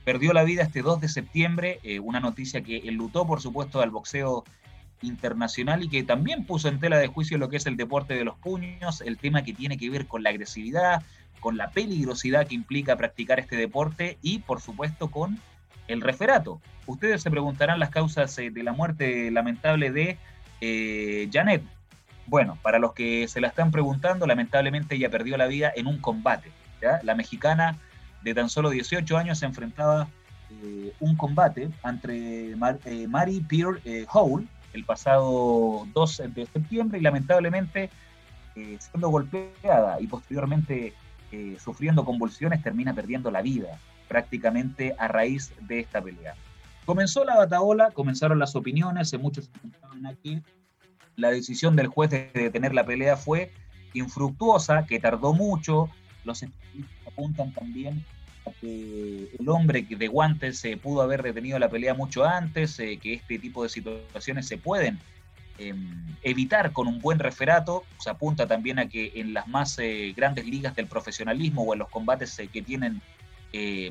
perdió 0.06 0.34
la 0.34 0.44
vida 0.44 0.64
este 0.64 0.82
2 0.82 1.02
de 1.02 1.10
septiembre, 1.10 1.80
eh, 1.84 2.00
una 2.00 2.20
noticia 2.20 2.62
que 2.62 2.78
enlutó 2.86 3.26
por 3.26 3.42
supuesto 3.42 3.82
al 3.82 3.90
boxeo 3.90 4.44
internacional 5.02 5.84
y 5.84 5.90
que 5.90 6.04
también 6.04 6.46
puso 6.46 6.70
en 6.70 6.80
tela 6.80 6.98
de 6.98 7.08
juicio 7.08 7.38
lo 7.38 7.50
que 7.50 7.58
es 7.58 7.66
el 7.66 7.78
deporte 7.78 8.14
de 8.14 8.24
los 8.24 8.38
puños, 8.38 9.02
el 9.02 9.18
tema 9.18 9.44
que 9.44 9.54
tiene 9.54 9.78
que 9.78 9.90
ver 9.90 10.08
con 10.08 10.24
la 10.24 10.30
agresividad, 10.30 11.04
con 11.40 11.58
la 11.58 11.72
peligrosidad 11.72 12.48
que 12.48 12.56
implica 12.56 12.96
practicar 12.96 13.40
este 13.40 13.58
deporte 13.58 14.18
y 14.22 14.40
por 14.40 14.62
supuesto 14.62 15.12
con 15.12 15.40
el 15.88 16.02
referato. 16.02 16.62
Ustedes 16.86 17.22
se 17.22 17.32
preguntarán 17.32 17.80
las 17.80 17.90
causas 17.90 18.38
eh, 18.38 18.50
de 18.50 18.64
la 18.64 18.72
muerte 18.72 19.32
lamentable 19.32 19.92
de 19.92 20.18
Janet. 21.32 21.62
Bueno, 22.28 22.58
para 22.62 22.80
los 22.80 22.94
que 22.94 23.28
se 23.28 23.42
la 23.42 23.48
están 23.48 23.72
preguntando, 23.72 24.26
lamentablemente 24.26 24.96
ella 24.96 25.10
perdió 25.10 25.38
la 25.38 25.48
vida 25.48 25.72
en 25.76 25.88
un 25.88 26.00
combate. 26.00 26.52
La 27.04 27.16
mexicana 27.16 27.78
de 28.24 28.34
tan 28.34 28.50
solo 28.50 28.70
18 28.70 29.18
años 29.18 29.40
se 29.40 29.46
enfrentaba 29.46 30.08
eh, 30.50 30.94
un 31.00 31.16
combate 31.16 31.70
entre 31.84 32.56
Mary 33.08 33.40
Pierre 33.48 34.06
Howell, 34.12 34.48
el 34.74 34.84
pasado 34.84 35.88
2 35.94 36.24
de 36.34 36.46
septiembre 36.48 37.00
y 37.00 37.02
lamentablemente 37.02 37.90
eh, 38.56 38.78
siendo 38.80 39.10
golpeada 39.10 40.00
y 40.00 40.06
posteriormente 40.06 40.94
eh, 41.32 41.58
sufriendo 41.60 42.06
convulsiones 42.06 42.62
termina 42.62 42.94
perdiendo 42.94 43.32
la 43.32 43.42
vida 43.42 43.80
prácticamente 44.08 44.96
a 45.00 45.08
raíz 45.08 45.54
de 45.62 45.80
esta 45.80 46.02
pelea. 46.02 46.36
Comenzó 46.86 47.24
la 47.24 47.38
bataola, 47.38 47.90
comenzaron 47.92 48.38
las 48.38 48.56
opiniones, 48.56 49.18
muchos 49.20 49.50
comentaban 49.50 50.06
aquí. 50.06 50.42
La 51.16 51.32
decisión 51.32 51.76
del 51.76 51.88
juez 51.88 52.10
de 52.10 52.32
detener 52.34 52.74
la 52.74 52.86
pelea 52.86 53.18
fue 53.18 53.52
infructuosa, 53.94 54.86
que 54.86 55.00
tardó 55.00 55.34
mucho. 55.34 55.90
Los 56.24 56.44
apuntan 57.06 57.54
también 57.54 58.04
que 58.60 59.30
el 59.40 59.50
hombre 59.50 59.86
de 59.90 60.08
guantes 60.08 60.60
se 60.60 60.78
pudo 60.78 61.02
haber 61.02 61.24
detenido 61.24 61.58
la 61.60 61.70
pelea 61.70 61.94
mucho 61.94 62.26
antes, 62.26 62.78
eh, 62.80 63.00
que 63.02 63.14
este 63.14 63.40
tipo 63.40 63.64
de 63.64 63.70
situaciones 63.70 64.48
se 64.48 64.58
pueden 64.58 65.00
em, 65.60 66.04
evitar 66.24 66.72
con 66.74 66.88
un 66.88 67.00
buen 67.00 67.20
referato. 67.20 67.84
Se 68.00 68.10
apunta 68.10 68.48
también 68.48 68.80
a 68.80 68.88
que 68.88 69.14
en 69.16 69.34
las 69.34 69.48
más 69.48 69.78
eh, 69.80 70.14
grandes 70.16 70.46
ligas 70.46 70.76
del 70.76 70.88
profesionalismo 70.88 71.64
o 71.64 71.74
en 71.74 71.80
los 71.80 71.90
combates 71.90 72.38
eh, 72.40 72.48
que 72.48 72.62
tienen 72.62 73.02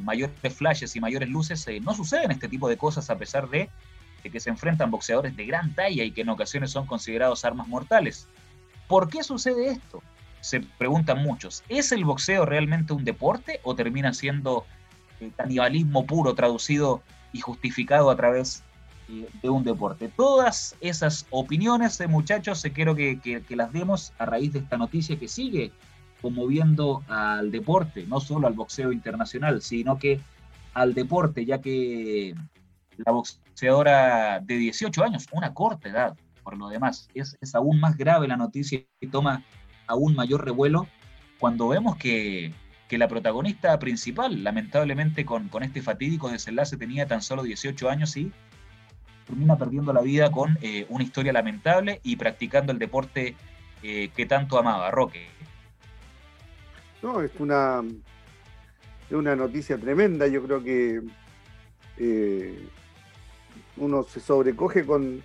mayores 0.00 0.34
flashes 0.56 0.96
y 0.96 1.00
mayores 1.00 1.28
luces, 1.28 1.64
no 1.82 1.94
suceden 1.94 2.32
este 2.32 2.48
tipo 2.48 2.68
de 2.68 2.76
cosas 2.76 3.08
a 3.10 3.16
pesar 3.16 3.48
de, 3.48 3.70
que 4.30 4.40
se 4.40 4.50
enfrentan 4.50 4.90
boxeadores 4.90 5.36
de 5.36 5.46
gran 5.46 5.74
talla 5.74 6.04
y 6.04 6.12
que 6.12 6.22
en 6.22 6.28
ocasiones 6.28 6.70
son 6.70 6.86
considerados 6.86 7.44
armas 7.44 7.68
mortales. 7.68 8.28
¿Por 8.88 9.08
qué 9.08 9.22
sucede 9.22 9.70
esto? 9.70 10.02
se 10.42 10.60
preguntan 10.60 11.22
muchos, 11.22 11.62
¿es 11.68 11.92
el 11.92 12.04
boxeo 12.04 12.44
realmente 12.44 12.92
un 12.92 13.04
deporte 13.04 13.60
o 13.62 13.76
termina 13.76 14.12
siendo 14.12 14.66
eh, 15.20 15.30
canibalismo 15.36 16.04
puro 16.04 16.34
traducido 16.34 17.00
y 17.32 17.40
justificado 17.40 18.10
a 18.10 18.16
través 18.16 18.64
eh, 19.08 19.28
de 19.40 19.48
un 19.48 19.62
deporte? 19.62 20.08
Todas 20.08 20.74
esas 20.80 21.26
opiniones, 21.30 21.96
de 21.96 22.08
muchachos, 22.08 22.66
quiero 22.74 22.96
que, 22.96 23.44
las 23.50 23.72
demos 23.72 24.12
a 24.18 24.26
raíz 24.26 24.52
de 24.52 24.58
esta 24.58 24.76
noticia 24.76 25.16
que 25.16 25.28
sigue 25.28 25.70
conmoviendo 26.20 27.04
al 27.06 27.52
deporte, 27.52 28.04
no 28.08 28.18
solo 28.18 28.48
al 28.48 28.54
boxeo 28.54 28.90
internacional, 28.90 29.62
sino 29.62 29.96
que 29.96 30.20
al 30.74 30.92
deporte, 30.92 31.44
ya 31.44 31.60
que 31.60 32.34
la 32.96 33.12
boxeadora 33.52 34.40
de 34.40 34.56
18 34.56 35.04
años, 35.04 35.26
una 35.30 35.52
corta 35.52 35.88
edad, 35.88 36.16
por 36.42 36.56
lo 36.56 36.68
demás, 36.68 37.08
es, 37.14 37.36
es 37.40 37.54
aún 37.54 37.78
más 37.78 37.96
grave 37.96 38.26
la 38.26 38.36
noticia 38.36 38.82
y 39.00 39.06
toma 39.06 39.44
aún 39.86 40.14
mayor 40.14 40.44
revuelo 40.44 40.86
cuando 41.38 41.68
vemos 41.68 41.96
que, 41.96 42.52
que 42.88 42.98
la 42.98 43.08
protagonista 43.08 43.78
principal, 43.78 44.42
lamentablemente 44.42 45.24
con, 45.26 45.48
con 45.48 45.62
este 45.62 45.82
fatídico 45.82 46.30
desenlace, 46.30 46.76
tenía 46.76 47.06
tan 47.06 47.20
solo 47.20 47.42
18 47.42 47.90
años 47.90 48.16
y 48.16 48.32
termina 49.26 49.56
perdiendo 49.56 49.92
la 49.92 50.00
vida 50.00 50.32
con 50.32 50.58
eh, 50.62 50.86
una 50.88 51.04
historia 51.04 51.32
lamentable 51.32 52.00
y 52.02 52.16
practicando 52.16 52.72
el 52.72 52.78
deporte 52.78 53.36
eh, 53.82 54.10
que 54.16 54.26
tanto 54.26 54.58
amaba, 54.58 54.90
Roque. 54.90 55.26
No, 57.02 57.20
es 57.20 57.32
una, 57.38 57.82
una 59.10 59.36
noticia 59.36 59.76
tremenda. 59.76 60.26
Yo 60.26 60.42
creo 60.42 60.62
que 60.62 61.02
eh, 61.98 62.68
uno 63.76 64.02
se 64.02 64.20
sobrecoge 64.20 64.84
con, 64.84 65.22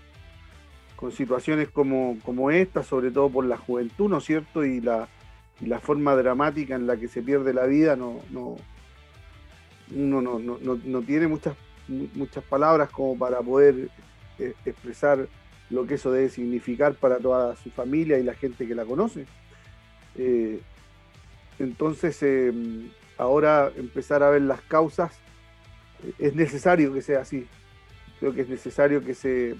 con 0.96 1.12
situaciones 1.12 1.70
como, 1.70 2.18
como 2.24 2.52
esta, 2.52 2.84
sobre 2.84 3.12
todo 3.12 3.30
por 3.30 3.46
la 3.46 3.58
juventud, 3.58 4.10
¿no 4.10 4.18
es 4.18 4.26
cierto? 4.26 4.64
Y 4.64 4.82
la, 4.82 5.08
la 5.62 5.80
forma 5.80 6.16
dramática 6.16 6.76
en 6.76 6.88
la 6.88 6.98
que 6.98 7.08
se 7.08 7.22
pierde 7.22 7.54
la 7.54 7.66
vida, 7.66 7.96
no, 7.96 8.20
no, 8.32 8.58
uno 9.96 10.22
no, 10.22 10.40
no, 10.40 10.58
no, 10.84 11.02
tiene 11.02 11.28
muchas, 11.28 11.56
muchas 11.88 12.44
palabras 12.44 12.90
como 12.90 13.18
para 13.18 13.42
poder 13.42 13.90
eh, 14.40 14.54
expresar 14.66 15.28
lo 15.70 15.86
que 15.86 15.96
eso 15.96 16.12
debe 16.12 16.30
significar 16.30 16.94
para 16.96 17.18
toda 17.18 17.56
su 17.56 17.70
familia 17.72 18.18
y 18.18 18.24
la 18.24 18.34
gente 18.34 18.68
que 18.68 18.76
la 18.76 18.86
conoce. 18.86 19.26
Eh, 20.16 20.62
entonces, 21.60 22.22
em, 22.24 22.90
ahora 23.18 23.72
empezar 23.76 24.24
a 24.24 24.30
ver 24.30 24.44
las 24.44 24.62
causas, 24.62 25.12
eh, 26.04 26.14
es 26.20 26.36
necesario 26.36 26.94
que 26.94 27.02
sea 27.02 27.22
así. 27.22 27.48
Creo 28.20 28.34
que 28.34 28.42
es 28.42 28.50
necesario 28.50 29.04
que 29.04 29.14
se, 29.14 29.56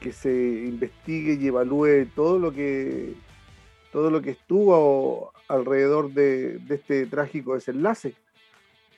que 0.00 0.12
se 0.12 0.30
investigue 0.30 1.38
y 1.40 1.46
evalúe 1.46 2.06
todo 2.14 2.38
lo 2.38 2.52
que 2.52 3.14
todo 3.94 4.10
lo 4.10 4.20
que 4.20 4.30
estuvo 4.30 5.32
alrededor 5.46 6.12
de, 6.12 6.60
este 6.68 7.06
trágico 7.06 7.54
desenlace. 7.54 8.14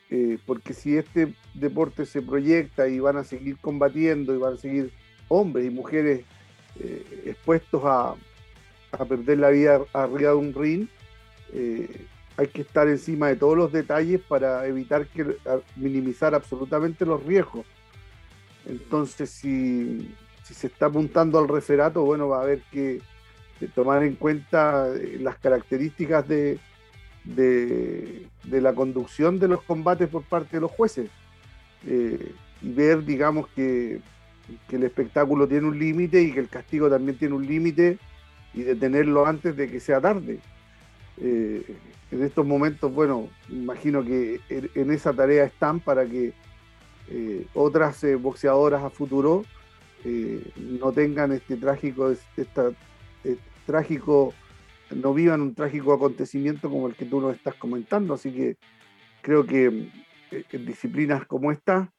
Eh, 0.08 0.38
porque 0.46 0.72
si 0.72 0.96
este 0.96 1.34
deporte 1.52 2.06
se 2.06 2.22
proyecta 2.22 2.88
y 2.88 2.98
van 2.98 3.18
a 3.18 3.24
seguir 3.24 3.58
combatiendo 3.58 4.34
y 4.34 4.38
van 4.38 4.54
a 4.54 4.56
seguir 4.56 4.90
hombres 5.28 5.66
y 5.66 5.70
mujeres 5.70 6.24
eh, 6.80 7.24
expuestos 7.26 7.82
a, 7.84 8.14
perder 9.06 9.38
la 9.38 9.50
vida 9.50 9.82
arriba 9.92 10.30
de 10.30 10.36
un 10.36 10.54
ring, 10.54 10.88
eh, 11.52 12.06
hay 12.38 12.46
que 12.46 12.62
estar 12.62 12.88
encima 12.88 13.28
de 13.28 13.36
todos 13.36 13.54
los 13.54 13.70
detalles 13.72 14.22
para 14.22 14.66
evitar 14.66 15.06
que 15.08 15.36
minimizar 15.76 16.34
absolutamente 16.34 17.04
los 17.04 17.22
riesgos. 17.22 17.66
Entonces, 18.66 19.30
si, 19.30 20.14
se 20.42 20.66
está 20.66 20.86
apuntando 20.86 21.38
al 21.38 21.48
referato, 21.48 22.02
bueno, 22.04 22.28
va 22.28 22.40
a 22.40 22.42
haber 22.42 22.62
que 22.72 23.00
tomar 23.74 24.02
en 24.02 24.14
cuenta 24.14 24.88
eh, 24.94 25.18
las 25.20 25.38
características 25.38 26.28
de, 26.28 26.58
de, 27.24 28.60
la 28.60 28.74
conducción 28.74 29.38
de 29.38 29.48
los 29.48 29.62
combates 29.62 30.08
por 30.08 30.22
parte 30.22 30.56
de 30.56 30.60
los 30.60 30.70
jueces 30.70 31.10
eh, 31.86 32.32
y 32.62 32.72
ver, 32.72 33.04
digamos, 33.04 33.48
que, 33.48 34.00
el 34.70 34.84
espectáculo 34.84 35.48
tiene 35.48 35.66
un 35.66 35.76
límite 35.76 36.22
y 36.22 36.32
que 36.32 36.38
el 36.38 36.48
castigo 36.48 36.88
también 36.88 37.18
tiene 37.18 37.34
un 37.34 37.44
límite 37.44 37.98
y 38.54 38.62
detenerlo 38.62 39.26
antes 39.26 39.56
de 39.56 39.68
que 39.68 39.80
sea 39.80 40.00
tarde. 40.00 40.38
Eh, 41.20 41.64
en 42.12 42.22
estos 42.22 42.46
momentos, 42.46 42.94
bueno, 42.94 43.28
imagino 43.48 44.04
que 44.04 44.40
en, 44.48 44.92
esa 44.92 45.12
tarea 45.12 45.44
están 45.44 45.80
para 45.80 46.06
que 46.06 46.32
otras 47.54 48.04
boxeadoras 48.20 48.82
a 48.82 48.90
futuro 48.90 49.44
no 50.56 50.92
tengan 50.92 51.32
este 51.32 51.56
trágico, 51.56 52.14
esta 52.36 52.70
eh, 53.24 53.36
trágico, 53.64 54.34
no 54.94 55.12
vivan 55.12 55.40
un 55.40 55.54
trágico 55.54 55.92
acontecimiento 55.92 56.70
como 56.70 56.86
el 56.86 56.94
que 56.94 57.06
tú 57.06 57.20
nos 57.20 57.34
estás 57.34 57.54
comentando. 57.54 58.14
Así 58.14 58.32
que 58.32 58.56
creo 59.22 59.44
que 59.44 59.90
eh, 60.30 60.44
en 60.52 60.66
disciplinas 60.66 61.26
como 61.26 61.50
esta, 61.50 61.92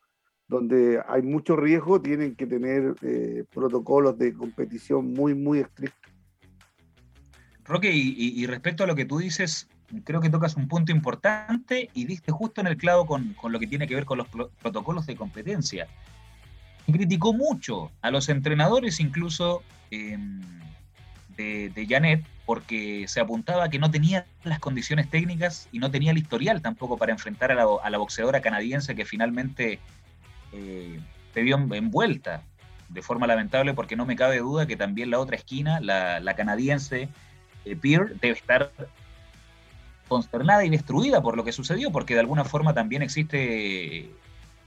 donde 0.47 1.01
hay 1.07 1.21
mucho 1.21 1.55
riesgo, 1.55 2.01
tienen 2.01 2.35
que 2.35 2.47
tener 2.47 2.95
eh, 3.01 3.43
protocolos 3.53 4.17
de 4.17 4.33
competición 4.33 5.11
muy, 5.11 5.35
muy 5.35 5.59
estrictos. 5.59 6.13
Roque, 7.65 7.91
y, 7.93 8.45
respecto 8.45 8.85
a 8.85 8.87
lo 8.87 8.95
que 8.95 9.03
tú 9.03 9.17
dices, 9.17 9.67
creo 10.03 10.21
que 10.21 10.29
tocas 10.29 10.55
un 10.55 10.67
punto 10.67 10.91
importante 10.91 11.89
y 11.93 12.05
diste 12.05 12.31
justo 12.31 12.61
en 12.61 12.67
el 12.67 12.77
clavo 12.77 13.05
con, 13.05 13.35
lo 13.43 13.59
que 13.59 13.67
tiene 13.67 13.87
que 13.87 13.95
ver 13.95 14.05
con 14.05 14.17
los 14.17 14.27
protocolos 14.27 15.05
de 15.05 15.15
competencia. 15.15 15.87
Criticó 16.85 17.33
mucho 17.33 17.91
a 18.01 18.11
los 18.11 18.29
entrenadores, 18.29 18.99
incluso 18.99 19.63
em, 19.91 20.41
de, 21.37 21.85
Janet 21.87 22.25
porque 22.45 23.05
se 23.07 23.19
apuntaba 23.19 23.69
que 23.69 23.77
no 23.77 23.91
tenía 23.91 24.25
las 24.43 24.59
condiciones 24.59 25.09
técnicas 25.09 25.67
y 25.71 25.79
no 25.79 25.91
tenía 25.91 26.11
el 26.11 26.17
historial 26.17 26.61
tampoco 26.61 26.97
para 26.97 27.11
enfrentar 27.11 27.51
a 27.51 27.89
la, 27.89 27.97
boxeadora 27.97 28.41
canadiense 28.41 28.95
que 28.95 29.05
finalmente 29.05 29.79
eh, 30.53 30.99
se 31.33 31.41
vio 31.41 31.57
envuelta 31.57 32.41
de 32.89 33.01
forma 33.01 33.27
lamentable 33.27 33.73
porque 33.73 33.97
no 33.97 34.05
me 34.05 34.15
cabe 34.15 34.39
duda 34.39 34.65
que 34.65 34.77
también 34.77 35.11
la 35.11 35.19
otra 35.19 35.35
esquina, 35.35 35.81
la, 35.81 36.33
canadiense 36.35 37.09
eh, 37.65 37.75
Pierre, 37.75 38.15
debe 38.21 38.37
estar 38.37 38.71
consternada 40.07 40.65
y 40.65 40.69
destruida 40.69 41.21
por 41.21 41.37
lo 41.37 41.43
que 41.43 41.51
sucedió, 41.51 41.91
porque 41.91 42.13
de 42.13 42.21
alguna 42.21 42.43
forma 42.43 42.73
también 42.73 43.01
existe 43.01 44.09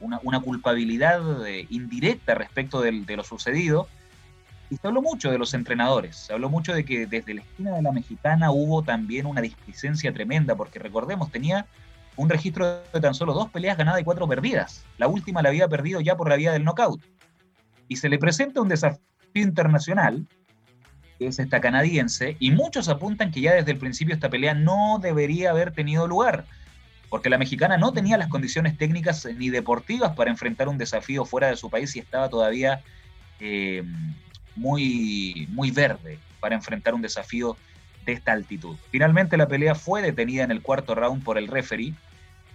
una, 0.00 0.40
culpabilidad 0.40 1.46
eh, 1.46 1.66
indirecta 1.70 2.34
respecto 2.34 2.80
de 2.80 3.16
lo 3.16 3.24
sucedido 3.24 3.88
y 4.70 4.76
se 4.76 4.86
habló 4.86 5.02
mucho 5.02 5.30
de 5.32 5.38
los 5.38 5.52
entrenadores, 5.52 6.16
se 6.16 6.32
habló 6.32 6.48
mucho 6.48 6.72
de 6.72 6.84
que 6.84 7.06
desde 7.06 7.34
la 7.34 7.40
esquina 7.40 7.74
de 7.74 7.82
la 7.82 7.90
mexicana 7.90 8.52
hubo 8.52 8.82
también 8.82 9.26
una 9.26 9.40
displicencia 9.40 10.12
tremenda, 10.12 10.54
porque 10.54 10.78
recordemos, 10.78 11.30
tenía 11.32 11.66
un 12.16 12.28
registro 12.28 12.80
de 12.92 13.00
tan 13.00 13.14
solo 13.14 13.34
dos 13.34 13.50
peleas 13.50 13.76
ganadas 13.76 14.00
y 14.00 14.04
cuatro 14.04 14.28
perdidas. 14.28 14.84
La 14.96 15.08
última 15.08 15.42
la 15.42 15.48
había 15.48 15.66
perdido 15.66 16.00
ya 16.00 16.16
por 16.16 16.28
la 16.28 16.36
vía 16.36 16.52
del 16.52 16.64
knockout. 16.64 17.02
Y 17.88 17.96
se 17.96 18.08
le 18.08 18.18
presenta 18.18 18.60
un 18.60 18.68
desafío 18.68 19.00
internacional, 19.34 20.28
es 21.26 21.38
esta 21.38 21.60
canadiense, 21.60 22.36
y 22.38 22.50
muchos 22.50 22.88
apuntan 22.88 23.30
que 23.30 23.40
ya 23.40 23.54
desde 23.54 23.72
el 23.72 23.78
principio 23.78 24.14
esta 24.14 24.30
pelea 24.30 24.54
no 24.54 24.98
debería 25.00 25.50
haber 25.50 25.72
tenido 25.72 26.06
lugar, 26.06 26.46
porque 27.08 27.28
la 27.28 27.38
mexicana 27.38 27.76
no 27.76 27.92
tenía 27.92 28.16
las 28.16 28.28
condiciones 28.28 28.78
técnicas 28.78 29.26
ni 29.36 29.50
deportivas 29.50 30.14
para 30.16 30.30
enfrentar 30.30 30.68
un 30.68 30.78
desafío 30.78 31.24
fuera 31.24 31.48
de 31.48 31.56
su 31.56 31.68
país 31.68 31.94
y 31.96 31.98
estaba 31.98 32.28
todavía 32.28 32.82
eh, 33.40 33.82
muy, 34.54 35.48
muy 35.50 35.70
verde 35.70 36.18
para 36.38 36.54
enfrentar 36.54 36.94
un 36.94 37.02
desafío 37.02 37.56
de 38.06 38.12
esta 38.12 38.32
altitud. 38.32 38.76
Finalmente 38.90 39.36
la 39.36 39.48
pelea 39.48 39.74
fue 39.74 40.02
detenida 40.02 40.44
en 40.44 40.50
el 40.50 40.62
cuarto 40.62 40.94
round 40.94 41.22
por 41.22 41.36
el 41.36 41.48
referee, 41.48 41.94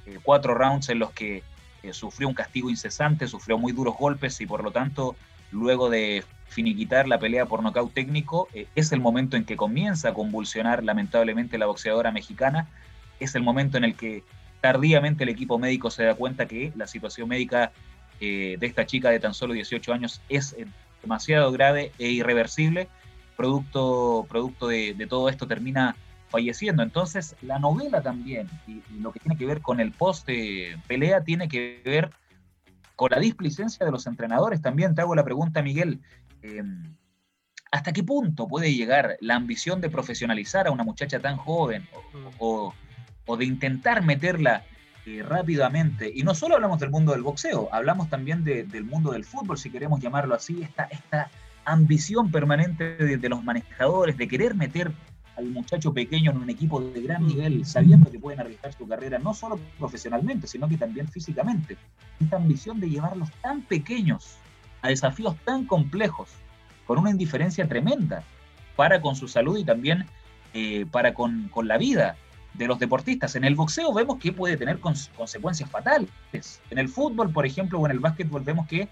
eh, 0.05 0.19
cuatro 0.23 0.55
rounds 0.55 0.89
en 0.89 0.99
los 0.99 1.11
que 1.11 1.43
eh, 1.83 1.93
sufrió 1.93 2.27
un 2.27 2.33
castigo 2.33 2.69
incesante, 2.69 3.27
sufrió 3.27 3.57
muy 3.57 3.73
duros 3.73 3.95
golpes 3.97 4.39
y 4.41 4.45
por 4.45 4.63
lo 4.63 4.71
tanto 4.71 5.15
luego 5.51 5.89
de 5.89 6.23
finiquitar 6.47 7.07
la 7.07 7.19
pelea 7.19 7.45
por 7.45 7.63
nocaut 7.63 7.93
técnico, 7.93 8.47
eh, 8.53 8.67
es 8.75 8.91
el 8.91 8.99
momento 8.99 9.37
en 9.37 9.45
que 9.45 9.57
comienza 9.57 10.09
a 10.09 10.13
convulsionar 10.13 10.83
lamentablemente 10.83 11.57
la 11.57 11.65
boxeadora 11.65 12.11
mexicana, 12.11 12.67
es 13.19 13.35
el 13.35 13.43
momento 13.43 13.77
en 13.77 13.83
el 13.83 13.95
que 13.95 14.23
tardíamente 14.61 15.23
el 15.23 15.29
equipo 15.29 15.59
médico 15.59 15.89
se 15.89 16.03
da 16.03 16.15
cuenta 16.15 16.45
que 16.47 16.71
la 16.75 16.87
situación 16.87 17.29
médica 17.29 17.71
de 18.19 18.57
esta 18.61 18.85
chica 18.85 19.09
de 19.09 19.19
tan 19.19 19.33
solo 19.33 19.53
18 19.53 19.91
años 19.93 20.21
es 20.29 20.55
demasiado 21.05 21.51
grave 21.51 21.91
e 21.99 22.09
irreversible, 22.09 22.89
producto, 23.37 24.25
producto 24.27 24.67
de, 24.67 25.05
todo 25.07 25.29
esto 25.29 25.47
termina 25.47 25.95
falleciendo. 26.29 26.81
Entonces, 26.81 27.35
la 27.41 27.59
novela 27.59 28.01
también, 28.01 28.49
y, 28.67 28.81
lo 28.99 29.11
que 29.11 29.19
tiene 29.19 29.37
que 29.37 29.45
ver 29.45 29.61
con 29.61 29.79
el 29.79 29.91
post 29.91 30.27
pelea, 30.87 31.23
tiene 31.23 31.47
que 31.47 31.81
ver 31.85 32.09
con 32.95 33.11
la 33.11 33.19
displicencia 33.19 33.85
de 33.85 33.91
los 33.91 34.07
entrenadores. 34.07 34.61
También 34.61 34.95
te 34.95 35.01
hago 35.01 35.15
la 35.15 35.23
pregunta, 35.23 35.61
Miguel. 35.61 35.99
Em, 36.45 36.95
¿Hasta 37.71 37.91
qué 37.91 38.03
punto 38.03 38.47
puede 38.47 38.73
llegar 38.73 39.17
la 39.19 39.35
ambición 39.35 39.81
de 39.81 39.89
profesionalizar 39.89 40.67
a 40.67 40.71
una 40.71 40.83
muchacha 40.83 41.19
tan 41.19 41.35
joven 41.35 41.85
o, 42.37 42.73
o 43.25 43.37
de 43.37 43.45
intentar 43.45 44.01
meterla 44.01 44.63
rápidamente, 45.23 46.11
y 46.13 46.23
no 46.23 46.33
solo 46.33 46.55
hablamos 46.55 46.79
del 46.79 46.89
mundo 46.89 47.11
del 47.11 47.21
boxeo, 47.21 47.69
hablamos 47.71 48.09
también 48.09 48.43
del 48.43 48.83
mundo 48.83 49.11
del 49.11 49.23
fútbol, 49.23 49.57
si 49.57 49.69
queremos 49.69 49.99
llamarlo 49.99 50.33
así, 50.33 50.63
esta, 50.63 50.85
esta 50.85 51.29
ambición 51.63 52.31
permanente 52.31 52.95
de, 52.95 53.29
los 53.29 53.43
manejadores 53.43 54.17
de 54.17 54.27
querer 54.27 54.55
meter 54.55 54.91
al 55.37 55.45
muchacho 55.45 55.93
pequeño 55.93 56.31
en 56.31 56.37
un 56.37 56.49
equipo 56.49 56.81
de 56.81 57.01
gran 57.01 57.23
mm. 57.23 57.27
nivel, 57.27 57.65
sabiendo 57.65 58.09
que 58.09 58.19
pueden 58.19 58.39
arriesgar 58.39 58.73
su 58.73 58.87
carrera, 58.87 59.19
no 59.19 59.33
solo 59.33 59.59
profesionalmente, 59.77 60.47
sino 60.47 60.67
que 60.67 60.77
también 60.77 61.07
físicamente. 61.07 61.77
Esta 62.19 62.37
ambición 62.37 62.79
de 62.79 62.89
llevarlos 62.89 63.29
tan 63.41 63.61
pequeños 63.61 64.37
a 64.85 64.89
desafíos 64.89 65.35
tan 65.43 65.65
complejos, 65.65 66.29
con 66.85 66.99
una 66.99 67.09
indiferencia 67.09 67.67
tremenda 67.67 68.23
para 68.75 69.01
con 69.01 69.15
su 69.15 69.27
salud 69.27 69.57
y 69.57 69.63
también 69.63 70.05
eh, 70.53 70.85
para 70.91 71.13
con, 71.13 71.49
con 71.49 71.67
la 71.67 71.77
vida 71.77 72.15
de 72.53 72.67
los 72.67 72.77
deportistas. 72.79 73.35
En 73.35 73.43
el 73.43 73.55
boxeo 73.55 73.91
vemos 73.93 74.19
que 74.19 74.31
puede 74.31 74.57
tener 74.57 74.79
consecuencias 74.79 75.69
fatales. 75.69 76.09
En 76.69 76.77
el 76.77 76.87
fútbol, 76.87 77.31
por 77.31 77.45
ejemplo, 77.45 77.79
o 77.79 77.85
en 77.85 77.91
el 77.91 77.99
básquetbol 77.99 78.43
vemos 78.43 78.67
que 78.67 78.87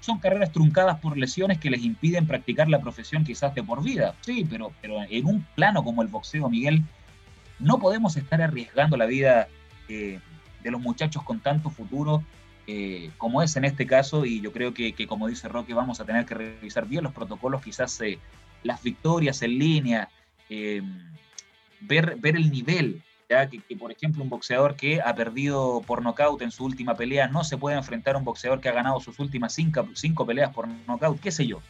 son 0.00 0.18
carreras 0.18 0.52
truncadas 0.52 0.98
por 0.98 1.16
lesiones 1.16 1.58
que 1.58 1.70
les 1.70 1.82
impiden 1.82 2.26
practicar 2.26 2.68
la 2.68 2.80
profesión 2.80 3.24
quizás 3.24 3.54
de 3.54 3.62
por 3.62 3.82
vida. 3.82 4.14
Sí, 4.22 4.46
pero, 4.50 4.72
pero 4.82 5.02
en 5.08 5.26
un 5.26 5.46
plano 5.54 5.84
como 5.84 6.02
el 6.02 6.08
boxeo, 6.08 6.50
Miguel, 6.50 6.82
no 7.60 7.78
podemos 7.78 8.16
estar 8.16 8.42
arriesgando 8.42 8.96
la 8.96 9.06
vida 9.06 9.48
de 9.88 10.20
los 10.64 10.80
muchachos 10.80 11.22
con 11.22 11.40
tanto 11.40 11.70
futuro 11.70 12.22
eh, 12.70 13.12
como 13.16 13.42
es 13.42 13.56
en 13.56 13.64
este 13.64 13.86
caso, 13.86 14.26
y 14.26 14.42
yo 14.42 14.52
creo 14.52 14.74
que, 14.74 14.94
como 15.06 15.26
dice 15.26 15.48
Roque, 15.48 15.72
vamos 15.72 16.00
a 16.00 16.04
tener 16.04 16.26
que 16.26 16.34
revisar 16.34 16.86
bien 16.86 17.02
los 17.02 17.14
protocolos, 17.14 17.62
quizás 17.62 17.98
eh, 18.02 18.18
las 18.62 18.82
victorias 18.82 19.40
en 19.40 19.58
línea, 19.58 20.10
eh, 20.50 20.82
ver, 21.80 22.16
ver 22.16 22.36
el 22.36 22.50
nivel, 22.50 23.02
ya 23.26 23.48
que, 23.48 23.62
por 23.74 23.90
ejemplo 23.90 24.22
un 24.22 24.28
boxeador 24.28 24.76
que 24.76 25.00
ha 25.00 25.14
perdido 25.14 25.82
por 25.86 26.02
nocaut 26.02 26.42
en 26.42 26.50
su 26.50 26.62
última 26.62 26.94
pelea 26.94 27.26
no 27.26 27.42
se 27.42 27.56
puede 27.56 27.76
enfrentar 27.76 28.16
a 28.16 28.18
un 28.18 28.24
boxeador 28.24 28.60
que 28.60 28.68
ha 28.68 28.72
ganado 28.72 29.00
sus 29.00 29.18
últimas 29.18 29.54
cinco, 29.54 29.88
cinco 29.94 30.26
peleas 30.26 30.52
por 30.52 30.68
nocaut, 30.86 31.18
qué 31.18 31.30
sé 31.30 31.46
yo. 31.46 31.62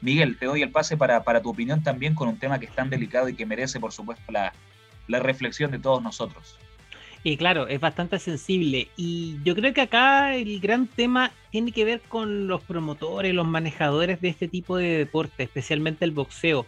Miguel, 0.00 0.38
te 0.38 0.46
doy 0.46 0.62
el 0.62 0.70
pase 0.70 0.96
para, 0.96 1.24
para, 1.24 1.42
tu 1.42 1.50
opinión 1.50 1.82
también 1.82 2.14
con 2.14 2.28
un 2.28 2.38
tema 2.38 2.60
que 2.60 2.66
es 2.66 2.74
tan 2.76 2.88
delicado 2.88 3.28
y 3.28 3.34
que 3.34 3.46
merece, 3.46 3.80
por 3.80 3.90
supuesto, 3.90 4.30
la, 4.30 4.52
la 5.08 5.18
reflexión 5.18 5.72
de 5.72 5.80
todos 5.80 6.00
nosotros. 6.00 6.60
Y 7.26 7.38
claro, 7.38 7.66
es 7.68 7.80
bastante 7.80 8.18
sensible. 8.18 8.88
Y 8.96 9.38
yo 9.44 9.54
creo 9.54 9.72
que 9.72 9.80
acá 9.80 10.36
el 10.36 10.60
gran 10.60 10.86
tema 10.86 11.32
tiene 11.50 11.72
que 11.72 11.86
ver 11.86 12.02
con 12.02 12.46
los 12.46 12.62
promotores, 12.62 13.34
los 13.34 13.46
manejadores 13.46 14.20
de 14.20 14.28
este 14.28 14.46
tipo 14.46 14.76
de 14.76 14.98
deporte, 14.98 15.42
especialmente 15.42 16.04
el 16.04 16.10
boxeo, 16.10 16.66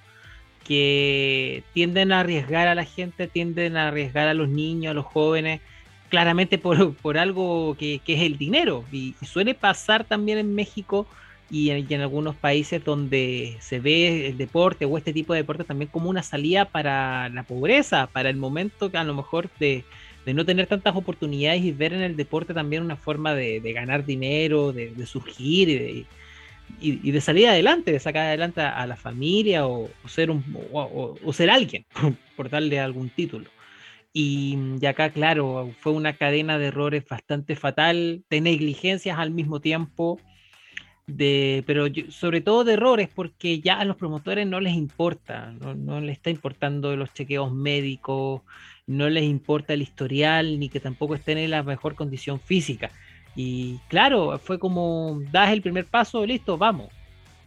que 0.65 1.63
tienden 1.75 2.11
a 2.11 2.21
arriesgar 2.21 2.69
a 2.69 2.75
la 2.75 2.87
gente, 2.87 3.29
tienden 3.29 3.77
a 3.77 3.89
arriesgar 3.89 4.29
a 4.29 4.35
los 4.35 4.49
niños, 4.49 4.93
a 4.93 4.95
los 4.95 5.05
jóvenes, 5.05 5.61
claramente 6.09 6.57
por, 6.57 6.95
por 6.97 7.19
algo 7.19 7.77
que, 7.79 8.01
es 8.07 8.23
el 8.23 8.39
dinero. 8.39 8.83
Y, 8.91 9.15
suele 9.27 9.55
pasar 9.55 10.05
también 10.05 10.39
en 10.39 10.55
México 10.55 11.07
y 11.51 11.69
en, 11.69 11.87
y 11.87 11.95
en, 11.95 12.01
algunos 12.01 12.35
países 12.35 12.83
donde 12.83 13.59
se 13.61 13.79
ve 13.79 14.29
el 14.29 14.39
deporte 14.39 14.87
o 14.87 14.97
este 14.97 15.13
tipo 15.13 15.35
de 15.35 15.41
deporte 15.41 15.65
también 15.65 15.91
como 15.91 16.09
una 16.09 16.23
salida 16.23 16.65
para 16.65 17.29
la 17.29 17.43
pobreza, 17.43 18.07
para 18.07 18.31
el 18.31 18.37
momento 18.37 18.91
que 18.91 18.97
a 18.97 19.05
lo 19.05 19.15
mejor 19.15 19.51
de 19.61 19.85
de 20.27 20.35
no 20.35 20.45
tener 20.45 20.67
tantas 20.67 20.97
oportunidades 20.97 21.63
y 21.63 21.71
ver 21.71 21.93
en 21.93 22.03
el 22.03 22.17
deporte 22.17 22.53
también 22.53 22.83
una 22.83 22.97
forma 22.97 23.33
de, 23.33 23.61
ganar 23.73 24.05
dinero, 24.05 24.73
de, 24.73 25.07
surgir 25.07 26.05
y 26.81 27.11
de, 27.13 27.21
salir 27.21 27.47
adelante, 27.47 27.93
de 27.93 28.01
sacar 28.01 28.27
adelante 28.27 28.61
a, 28.61 28.85
la 28.89 28.97
familia 28.97 29.69
o, 29.69 29.89
ser, 30.09 30.33
un, 30.33 30.45
o, 30.73 31.33
ser 31.33 31.49
alguien, 31.49 31.87
por 32.37 32.51
darle 32.51 32.81
algún 32.81 33.09
título. 33.09 33.49
Y, 34.13 34.59
acá, 34.85 35.11
claro, 35.11 35.71
fue 35.79 35.93
una 35.93 36.15
cadena 36.15 36.59
de 36.59 36.67
errores 36.67 37.05
bastante 37.09 37.55
fatal, 37.55 38.25
de 38.29 38.41
negligencias 38.41 39.21
al 39.21 39.31
mismo 39.31 39.61
tiempo, 39.61 40.19
de, 41.07 41.63
pero 41.69 41.87
sobre 42.09 42.41
todo 42.41 42.65
de 42.65 42.73
errores, 42.73 43.09
porque 43.15 43.61
ya 43.61 43.79
a 43.79 43.85
los 43.85 43.95
promotores 43.95 44.45
no 44.45 44.59
les 44.59 44.75
importa, 44.75 45.53
no, 45.61 45.77
no 45.77 46.01
les 46.01 46.17
está 46.17 46.31
importando 46.31 46.97
los 46.97 47.13
chequeos 47.13 47.53
médicos, 47.53 48.43
no 48.87 49.11
les 49.11 49.25
importa 49.25 49.75
el 49.75 49.83
historial 49.83 50.59
ni 50.59 50.69
que 50.69 50.81
tampoco 50.81 51.15
estén 51.15 51.39
en 51.39 51.51
la 51.51 51.63
mejor 51.63 51.95
condición 51.95 52.41
física. 52.41 52.91
Y 53.35 53.79
claro, 53.89 54.39
fue 54.39 54.59
como, 54.59 55.21
das 55.31 55.53
el 55.53 55.63
primer 55.63 55.87
paso, 55.87 56.25
listo, 56.25 56.57
vamos. 56.57 56.89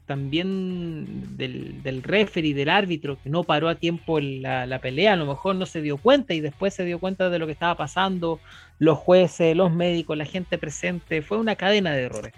También 0.05 1.37
del, 1.37 1.81
del 1.83 2.03
referee, 2.03 2.53
del 2.53 2.69
árbitro, 2.69 3.17
que 3.21 3.29
no 3.29 3.43
paró 3.43 3.69
a 3.69 3.75
tiempo 3.75 4.19
la, 4.19 4.65
la, 4.65 4.79
pelea, 4.79 5.13
a 5.13 5.15
lo 5.15 5.25
mejor 5.25 5.55
no 5.55 5.65
se 5.65 5.81
dio 5.81 5.97
cuenta 5.97 6.33
y 6.33 6.41
después 6.41 6.73
se 6.73 6.83
dio 6.83 6.99
cuenta 6.99 7.29
de 7.29 7.39
lo 7.39 7.45
que 7.45 7.53
estaba 7.53 7.75
pasando, 7.75 8.39
los 8.79 8.97
jueces, 8.97 9.55
los 9.55 9.71
médicos, 9.71 10.17
la 10.17 10.25
gente 10.25 10.57
presente, 10.57 11.21
fue 11.21 11.37
una 11.37 11.55
cadena 11.55 11.91
de 11.93 12.03
errores. 12.03 12.33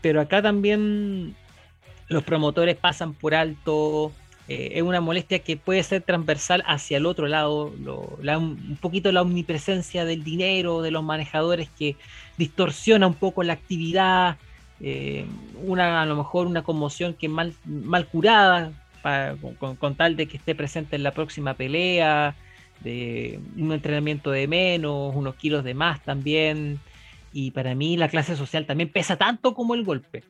Pero 0.00 0.20
acá 0.20 0.42
también 0.42 1.34
los 2.08 2.22
promotores 2.24 2.76
pasan 2.76 3.14
por 3.14 3.34
alto 3.34 4.12
eh, 4.46 4.72
es 4.74 4.82
una 4.82 5.00
molestia 5.00 5.38
que 5.38 5.56
puede 5.56 5.82
ser 5.82 6.02
transversal 6.02 6.62
hacia 6.66 6.98
el 6.98 7.06
otro 7.06 7.26
lado, 7.28 7.66
un 7.66 8.78
poquito 8.80 9.10
la 9.10 9.22
omnipresencia 9.22 10.04
del 10.04 10.22
dinero, 10.22 10.82
de 10.82 10.90
los 10.90 11.02
manejadores 11.02 11.70
que 11.70 11.96
distorsiona 12.36 13.06
un 13.06 13.14
poco 13.14 13.42
la 13.42 13.54
actividad, 13.54 14.36
eh, 14.80 15.24
una, 15.64 16.02
a 16.02 16.06
lo 16.06 16.16
mejor 16.16 16.46
una 16.46 16.62
conmoción 16.62 17.14
que 17.14 17.28
mal, 17.28 17.54
mal 17.64 18.06
curada, 18.06 18.72
con, 19.78 19.94
tal 19.94 20.16
de 20.16 20.26
que 20.26 20.36
esté 20.36 20.54
presente 20.54 20.96
en 20.96 21.02
la 21.02 21.12
próxima 21.12 21.54
pelea, 21.54 22.34
de 22.80 23.40
un 23.56 23.72
entrenamiento 23.72 24.30
de 24.30 24.46
menos, 24.46 25.14
unos 25.14 25.36
kilos 25.36 25.64
de 25.64 25.72
más 25.72 26.02
también, 26.02 26.80
y 27.32 27.50
para 27.52 27.74
mí 27.74 27.96
la 27.96 28.08
clase 28.08 28.36
social 28.36 28.66
también 28.66 28.90
pesa 28.90 29.16
tanto 29.16 29.54
como 29.54 29.74
el 29.74 29.84
golpe. 29.84 30.22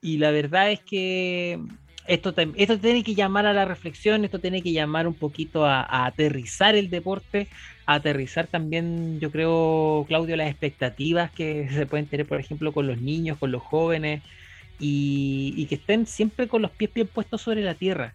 Y 0.00 0.18
la 0.18 0.30
verdad 0.30 0.70
es 0.70 0.80
que 0.80 1.58
esto, 2.08 2.34
esto 2.56 2.78
tiene 2.78 3.04
que 3.04 3.14
llamar 3.14 3.44
a 3.46 3.52
la 3.52 3.66
reflexión, 3.66 4.24
esto 4.24 4.38
tiene 4.38 4.62
que 4.62 4.72
llamar 4.72 5.06
un 5.06 5.14
poquito 5.14 5.66
a, 5.66 6.06
aterrizar 6.06 6.74
el 6.74 6.88
deporte, 6.88 7.48
a 7.84 7.94
aterrizar 7.94 8.46
también, 8.46 9.20
yo 9.20 9.30
creo, 9.30 10.06
Claudio, 10.08 10.36
las 10.36 10.48
expectativas 10.50 11.30
que 11.30 11.68
se 11.72 11.84
pueden 11.86 12.06
tener, 12.06 12.26
por 12.26 12.40
ejemplo, 12.40 12.72
con 12.72 12.86
los 12.86 13.00
niños, 13.02 13.36
con 13.38 13.52
los 13.52 13.62
jóvenes, 13.62 14.22
y, 14.80 15.66
que 15.66 15.74
estén 15.74 16.06
siempre 16.06 16.48
con 16.48 16.62
los 16.62 16.70
pies 16.70 16.92
bien 16.94 17.08
puestos 17.08 17.42
sobre 17.42 17.62
la 17.62 17.74
tierra. 17.74 18.14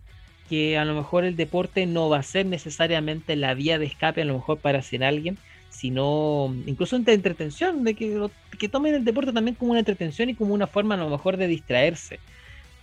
Que 0.50 0.78
a 0.78 0.86
lo 0.86 0.96
mejor 0.96 1.24
el 1.24 1.36
deporte 1.36 1.86
no 1.86 2.10
va 2.10 2.20
a 2.20 2.24
ser 2.24 2.46
necesariamente 2.46 3.36
la 3.36 3.54
vía 3.54 3.78
de 3.78 3.86
escape, 3.86 4.22
a 4.22 4.26
lo 4.26 4.34
mejor 4.34 4.58
para 4.60 4.82
ser 4.82 5.04
alguien, 5.04 5.38
sino 5.70 6.54
incluso 6.66 6.98
de 6.98 7.14
entretención, 7.14 7.84
de 7.84 7.94
que, 7.94 8.28
que 8.58 8.70
tomen 8.70 8.96
el 8.96 9.06
deporte 9.06 9.34
también 9.34 9.56
como 9.56 9.72
una 9.72 9.80
entretención 9.80 10.30
y 10.30 10.36
como 10.36 10.54
una 10.54 10.68
forma 10.68 10.96
a 10.96 10.98
lo 10.98 11.10
mejor 11.10 11.38
de 11.38 11.48
distraerse 11.48 12.20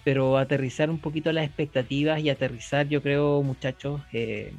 pero 0.04 0.38
aterrizar 0.38 0.90
un 0.90 0.98
poquito 0.98 1.32
las 1.32 1.44
expectativas 1.44 2.20
y 2.20 2.30
aterrizar, 2.30 2.88
yo 2.88 3.02
creo, 3.02 3.42
muchachos, 3.42 4.00
eh, 4.12 4.52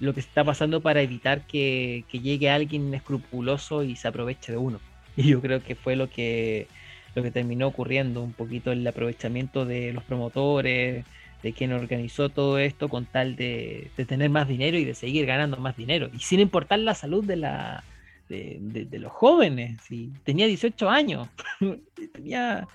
lo 0.00 0.14
que 0.14 0.20
está 0.20 0.44
pasando 0.44 0.80
para 0.80 1.00
evitar 1.00 1.46
que, 1.46 2.04
llegue 2.10 2.50
alguien 2.50 2.92
escrupuloso 2.92 3.82
y 3.84 3.96
se 3.96 4.08
aproveche 4.08 4.52
de 4.52 4.58
uno. 4.58 4.80
Y 5.16 5.24
yo 5.28 5.42
creo 5.42 5.62
que 5.62 5.74
fue 5.74 5.94
lo 5.94 6.08
que, 6.08 6.68
lo 7.14 7.22
que 7.22 7.30
terminó 7.30 7.66
ocurriendo, 7.68 8.22
un 8.22 8.32
poquito 8.32 8.72
el 8.72 8.86
aprovechamiento 8.86 9.66
de 9.66 9.92
los 9.92 10.02
promotores, 10.04 11.04
de 11.42 11.52
quien 11.52 11.72
organizó 11.72 12.28
todo 12.28 12.58
esto 12.58 12.88
con 12.88 13.04
tal 13.04 13.36
de, 13.36 13.90
tener 14.06 14.30
más 14.30 14.48
dinero 14.48 14.78
y 14.78 14.84
de 14.84 14.94
seguir 14.94 15.26
ganando 15.26 15.56
más 15.58 15.76
dinero. 15.76 16.08
Y 16.14 16.20
sin 16.20 16.40
importar 16.40 16.78
la 16.78 16.94
salud 16.94 17.24
de, 17.24 17.36
la, 17.36 17.84
de, 18.28 18.98
los 18.98 19.12
jóvenes. 19.12 19.80
Tenía 20.24 20.46
18 20.46 20.88
años, 20.88 21.28
tenía 22.12 22.66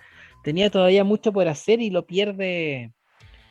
tenía 0.48 0.70
todavía 0.70 1.04
mucho 1.04 1.34
por 1.34 1.50
hacer 1.50 1.82
y 1.82 1.90
lo 1.90 2.06
pierde 2.06 2.94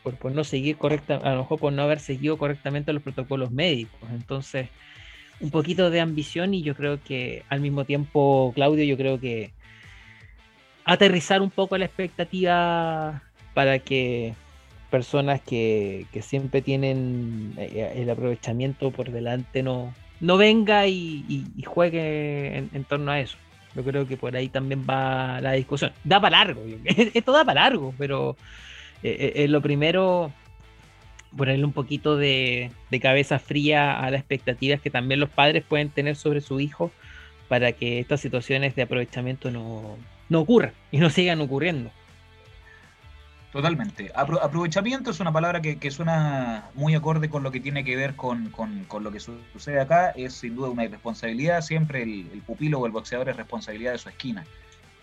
por, 0.01 0.31
no 0.31 0.43
seguir 0.43 0.77
correcta, 0.77 1.17
a 1.17 1.33
lo 1.33 1.41
mejor 1.43 1.59
por 1.59 1.71
no 1.71 1.83
haber 1.83 1.99
seguido 1.99 2.39
correctamente 2.39 2.91
los 2.91 3.03
protocolos 3.03 3.51
médicos. 3.51 4.09
Entonces, 4.11 4.69
un 5.39 5.51
poquito 5.51 5.91
de 5.91 5.99
ambición 5.99 6.55
y 6.55 6.63
yo 6.63 6.73
creo 6.73 6.99
que 7.03 7.43
al 7.49 7.59
mismo 7.59 7.85
tiempo, 7.85 8.51
Claudio, 8.55 8.83
yo 8.83 8.97
creo 8.97 9.19
que 9.19 9.53
aterrizar 10.85 11.43
un 11.43 11.51
poco 11.51 11.77
la 11.77 11.85
expectativa 11.85 13.21
para 13.53 13.77
que 13.77 14.33
personas 14.89 15.39
que, 15.39 16.07
siempre 16.21 16.63
tienen 16.63 17.53
eh, 17.57 17.93
el 17.97 18.09
aprovechamiento 18.09 18.89
por 18.89 19.11
delante 19.11 19.61
no, 19.61 19.93
no 20.19 20.37
venga 20.37 20.87
y, 20.87 21.45
juegue 21.63 22.57
en, 22.57 22.83
torno 22.85 23.11
a 23.11 23.19
eso. 23.19 23.37
Yo 23.77 23.83
creo 23.83 24.07
que 24.07 24.17
por 24.17 24.35
ahí 24.35 24.49
también 24.49 24.87
va 24.89 25.39
la 25.39 25.51
discusión. 25.51 25.91
Da 26.03 26.19
para 26.19 26.39
largo, 26.39 26.63
esto 26.83 27.31
da 27.31 27.45
para 27.45 27.61
largo, 27.61 27.93
pero 27.95 28.35
eh, 29.03 29.33
eh, 29.35 29.47
lo 29.47 29.61
primero, 29.61 30.33
ponerle 31.37 31.63
un 31.63 31.73
poquito 31.73 32.17
de, 32.17 32.71
cabeza 32.99 33.37
fría 33.37 33.99
a 33.99 34.09
las 34.09 34.21
expectativas 34.21 34.81
que 34.81 34.89
también 34.89 35.19
los 35.19 35.29
padres 35.29 35.63
pueden 35.63 35.89
tener 35.89 36.15
sobre 36.15 36.41
su 36.41 36.59
hijo 36.59 36.91
para 37.47 37.71
que 37.71 37.99
estas 37.99 38.19
situaciones 38.19 38.75
de 38.75 38.81
aprovechamiento 38.81 39.51
no, 39.51 39.95
no 40.27 40.39
ocurran 40.39 40.73
y 40.91 40.97
no 40.97 41.11
sigan 41.11 41.39
ocurriendo. 41.39 41.91
Totalmente. 43.51 44.11
aprovechamiento 44.13 45.09
es 45.09 45.19
una 45.21 45.31
palabra 45.31 45.61
que, 45.61 45.91
suena 45.91 46.69
muy 46.73 46.95
acorde 46.95 47.29
con 47.29 47.43
lo 47.43 47.51
que 47.51 47.61
tiene 47.61 47.85
que 47.85 47.95
ver 47.95 48.15
con, 48.15 48.51
lo 49.01 49.11
que 49.11 49.19
sucede 49.19 49.79
acá. 49.79 50.09
Es 50.11 50.33
sin 50.33 50.55
duda 50.55 50.69
una 50.69 50.83
irresponsabilidad. 50.83 51.61
Siempre 51.61 52.03
el, 52.03 52.43
pupilo 52.45 52.79
o 52.79 52.85
el 52.85 52.91
boxeador 52.91 53.29
es 53.29 53.37
responsabilidad 53.37 53.93
de 53.93 53.97
su 53.99 54.09
esquina. 54.09 54.45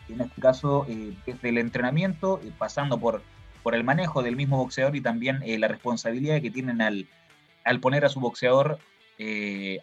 en 0.08 0.20
este 0.20 0.40
caso, 0.40 0.86
eh, 0.88 1.14
desde 1.24 1.48
el 1.48 1.58
entrenamiento, 1.58 2.40
eh, 2.44 2.52
pasando 2.58 2.98
por, 2.98 3.22
por 3.62 3.74
el 3.74 3.82
manejo 3.82 4.22
del 4.22 4.36
mismo 4.36 4.58
boxeador 4.58 4.94
y 4.94 5.00
también 5.00 5.42
eh, 5.42 5.58
la 5.58 5.68
responsabilidad 5.68 6.42
que 6.42 6.50
tienen 6.50 6.82
al, 6.82 7.08
al 7.64 7.80
poner 7.80 8.04
a 8.04 8.10
su 8.10 8.20
boxeador 8.20 8.78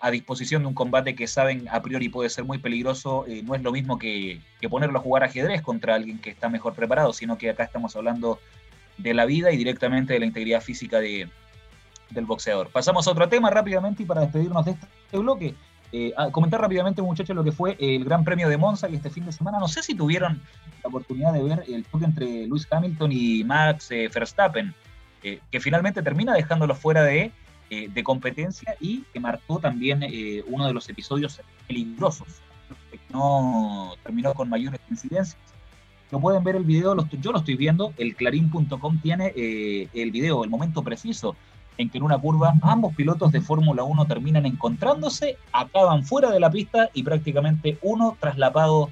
a 0.02 0.12
disposición 0.12 0.64
de 0.64 0.68
un 0.68 0.74
combate 0.74 1.16
que 1.16 1.26
saben 1.26 1.68
a 1.72 1.82
priori 1.82 2.10
puede 2.10 2.30
ser 2.30 2.44
muy 2.44 2.58
peligroso, 2.58 3.26
no 3.44 3.56
es 3.56 3.62
lo 3.62 3.72
mismo 3.72 3.98
que, 3.98 4.42
ponerlo 4.70 5.00
a 5.00 5.02
jugar 5.02 5.24
ajedrez 5.24 5.62
contra 5.62 5.96
alguien 5.96 6.20
que 6.20 6.30
está 6.30 6.50
mejor 6.50 6.74
preparado, 6.74 7.14
sino 7.14 7.38
que 7.38 7.50
acá 7.50 7.64
estamos 7.64 7.96
hablando 7.96 8.40
de 8.98 9.14
la 9.14 9.26
vida 9.26 9.52
y 9.52 9.58
directamente 9.58 10.14
de 10.14 10.20
la 10.20 10.26
integridad 10.26 10.62
física 10.62 11.00
de, 11.00 11.30
del 12.12 12.26
boxeador. 12.26 12.70
Pasamos 12.70 13.08
a 13.08 13.12
otro 13.12 13.28
tema 13.28 13.50
rápidamente 13.50 14.04
y 14.04 14.06
para 14.06 14.22
despedirnos 14.22 14.66
de 14.66 14.72
este 14.72 15.18
bloque, 15.18 15.56
eh, 15.92 16.14
comentar 16.32 16.62
rápidamente, 16.62 17.02
muchachos, 17.02 17.36
lo 17.36 17.44
que 17.44 17.52
fue 17.52 17.76
el 17.80 18.06
Gran 18.06 18.24
Premio 18.24 18.48
de 18.48 18.58
Monza 18.58 18.90
y 18.90 18.96
este 18.96 19.10
fin 19.10 19.26
de 19.26 19.32
semana. 19.32 19.60
No 19.60 19.68
sé 19.68 19.82
si 19.84 19.96
tuvieron 19.96 20.42
la 20.84 20.90
oportunidad 20.90 21.34
de 21.34 21.44
ver 21.44 21.64
el 21.68 21.86
choque 21.90 22.06
entre 22.06 22.48
Lewis 22.48 22.68
Hamilton 22.70 23.12
y 23.12 23.44
Max 23.44 23.92
eh, 23.92 24.10
Verstappen, 24.14 24.74
eh, 25.24 25.40
que 25.52 25.60
finalmente 25.60 26.02
termina 26.02 26.34
dejándolo 26.34 26.76
fuera 26.76 27.04
de 27.04 27.32
eh, 27.74 27.88
de 27.88 28.04
competencia 28.04 28.76
y 28.82 29.04
que 29.14 29.22
marcó 29.22 29.58
también 29.60 30.04
eh, 30.04 30.44
uno 30.48 30.68
de 30.68 30.74
los 30.74 30.90
episodios 30.90 31.40
peligrosos, 31.70 32.28
que 32.92 33.00
no 33.14 33.94
terminó 34.04 34.34
con 34.34 34.50
mayores 34.50 34.82
incidencias. 34.90 35.38
Lo 36.12 36.20
pueden 36.20 36.44
ver 36.44 36.58
el 36.58 36.66
video, 36.66 36.98
yo 37.10 37.32
lo 37.32 37.38
estoy 37.38 37.56
viendo, 37.56 37.94
el 37.98 38.14
clarín.com 38.18 39.00
tiene 39.00 39.32
eh, 39.38 39.88
el 39.94 40.12
video, 40.12 40.44
el 40.44 40.50
momento 40.50 40.84
preciso 40.84 41.38
en 41.78 41.90
que 41.90 41.98
en 41.98 42.04
una 42.04 42.18
curva 42.18 42.54
ambos 42.62 42.94
pilotos 42.94 43.32
de 43.32 43.40
Fórmula 43.40 43.84
1 43.84 44.06
terminan 44.06 44.46
encontrándose, 44.46 45.38
acaban 45.54 46.04
fuera 46.04 46.30
de 46.30 46.42
la 46.42 46.52
pista 46.52 46.90
y 46.94 47.04
prácticamente 47.04 47.78
uno 47.84 48.18
traslapado 48.20 48.90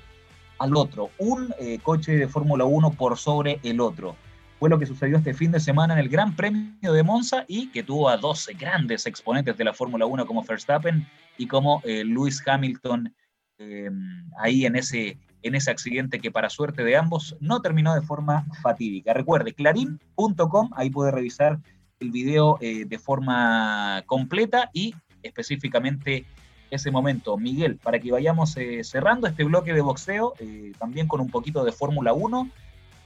al 0.58 0.74
otro, 0.78 1.10
un 1.18 1.54
coche 1.84 2.14
de 2.14 2.30
Fórmula 2.30 2.64
1 2.64 2.92
por 2.92 3.18
sobre 3.18 3.60
el 3.62 3.82
otro 3.82 4.16
fue 4.60 4.70
lo 4.70 4.78
que 4.78 4.86
sucedió 4.86 5.18
este 5.18 5.34
fin 5.34 5.52
de 5.52 5.60
semana 5.62 5.94
en 5.94 6.02
el 6.02 6.10
Gran 6.10 6.36
Premio 6.36 6.92
de 6.92 7.02
Monza 7.02 7.46
y 7.48 7.68
que 7.68 7.82
tuvo 7.82 8.10
a 8.10 8.18
12 8.18 8.54
grandes 8.56 9.06
exponentes 9.06 9.58
de 9.58 9.64
la 9.64 9.74
Fórmula 9.74 10.06
1 10.06 10.26
como 10.26 10.44
Verstappen 10.44 11.08
y 11.38 11.48
como 11.48 11.82
eh, 11.86 12.04
Lewis 12.04 12.44
Hamilton 12.46 13.16
em, 13.58 14.30
ahí 14.38 14.66
en 14.66 14.76
ese, 14.76 15.18
en 15.44 15.56
ese 15.56 15.72
accidente 15.72 16.20
que 16.20 16.30
para 16.30 16.50
suerte 16.50 16.84
de 16.84 16.98
ambos 16.98 17.38
no 17.40 17.62
terminó 17.62 17.96
de 17.96 18.02
forma 18.02 18.46
fatídica. 18.62 19.14
Recuerde, 19.14 19.54
clarín.com, 19.54 20.72
ahí 20.76 20.90
puede 20.90 21.12
revisar 21.12 21.58
el 22.02 22.12
video 22.12 22.58
eh, 22.60 22.84
de 22.84 23.00
forma 23.00 24.04
completa 24.08 24.70
y 24.74 24.94
específicamente 25.24 26.26
ese 26.70 26.92
momento. 26.92 27.38
Miguel, 27.38 27.78
para 27.78 27.98
que 27.98 28.12
vayamos 28.12 28.58
eh, 28.58 28.84
cerrando 28.84 29.26
este 29.26 29.46
bloque 29.46 29.74
de 29.74 29.82
boxeo, 29.82 30.34
también 30.78 31.08
con 31.08 31.22
un 31.22 31.30
poquito 31.30 31.64
de 31.64 31.72
Fórmula 31.72 32.12
1 32.12 32.52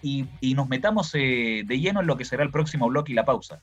y, 0.04 0.54
nos 0.54 0.68
metamos 0.68 1.16
eh, 1.16 1.64
de 1.66 1.80
lleno 1.80 2.02
en 2.02 2.08
lo 2.08 2.18
que 2.18 2.26
será 2.26 2.44
el 2.44 2.52
próximo 2.52 2.88
bloque 2.88 3.14
y 3.14 3.16
la 3.16 3.26
pausa. 3.26 3.62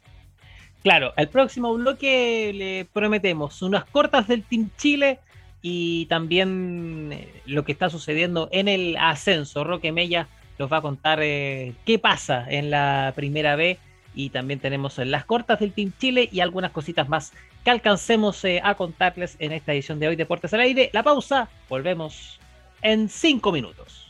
Claro, 0.83 1.13
el 1.17 1.29
próximo 1.29 1.75
bloque 1.75 2.53
le 2.55 2.87
prometemos 2.87 3.61
unas 3.61 3.85
cortas 3.85 4.27
del 4.27 4.43
Team 4.43 4.71
Chile 4.79 5.21
y 5.61 6.07
también 6.07 7.11
eh, 7.13 7.43
lo 7.45 7.65
que 7.65 7.73
está 7.73 7.91
sucediendo 7.91 8.49
en 8.51 8.67
el 8.67 8.97
ascenso. 8.97 9.63
Roque 9.63 9.93
Mella 9.93 10.29
nos 10.59 10.73
va 10.73 10.79
a 10.79 10.83
contar 10.83 11.21
eh, 11.23 11.75
qué 11.85 11.99
pasa 11.99 12.47
en 12.49 12.71
la 12.71 13.13
primera 13.15 13.57
B 13.57 13.79
y 14.15 14.31
también 14.31 14.59
tenemos 14.59 14.97
las 14.99 15.27
cortas 15.27 15.61
del 15.61 15.73
Team 15.73 15.93
Chile 15.99 16.29
y 16.33 16.41
algunas 16.41 16.73
cositas 16.73 17.09
más 17.09 17.33
que 17.63 17.71
alcancemos 17.71 18.43
a 18.63 18.75
contarles 18.75 19.37
en 19.39 19.53
esta 19.53 19.75
edición 19.75 20.01
de 20.01 20.09
hoy 20.09 20.17
Deportes 20.17 20.55
al 20.55 20.61
Aire. 20.61 20.89
La 20.95 21.03
pausa, 21.03 21.51
volvemos 21.69 22.41
en 22.81 23.11
cinco 23.11 23.53
minutos. 23.53 24.10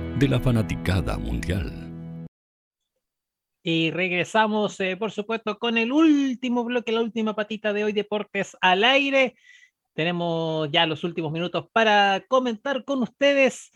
de 0.21 0.27
la 0.27 0.39
fanaticada 0.39 1.17
mundial. 1.17 2.27
Y 3.63 3.89
regresamos, 3.89 4.79
eh, 4.79 4.95
por 4.95 5.11
supuesto, 5.11 5.57
con 5.57 5.79
el 5.79 5.91
último 5.91 6.63
bloque, 6.63 6.91
la 6.91 7.01
última 7.01 7.35
patita 7.35 7.73
de 7.73 7.85
hoy, 7.85 7.91
Deportes 7.91 8.55
al 8.61 8.83
aire. 8.83 9.33
Tenemos 9.93 10.69
ya 10.71 10.85
los 10.85 11.03
últimos 11.03 11.31
minutos 11.31 11.65
para 11.73 12.23
comentar 12.27 12.85
con 12.85 13.01
ustedes. 13.01 13.71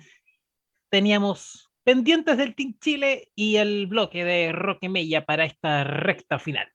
Teníamos 0.89 1.72
pendientes 1.84 2.38
del 2.38 2.54
Team 2.54 2.76
Chile 2.80 3.32
y 3.34 3.56
el 3.56 3.88
bloque 3.88 4.24
de 4.24 4.52
Roque 4.52 4.88
Mella 4.88 5.26
para 5.26 5.46
esta 5.46 5.84
recta 5.84 6.38
final. 6.38 6.75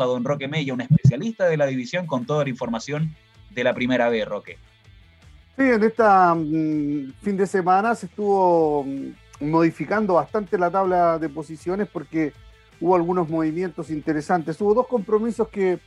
A 0.00 0.04
don 0.04 0.24
Roque 0.24 0.48
Mella, 0.48 0.74
un 0.74 0.80
especialista 0.80 1.46
de 1.46 1.56
la 1.56 1.66
división, 1.66 2.06
con 2.06 2.26
toda 2.26 2.44
la 2.44 2.50
información 2.50 3.14
de 3.50 3.64
la 3.64 3.74
primera 3.74 4.08
vez, 4.08 4.26
Roque. 4.26 4.58
Sí, 5.56 5.62
en 5.62 5.82
esta 5.82 6.34
mm, 6.34 7.12
fin 7.22 7.36
de 7.36 7.46
semana 7.46 7.94
se 7.94 8.06
estuvo 8.06 8.84
mm, 8.84 9.48
modificando 9.48 10.14
bastante 10.14 10.58
la 10.58 10.70
tabla 10.70 11.18
de 11.18 11.28
posiciones 11.28 11.88
porque 11.90 12.32
hubo 12.80 12.94
algunos 12.94 13.28
movimientos 13.28 13.90
interesantes. 13.90 14.60
Hubo 14.60 14.74
dos 14.74 14.86
compromisos 14.86 15.48
que, 15.48 15.78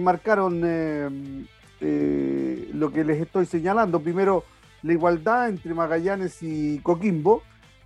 marcaron 0.00 0.62
eh, 0.64 1.46
eh, 1.80 2.70
lo 2.72 2.90
que 2.90 3.04
les 3.04 3.20
estoy 3.20 3.46
señalando. 3.46 4.00
Primero, 4.00 4.44
la 4.82 4.92
igualdad 4.92 5.48
entre 5.48 5.74
Magallanes 5.74 6.42
y 6.42 6.80
Coquimbo, 6.80 7.42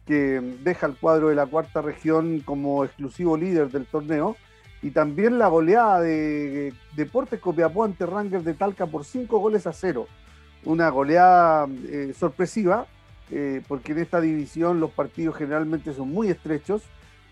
que 0.06 0.40
deja 0.62 0.86
el 0.86 0.94
cuadro 0.96 1.28
de 1.28 1.34
la 1.34 1.46
cuarta 1.46 1.82
región 1.82 2.40
como 2.40 2.84
exclusivo 2.84 3.36
líder 3.36 3.70
del 3.70 3.86
torneo. 3.86 4.36
Y 4.86 4.90
también 4.90 5.38
la 5.38 5.48
goleada 5.48 6.00
de 6.00 6.72
Deportes 6.94 7.40
Copiapó 7.40 7.84
ante 7.84 8.06
Rangers 8.06 8.44
de 8.44 8.54
Talca 8.54 8.86
por 8.86 9.04
cinco 9.04 9.38
goles 9.38 9.66
a 9.66 9.72
cero. 9.72 10.06
Una 10.64 10.88
goleada 10.90 11.66
eh, 11.88 12.14
sorpresiva, 12.16 12.86
porque 13.66 13.92
en 13.92 13.98
esta 13.98 14.20
división 14.20 14.78
los 14.78 14.92
partidos 14.92 15.36
generalmente 15.36 15.92
son 15.92 16.10
muy 16.10 16.28
estrechos 16.28 16.82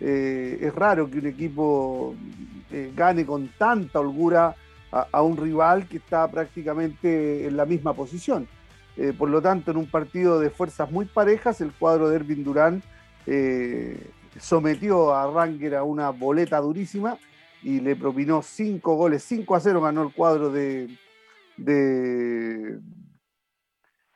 eh, 0.01 0.59
es 0.61 0.75
raro 0.75 1.09
que 1.11 1.19
un 1.19 1.27
equipo 1.27 2.15
eh, 2.71 2.93
gane 2.95 3.25
con 3.25 3.49
tanta 3.57 4.01
holgura 4.01 4.55
a, 4.91 5.23
un 5.23 5.37
rival 5.37 5.89
que 5.89 5.97
está 5.97 6.29
prácticamente 6.29 7.47
en 7.47 7.57
la 7.57 7.65
misma 7.65 7.95
posición. 7.95 8.47
Eh, 8.97 9.13
por 9.17 9.29
lo 9.29 9.43
tanto, 9.43 9.73
en 9.73 9.77
un 9.77 9.87
partido 9.87 10.39
de 10.39 10.51
fuerzas 10.51 10.91
muy 10.91 11.07
parejas, 11.07 11.61
el 11.61 11.73
cuadro 11.73 12.09
de 12.09 12.17
Ervin 12.17 12.45
Durán 12.45 12.83
sometió 14.39 15.15
a 15.15 15.31
Ranger 15.33 15.77
a 15.77 15.85
una 15.85 16.11
boleta 16.11 16.61
durísima 16.61 17.17
y 17.65 17.81
le 17.81 17.97
propinó 17.97 18.43
cinco 18.43 18.95
goles, 18.95 19.25
5 19.25 19.55
a 19.55 19.61
0 19.61 19.81
ganó 19.81 20.03
el 20.03 20.13
cuadro 20.13 20.51
de, 20.51 20.97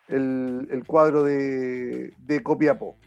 el, 0.07 0.85
cuadro 0.87 1.25
de, 1.25 2.41
Copiapó. 2.45 2.99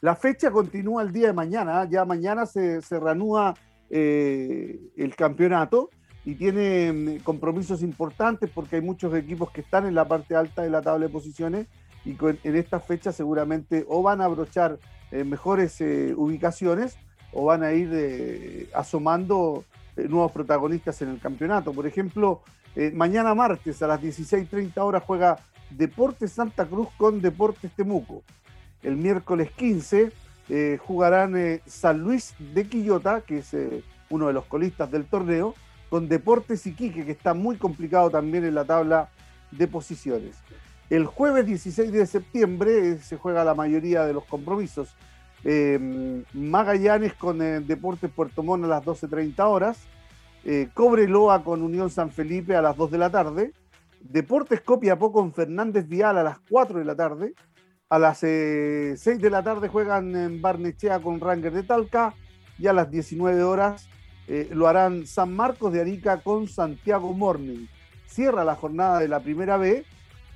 La 0.00 0.16
fecha 0.16 0.50
continúa 0.50 1.02
el 1.02 1.12
día 1.12 1.28
de 1.28 1.32
mañana, 1.34 1.82
¿ah? 1.82 1.88
ya 1.88 2.04
mañana 2.06 2.46
se, 2.46 2.80
se 2.80 2.98
reanuda 2.98 3.54
eh, 3.90 4.80
el 4.96 5.14
campeonato 5.14 5.90
y 6.24 6.34
tiene 6.34 6.92
mm, 6.92 7.22
compromisos 7.24 7.82
importantes 7.82 8.50
porque 8.50 8.76
hay 8.76 8.82
muchos 8.82 9.14
equipos 9.14 9.50
que 9.50 9.60
están 9.60 9.86
en 9.86 9.94
la 9.94 10.08
parte 10.08 10.34
alta 10.34 10.62
de 10.62 10.70
la 10.70 10.82
tabla 10.82 11.06
de 11.06 11.12
posiciones 11.12 11.66
y 12.04 12.16
en 12.20 12.56
esta 12.56 12.80
fecha 12.80 13.12
seguramente 13.12 13.84
o 13.88 14.02
van 14.02 14.20
a 14.20 14.24
abrochar 14.24 14.78
eh, 15.10 15.24
mejores 15.24 15.80
eh, 15.80 16.14
ubicaciones 16.16 16.98
o 17.38 17.44
van 17.44 17.62
a 17.62 17.72
ir 17.72 18.70
asomando 18.74 19.64
nuevos 19.96 20.32
protagonistas 20.32 21.02
en 21.02 21.10
el 21.10 21.20
campeonato. 21.20 21.72
Por 21.72 21.86
ejemplo, 21.86 22.40
mañana 22.94 23.34
martes 23.34 23.82
a 23.82 23.86
las 23.86 24.00
16.30 24.00 24.78
horas 24.78 25.02
juega 25.06 25.38
Deportes 25.70 26.32
Santa 26.32 26.64
Cruz 26.64 26.88
con 26.96 27.20
Deportes 27.20 27.70
Temuco. 27.72 28.22
El 28.82 28.96
miércoles 28.96 29.50
15 29.52 30.12
eh, 30.48 30.78
jugarán 30.80 31.36
eh, 31.36 31.60
San 31.66 32.00
Luis 32.00 32.34
de 32.38 32.68
Quillota, 32.68 33.22
que 33.22 33.38
es 33.38 33.52
eh, 33.54 33.82
uno 34.10 34.28
de 34.28 34.32
los 34.32 34.44
colistas 34.44 34.90
del 34.90 35.04
torneo, 35.06 35.54
con 35.90 36.08
Deportes 36.08 36.66
Iquique, 36.66 37.04
que 37.04 37.12
está 37.12 37.34
muy 37.34 37.56
complicado 37.56 38.10
también 38.10 38.44
en 38.44 38.54
la 38.54 38.64
tabla 38.64 39.08
de 39.50 39.66
posiciones. 39.66 40.36
El 40.88 41.06
jueves 41.06 41.46
16 41.46 41.90
de 41.90 42.06
septiembre 42.06 42.98
se 42.98 43.16
juega 43.16 43.44
la 43.44 43.54
mayoría 43.54 44.04
de 44.04 44.12
los 44.12 44.24
compromisos. 44.24 44.94
Magallanes 46.32 47.14
con 47.14 47.38
Deportes 47.38 48.10
Puerto 48.10 48.42
Montt 48.42 48.64
a 48.64 48.68
las 48.68 48.84
12.30 48.84 49.44
horas. 49.44 49.86
Cobreloa 50.74 51.44
con 51.44 51.62
Unión 51.62 51.90
San 51.90 52.10
Felipe 52.10 52.56
a 52.56 52.62
las 52.62 52.76
2 52.76 52.90
de 52.90 52.98
la 52.98 53.10
tarde. 53.10 53.52
Deportes 54.00 54.60
Copiapó 54.60 55.12
con 55.12 55.32
Fernández 55.32 55.88
Vial 55.88 56.18
a 56.18 56.22
las 56.22 56.38
4 56.48 56.78
de 56.78 56.84
la 56.84 56.94
tarde. 56.94 57.34
A 57.88 57.98
las 57.98 58.18
6 58.18 58.26
eh, 58.26 59.18
de 59.18 59.30
la 59.30 59.42
tarde 59.42 59.68
juegan 59.68 60.14
en 60.16 60.42
Barnechea 60.42 61.00
con 61.00 61.20
Ranger 61.20 61.52
de 61.52 61.62
Talca 61.62 62.14
y 62.58 62.66
a 62.66 62.72
las 62.72 62.90
19 62.90 63.42
horas 63.44 63.88
eh, 64.26 64.48
lo 64.52 64.66
harán 64.66 65.06
San 65.06 65.34
Marcos 65.34 65.72
de 65.72 65.80
Arica 65.80 66.20
con 66.20 66.48
Santiago 66.48 67.12
Morning. 67.12 67.66
Cierra 68.06 68.44
la 68.44 68.56
jornada 68.56 68.98
de 68.98 69.08
la 69.08 69.20
primera 69.20 69.56
B 69.56 69.84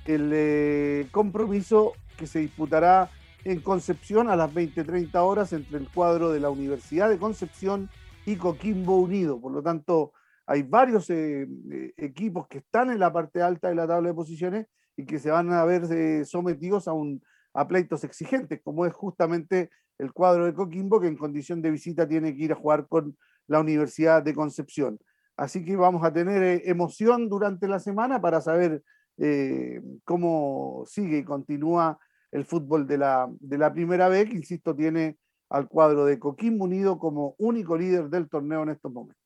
el 0.05 0.31
eh, 0.33 1.07
compromiso 1.11 1.93
que 2.17 2.25
se 2.25 2.39
disputará 2.39 3.09
en 3.43 3.61
Concepción 3.61 4.29
a 4.29 4.35
las 4.35 4.53
20-30 4.53 5.15
horas 5.15 5.53
entre 5.53 5.77
el 5.77 5.89
cuadro 5.89 6.31
de 6.31 6.39
la 6.39 6.49
Universidad 6.49 7.09
de 7.09 7.17
Concepción 7.17 7.89
y 8.25 8.35
Coquimbo 8.35 8.97
Unido. 8.97 9.39
Por 9.39 9.51
lo 9.51 9.63
tanto, 9.63 10.13
hay 10.45 10.63
varios 10.63 11.07
equipos 11.09 12.47
que 12.47 12.59
están 12.59 12.91
en 12.91 12.99
la 12.99 13.11
parte 13.11 13.41
alta 13.41 13.69
de 13.69 13.75
la 13.75 13.87
tabla 13.87 14.09
de 14.09 14.15
posiciones 14.15 14.67
y 14.95 15.05
que 15.05 15.19
se 15.19 15.31
van 15.31 15.51
a 15.53 15.63
ver 15.65 16.25
sometidos 16.25 16.87
a 16.87 16.93
un 16.93 17.21
pleitos 17.67 18.03
exigentes, 18.03 18.61
como 18.63 18.85
es 18.85 18.93
justamente 18.93 19.69
el 19.97 20.13
cuadro 20.13 20.45
de 20.45 20.53
Coquimbo, 20.53 20.99
que 20.99 21.07
en 21.07 21.17
condición 21.17 21.61
de 21.61 21.71
visita 21.71 22.07
tiene 22.07 22.35
que 22.35 22.43
ir 22.43 22.51
a 22.53 22.55
jugar 22.55 22.87
con 22.87 23.17
la 23.47 23.59
Universidad 23.59 24.23
de 24.23 24.33
Concepción. 24.33 24.99
Así 25.37 25.63
que 25.63 25.75
vamos 25.75 26.03
a 26.03 26.13
tener 26.13 26.41
eh, 26.43 26.63
emoción 26.65 27.29
durante 27.29 27.67
la 27.67 27.79
semana 27.79 28.21
para 28.21 28.41
saber 28.41 28.83
eh, 29.17 29.81
cómo 30.03 30.83
sigue 30.85 31.19
y 31.19 31.23
continúa 31.23 31.99
el 32.31 32.45
fútbol 32.45 32.87
de 32.87 32.97
la, 32.97 33.29
de 33.39 33.57
la 33.57 33.73
primera 33.73 34.09
vez, 34.09 34.29
que 34.29 34.37
insisto, 34.37 34.75
tiene 34.75 35.17
al 35.49 35.67
cuadro 35.67 36.05
de 36.05 36.17
Coquimbo 36.17 36.65
Unido 36.65 36.97
como 36.97 37.35
único 37.37 37.77
líder 37.77 38.09
del 38.09 38.29
torneo 38.29 38.63
en 38.63 38.69
estos 38.69 38.91
momentos. 38.91 39.21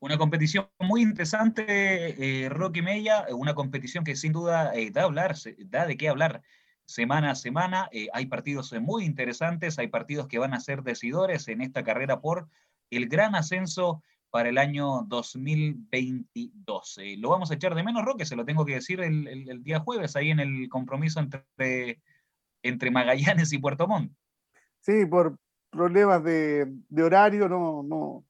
Una 0.00 0.18
competición 0.18 0.68
muy 0.80 1.02
interesante, 1.02 1.64
eh, 2.44 2.48
Roque 2.48 2.82
Mella, 2.82 3.26
una 3.34 3.54
competición 3.54 4.04
que 4.04 4.16
sin 4.16 4.32
duda 4.32 4.74
eh, 4.74 4.90
da, 4.90 5.04
hablar, 5.04 5.34
da 5.66 5.86
de 5.86 5.96
qué 5.96 6.08
hablar 6.08 6.42
semana 6.84 7.30
a 7.30 7.34
semana. 7.34 7.88
Eh, 7.90 8.08
hay 8.12 8.26
partidos 8.26 8.72
muy 8.80 9.04
interesantes, 9.04 9.78
hay 9.78 9.88
partidos 9.88 10.28
que 10.28 10.38
van 10.38 10.52
a 10.52 10.60
ser 10.60 10.82
decidores 10.82 11.48
en 11.48 11.62
esta 11.62 11.84
carrera 11.84 12.20
por 12.20 12.48
el 12.90 13.08
gran 13.08 13.34
ascenso 13.34 14.02
para 14.34 14.48
el 14.48 14.58
año 14.58 15.04
2022. 15.06 16.98
lo 17.18 17.28
vamos 17.30 17.52
a 17.52 17.54
echar 17.54 17.72
de 17.76 17.84
menos, 17.84 18.04
Roque, 18.04 18.26
se 18.26 18.34
lo 18.34 18.44
tengo 18.44 18.64
que 18.64 18.74
decir 18.74 19.00
el, 19.00 19.62
día 19.62 19.78
jueves, 19.78 20.16
ahí 20.16 20.30
en 20.30 20.40
el 20.40 20.68
compromiso 20.68 21.20
entre, 21.20 22.00
entre 22.60 22.90
Magallanes 22.90 23.52
y 23.52 23.58
Puerto 23.58 23.86
Montt. 23.86 24.10
Sí, 24.80 25.06
por 25.06 25.38
problemas 25.70 26.24
de, 26.24 26.66
de 26.88 27.02
horario 27.04 27.48
no, 27.48 27.84
no, 27.84 28.24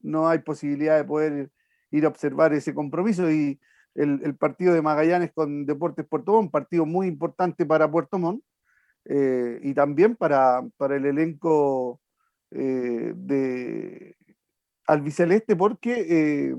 no 0.00 0.28
hay 0.30 0.38
posibilidad 0.38 0.96
de 0.96 1.04
poder 1.04 1.50
ir 1.90 2.06
a 2.06 2.08
observar 2.08 2.54
ese 2.54 2.72
compromiso 2.72 3.30
y 3.30 3.60
el, 3.94 4.34
partido 4.36 4.72
de 4.72 4.80
Magallanes 4.80 5.30
con 5.34 5.66
Deportes 5.66 6.06
Puerto 6.06 6.32
Montt, 6.32 6.52
partido 6.52 6.86
muy 6.86 7.06
importante 7.06 7.66
para 7.66 7.90
Puerto 7.90 8.18
Montt 8.18 8.42
eh, 9.04 9.60
y 9.62 9.74
también 9.74 10.16
para, 10.16 10.62
para 10.78 10.96
el 10.96 11.04
elenco 11.04 12.00
eh, 12.50 13.12
de 13.14 14.16
albiceleste 14.86 15.56
porque 15.56 16.06
eh, 16.08 16.54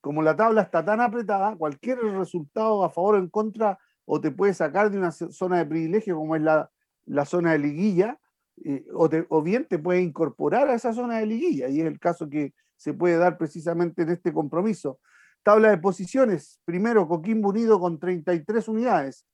como 0.00 0.22
la 0.22 0.36
tabla 0.36 0.62
está 0.62 0.84
tan 0.84 1.00
apretada, 1.00 1.56
cualquier 1.56 1.98
resultado 1.98 2.84
a 2.84 2.90
favor 2.90 3.16
o 3.16 3.18
en 3.18 3.28
contra 3.28 3.78
o 4.04 4.20
te 4.20 4.30
puede 4.30 4.54
sacar 4.54 4.90
de 4.90 4.98
una 4.98 5.12
zona 5.12 5.58
de 5.58 5.66
privilegio 5.66 6.16
como 6.16 6.36
es 6.36 6.42
la, 6.42 6.70
la 7.04 7.24
zona 7.24 7.52
de 7.52 7.58
liguilla 7.58 8.18
eh, 8.64 8.84
o, 8.92 9.42
bien 9.42 9.64
te 9.64 9.78
puede 9.78 10.02
incorporar 10.02 10.68
a 10.68 10.74
esa 10.74 10.92
zona 10.92 11.18
de 11.18 11.26
liguilla, 11.26 11.68
y 11.68 11.80
es 11.80 11.86
el 11.86 11.98
caso 11.98 12.28
que 12.28 12.52
se 12.76 12.92
puede 12.92 13.16
dar 13.16 13.38
precisamente 13.38 14.02
en 14.02 14.10
este 14.10 14.32
compromiso. 14.32 15.00
Tabla 15.42 15.70
de 15.70 15.78
posiciones, 15.78 16.60
primero 16.64 17.08
Coquimbo 17.08 17.48
Unido 17.48 17.80
con 17.80 17.98
33 17.98 18.68
unidades, 18.68 19.26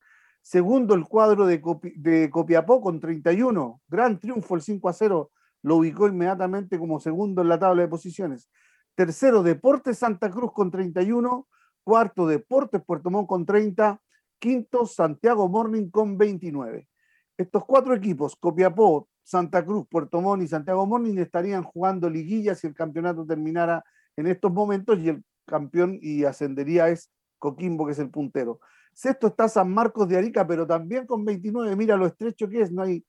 segundo 0.43 0.95
el 0.95 1.05
cuadro 1.05 1.47
de, 1.47 1.61
de 1.97 2.31
Copiapó 2.31 2.81
con 2.81 3.01
31, 3.01 3.81
gran 3.89 4.21
triunfo 4.21 4.55
el 4.55 4.63
5 4.63 4.89
a 4.89 4.93
0, 4.93 5.31
lo 5.67 5.79
ubicó 5.79 6.07
inmediatamente 6.07 6.79
como 6.79 7.01
segundo 7.01 7.43
en 7.43 7.49
la 7.49 7.59
tabla 7.59 7.83
de 7.83 7.89
posiciones. 7.89 8.49
Tercero, 8.95 9.43
Deportes 9.43 9.99
Santa 9.99 10.31
Cruz 10.31 10.53
con 10.53 10.71
31, 10.71 11.49
cuarto, 11.83 12.29
Deportes 12.29 12.81
Puerto 12.85 13.11
Montt 13.11 13.29
con 13.29 13.45
30, 13.45 14.01
quinto, 14.39 14.87
Santiago 14.87 15.49
Morning 15.49 15.91
con 15.91 16.17
29. 16.17 16.89
Estos 17.37 17.65
cuatro 17.65 17.95
equipos, 17.95 18.37
Copiapó, 18.37 19.09
Santa 19.25 19.65
Cruz, 19.65 19.89
Puerto 19.91 20.21
Montt 20.21 20.45
y 20.45 20.47
Santiago 20.47 20.87
Morning 20.87 21.19
estarían 21.19 21.65
jugando 21.65 22.09
liguillas 22.09 22.61
si 22.61 22.69
el 22.69 22.75
campeonato 22.75 23.27
terminara 23.27 23.85
en 24.15 24.29
estos 24.29 24.53
momentos 24.53 25.01
y 25.01 25.09
el 25.09 25.25
campeón 25.47 25.99
y 26.01 26.23
ascendería 26.23 26.89
es 26.91 27.11
Coquimbo, 27.41 27.87
que 27.87 27.93
es 27.93 27.99
el 27.99 28.11
puntero. 28.11 28.61
Sexto 28.93 29.27
está 29.27 29.49
San 29.49 29.73
Marcos 29.73 30.07
de 30.07 30.17
Arica, 30.17 30.47
pero 30.47 30.65
también 30.65 31.07
con 31.07 31.25
29. 31.25 31.75
Mira 31.75 31.97
lo 31.97 32.07
estrecho 32.07 32.49
que 32.49 32.61
es, 32.61 32.71
no 32.71 32.83
hay 32.83 33.05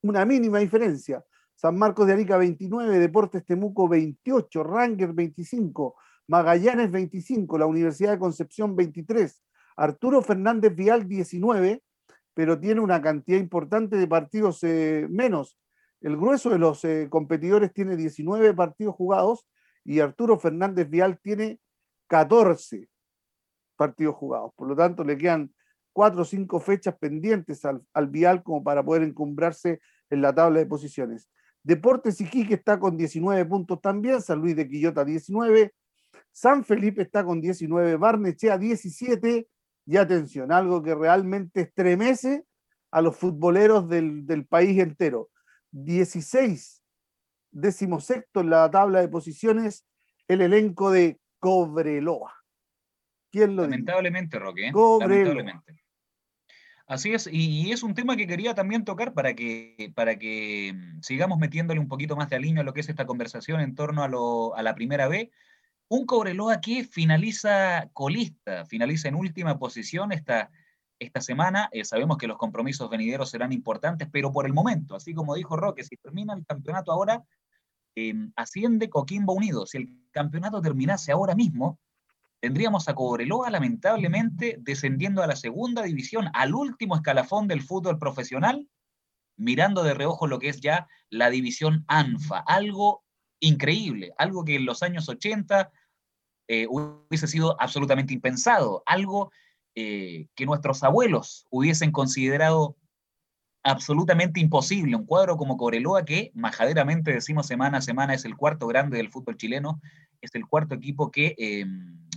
una 0.00 0.24
mínima 0.24 0.60
diferencia. 0.60 1.22
San 1.60 1.76
Marcos 1.76 2.06
de 2.06 2.14
Arica 2.14 2.38
29, 2.38 2.98
Deportes 2.98 3.44
Temuco 3.44 3.86
28, 3.86 4.62
Ranger 4.62 5.12
25, 5.12 5.94
Magallanes 6.28 6.90
25, 6.90 7.58
la 7.58 7.66
Universidad 7.66 8.12
de 8.12 8.18
Concepción 8.18 8.74
23, 8.74 9.44
Arturo 9.76 10.22
Fernández 10.22 10.74
Vial 10.74 11.06
19, 11.06 11.82
pero 12.32 12.58
tiene 12.58 12.80
una 12.80 13.02
cantidad 13.02 13.38
importante 13.38 13.96
de 13.96 14.08
partidos 14.08 14.62
eh, 14.62 15.06
menos. 15.10 15.58
el 16.00 16.16
grueso 16.16 16.48
de 16.48 16.58
los 16.58 16.82
eh, 16.86 17.08
competidores 17.10 17.74
tiene 17.74 17.94
19 17.94 18.54
partidos 18.54 18.94
jugados 18.94 19.46
y 19.84 20.00
Arturo 20.00 20.38
Fernández 20.38 20.88
Vial 20.88 21.20
tiene 21.20 21.60
14 22.06 22.88
partidos 23.76 24.14
jugados. 24.14 24.52
Por 24.56 24.66
lo 24.66 24.74
tanto, 24.74 25.04
le 25.04 25.18
quedan 25.18 25.52
cuatro 25.92 26.22
o 26.22 26.24
cinco 26.24 26.58
fechas 26.58 26.96
pendientes 26.98 27.66
al, 27.66 27.82
al 27.92 28.06
Vial 28.08 28.42
como 28.42 28.64
para 28.64 28.82
poder 28.82 29.02
encumbrarse 29.02 29.82
en 30.08 30.22
la 30.22 30.34
tabla 30.34 30.60
de 30.60 30.64
posiciones. 30.64 31.28
Deportes 31.62 32.20
Iquique 32.20 32.54
está 32.54 32.78
con 32.78 32.96
19 32.96 33.44
puntos 33.44 33.80
también, 33.80 34.22
San 34.22 34.38
Luis 34.40 34.56
de 34.56 34.68
Quillota 34.68 35.04
19, 35.04 35.72
San 36.32 36.64
Felipe 36.64 37.02
está 37.02 37.24
con 37.24 37.40
19, 37.40 37.96
Barnechea 37.96 38.56
17 38.56 39.48
y 39.86 39.96
atención, 39.96 40.52
algo 40.52 40.82
que 40.82 40.94
realmente 40.94 41.62
estremece 41.62 42.44
a 42.90 43.02
los 43.02 43.16
futboleros 43.16 43.88
del, 43.88 44.26
del 44.26 44.46
país 44.46 44.78
entero. 44.78 45.30
16, 45.72 46.82
decimosexto 47.50 48.40
en 48.40 48.50
la 48.50 48.70
tabla 48.70 49.00
de 49.00 49.08
posiciones, 49.08 49.86
el 50.28 50.40
elenco 50.40 50.90
de 50.90 51.20
Cobreloa. 51.38 52.34
¿Quién 53.30 53.56
lo 53.56 53.62
Lamentablemente, 53.62 54.38
Roque. 54.38 54.68
¿eh? 54.68 54.72
Lamentablemente. 54.72 55.82
Así 56.90 57.12
es, 57.14 57.28
y, 57.30 57.70
es 57.70 57.84
un 57.84 57.94
tema 57.94 58.16
que 58.16 58.26
quería 58.26 58.52
también 58.52 58.84
tocar 58.84 59.14
para 59.14 59.32
que, 59.34 59.92
para 59.94 60.18
que 60.18 60.72
mm, 60.74 61.02
sigamos 61.02 61.38
metiéndole 61.38 61.78
un 61.78 61.86
poquito 61.86 62.16
más 62.16 62.28
de 62.28 62.34
alineo 62.34 62.62
a 62.62 62.64
lo 62.64 62.74
que 62.74 62.80
es 62.80 62.88
esta 62.88 63.06
conversación 63.06 63.60
en 63.60 63.76
torno 63.76 64.02
a, 64.02 64.08
lo, 64.08 64.56
a 64.56 64.62
la 64.64 64.74
primera 64.74 65.06
B. 65.06 65.30
Un 65.86 66.04
Cobreloa 66.04 66.60
que 66.60 66.82
finaliza 66.82 67.88
colista, 67.92 68.64
finaliza 68.66 69.06
en 69.06 69.14
última 69.14 69.56
posición 69.56 70.10
esta, 70.10 70.50
esta 70.98 71.20
semana. 71.20 71.68
Eh, 71.70 71.84
sabemos 71.84 72.18
que 72.18 72.26
los 72.26 72.38
compromisos 72.38 72.90
venideros 72.90 73.30
serán 73.30 73.52
importantes, 73.52 74.08
pero 74.10 74.32
por 74.32 74.44
el 74.44 74.52
momento, 74.52 74.96
así 74.96 75.14
como 75.14 75.36
dijo 75.36 75.56
Roque, 75.56 75.84
si 75.84 75.96
termina 75.96 76.34
el 76.34 76.44
campeonato 76.44 76.90
ahora, 76.90 77.22
em, 77.94 78.32
asciende 78.34 78.90
Coquimbo 78.90 79.32
Unido. 79.32 79.64
Si 79.64 79.78
el 79.78 79.88
campeonato 80.10 80.60
terminase 80.60 81.12
ahora 81.12 81.36
mismo, 81.36 81.78
tendríamos 82.40 82.88
a 82.88 82.94
Cobreloa 82.94 83.50
lamentablemente 83.50 84.56
descendiendo 84.60 85.22
a 85.22 85.26
la 85.26 85.36
segunda 85.36 85.82
división, 85.82 86.28
al 86.32 86.54
último 86.54 86.96
escalafón 86.96 87.46
del 87.46 87.62
fútbol 87.62 87.98
profesional, 87.98 88.66
mirando 89.36 89.82
de 89.82 89.94
reojo 89.94 90.26
lo 90.26 90.38
que 90.38 90.48
es 90.48 90.60
ya 90.60 90.88
la 91.10 91.30
división 91.30 91.84
ANFA, 91.86 92.38
algo 92.40 93.04
increíble, 93.40 94.12
algo 94.18 94.44
que 94.44 94.56
en 94.56 94.66
los 94.66 94.82
años 94.82 95.08
80 95.08 95.70
eh, 96.48 96.66
hubiese 96.68 97.26
sido 97.26 97.60
absolutamente 97.60 98.12
impensado, 98.12 98.82
algo 98.86 99.30
eh, 99.74 100.26
que 100.34 100.46
nuestros 100.46 100.82
abuelos 100.82 101.46
hubiesen 101.50 101.92
considerado 101.92 102.76
absolutamente 103.62 104.40
imposible, 104.40 104.96
un 104.96 105.04
cuadro 105.04 105.36
como 105.36 105.58
Cobreloa 105.58 106.04
que 106.04 106.32
majaderamente 106.34 107.12
decimos 107.12 107.46
semana 107.46 107.78
a 107.78 107.82
semana 107.82 108.14
es 108.14 108.24
el 108.24 108.36
cuarto 108.36 108.66
grande 108.66 108.96
del 108.96 109.10
fútbol 109.10 109.36
chileno, 109.36 109.80
es 110.22 110.34
el 110.34 110.46
cuarto 110.46 110.74
equipo 110.74 111.10
que... 111.10 111.34
Em, 111.36 112.09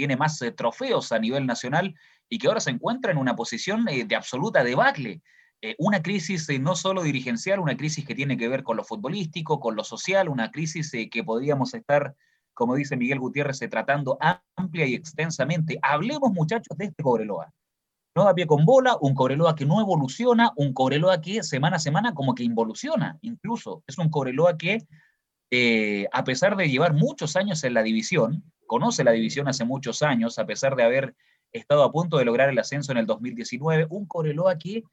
tiene 0.00 0.16
más 0.16 0.40
eh, 0.40 0.50
trofeos 0.50 1.12
a 1.12 1.18
nivel 1.18 1.44
nacional 1.44 1.94
y 2.26 2.38
que 2.38 2.48
ahora 2.48 2.60
se 2.60 2.70
encuentra 2.70 3.12
en 3.12 3.18
una 3.18 3.36
posición 3.36 3.86
eh, 3.86 4.06
de 4.06 4.16
absoluta 4.16 4.64
debacle. 4.64 5.20
Eh, 5.60 5.76
una 5.78 6.00
crisis 6.00 6.48
no 6.58 6.74
solo 6.74 7.02
dirigencial, 7.02 7.60
una 7.60 7.76
crisis 7.76 8.06
que 8.06 8.14
tiene 8.14 8.38
que 8.38 8.48
ver 8.48 8.62
con 8.62 8.78
lo 8.78 8.82
futbolístico, 8.82 9.60
con 9.60 9.76
lo 9.76 9.84
social, 9.84 10.30
una 10.30 10.50
crisis 10.50 10.90
que 10.90 11.22
podríamos 11.22 11.74
estar, 11.74 12.14
como 12.54 12.76
dice 12.76 12.96
Miguel 12.96 13.18
Gutiérrez, 13.18 13.58
tratando 13.68 14.16
amplia 14.56 14.86
y 14.86 14.94
extensamente. 14.94 15.78
Hablemos, 15.82 16.32
muchachos, 16.32 16.78
de 16.78 16.86
este 16.86 17.02
Cobreloa. 17.02 17.52
No 18.16 18.24
da 18.24 18.34
pie 18.34 18.46
con 18.46 18.64
bola, 18.64 18.96
un 19.02 19.14
Cobreloa 19.14 19.54
que 19.54 19.66
no 19.66 19.82
evoluciona, 19.82 20.50
un 20.56 20.72
Cobreloa 20.72 21.20
que 21.20 21.42
semana 21.42 21.76
a 21.76 21.78
semana 21.78 22.14
como 22.14 22.34
que 22.34 22.42
involuciona, 22.42 23.18
incluso. 23.20 23.84
Es 23.86 23.98
un 23.98 24.08
Cobreloa 24.08 24.56
que, 24.56 24.78
a 26.12 26.24
pesar 26.24 26.56
de 26.56 26.68
llevar 26.68 26.94
muchos 26.94 27.36
años 27.36 27.64
en 27.64 27.74
la 27.74 27.82
división, 27.82 28.44
conoce 28.66 29.02
la 29.02 29.10
división 29.10 29.48
hace 29.48 29.64
muchos 29.64 30.02
años, 30.02 30.38
a 30.38 30.46
pesar 30.46 30.76
de 30.76 30.84
haber 30.84 31.16
estado 31.52 31.82
a 31.82 31.92
punto 31.92 32.18
de 32.18 32.24
lograr 32.24 32.48
el 32.48 32.58
ascenso 32.58 32.92
en 32.92 32.98
el 32.98 33.06
2019, 33.06 33.86
un 33.90 34.06
Coreloa 34.06 34.56
que 34.58 34.84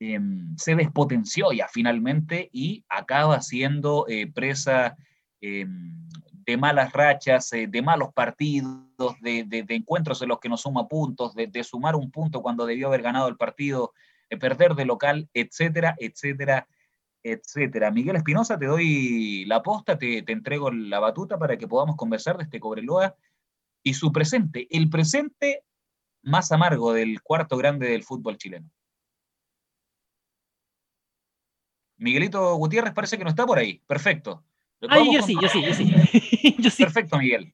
em, 0.00 0.56
se 0.56 0.74
despotenció 0.74 1.52
ya 1.52 1.68
finalmente 1.68 2.48
y 2.52 2.84
acaba 2.88 3.40
siendo 3.42 4.06
eh, 4.08 4.26
presa 4.32 4.96
em, 5.40 6.08
de 6.46 6.56
malas 6.56 6.92
rachas, 6.92 7.52
eh, 7.52 7.66
de 7.66 7.82
malos 7.82 8.12
partidos, 8.14 9.14
de, 9.20 9.64
encuentros 9.68 10.22
en 10.22 10.28
los 10.28 10.40
que 10.40 10.48
no 10.48 10.56
suma 10.56 10.88
puntos, 10.88 11.34
de, 11.34 11.64
sumar 11.64 11.96
un 11.96 12.10
punto 12.10 12.42
cuando 12.42 12.66
debió 12.66 12.88
haber 12.88 13.02
ganado 13.02 13.28
el 13.28 13.36
partido, 13.36 13.92
de 14.28 14.38
perder 14.38 14.74
de 14.74 14.86
local, 14.86 15.28
etcétera, 15.34 15.94
etcétera, 15.98 16.66
etcétera. 17.22 17.90
Miguel 17.90 18.16
Espinosa, 18.16 18.58
te 18.58 18.66
doy 18.66 19.44
la 19.46 19.62
posta, 19.62 19.98
te, 19.98 20.24
entrego 20.30 20.70
la 20.70 21.00
batuta 21.00 21.38
para 21.38 21.56
que 21.56 21.68
podamos 21.68 21.96
conversar 21.96 22.36
de 22.36 22.44
este 22.44 22.60
Cobreloa 22.60 23.14
y 23.82 23.94
su 23.94 24.12
presente, 24.12 24.66
el 24.70 24.88
presente 24.90 25.64
más 26.22 26.52
amargo 26.52 26.92
del 26.92 27.22
cuarto 27.22 27.56
grande 27.56 27.88
del 27.88 28.04
fútbol 28.04 28.36
chileno. 28.36 28.70
Miguelito 31.96 32.54
Gutiérrez 32.56 32.94
parece 32.94 33.18
que 33.18 33.24
no 33.24 33.30
está 33.30 33.44
por 33.46 33.58
ahí. 33.58 33.82
Perfecto. 33.86 34.42
Ay, 34.88 35.14
yo 35.14 35.22
sí, 35.22 35.36
yo 35.40 35.48
sí, 35.48 35.62
yo 35.62 35.74
sí, 36.70 36.82
Perfecto, 36.84 37.18
Miguel. 37.18 37.52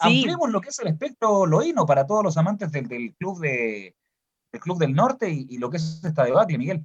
Ampliemos 0.00 0.50
lo 0.50 0.60
que 0.60 0.70
es 0.70 0.78
el 0.80 0.88
espectro 0.88 1.46
loíno 1.46 1.86
para 1.86 2.04
todos 2.04 2.24
los 2.24 2.36
amantes 2.36 2.72
del, 2.72 3.14
club 3.14 3.40
de, 3.40 3.94
del 4.50 4.60
Club 4.60 4.78
del 4.78 4.92
Norte 4.92 5.30
y, 5.30 5.46
y, 5.48 5.58
lo 5.58 5.70
que 5.70 5.76
es 5.76 6.02
esta 6.04 6.24
debate, 6.24 6.58
Miguel. 6.58 6.84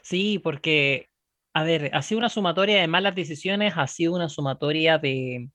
Sí, 0.00 0.38
porque 0.38 1.10
a 1.56 1.62
ver, 1.62 1.90
ha 1.94 2.02
sido 2.02 2.18
una 2.18 2.28
sumatoria 2.28 2.82
de 2.82 2.86
malas 2.86 3.14
decisiones, 3.14 3.72
ha 3.78 3.86
sido 3.86 4.14
una 4.14 4.28
sumatoria 4.28 4.98
de, 4.98 5.48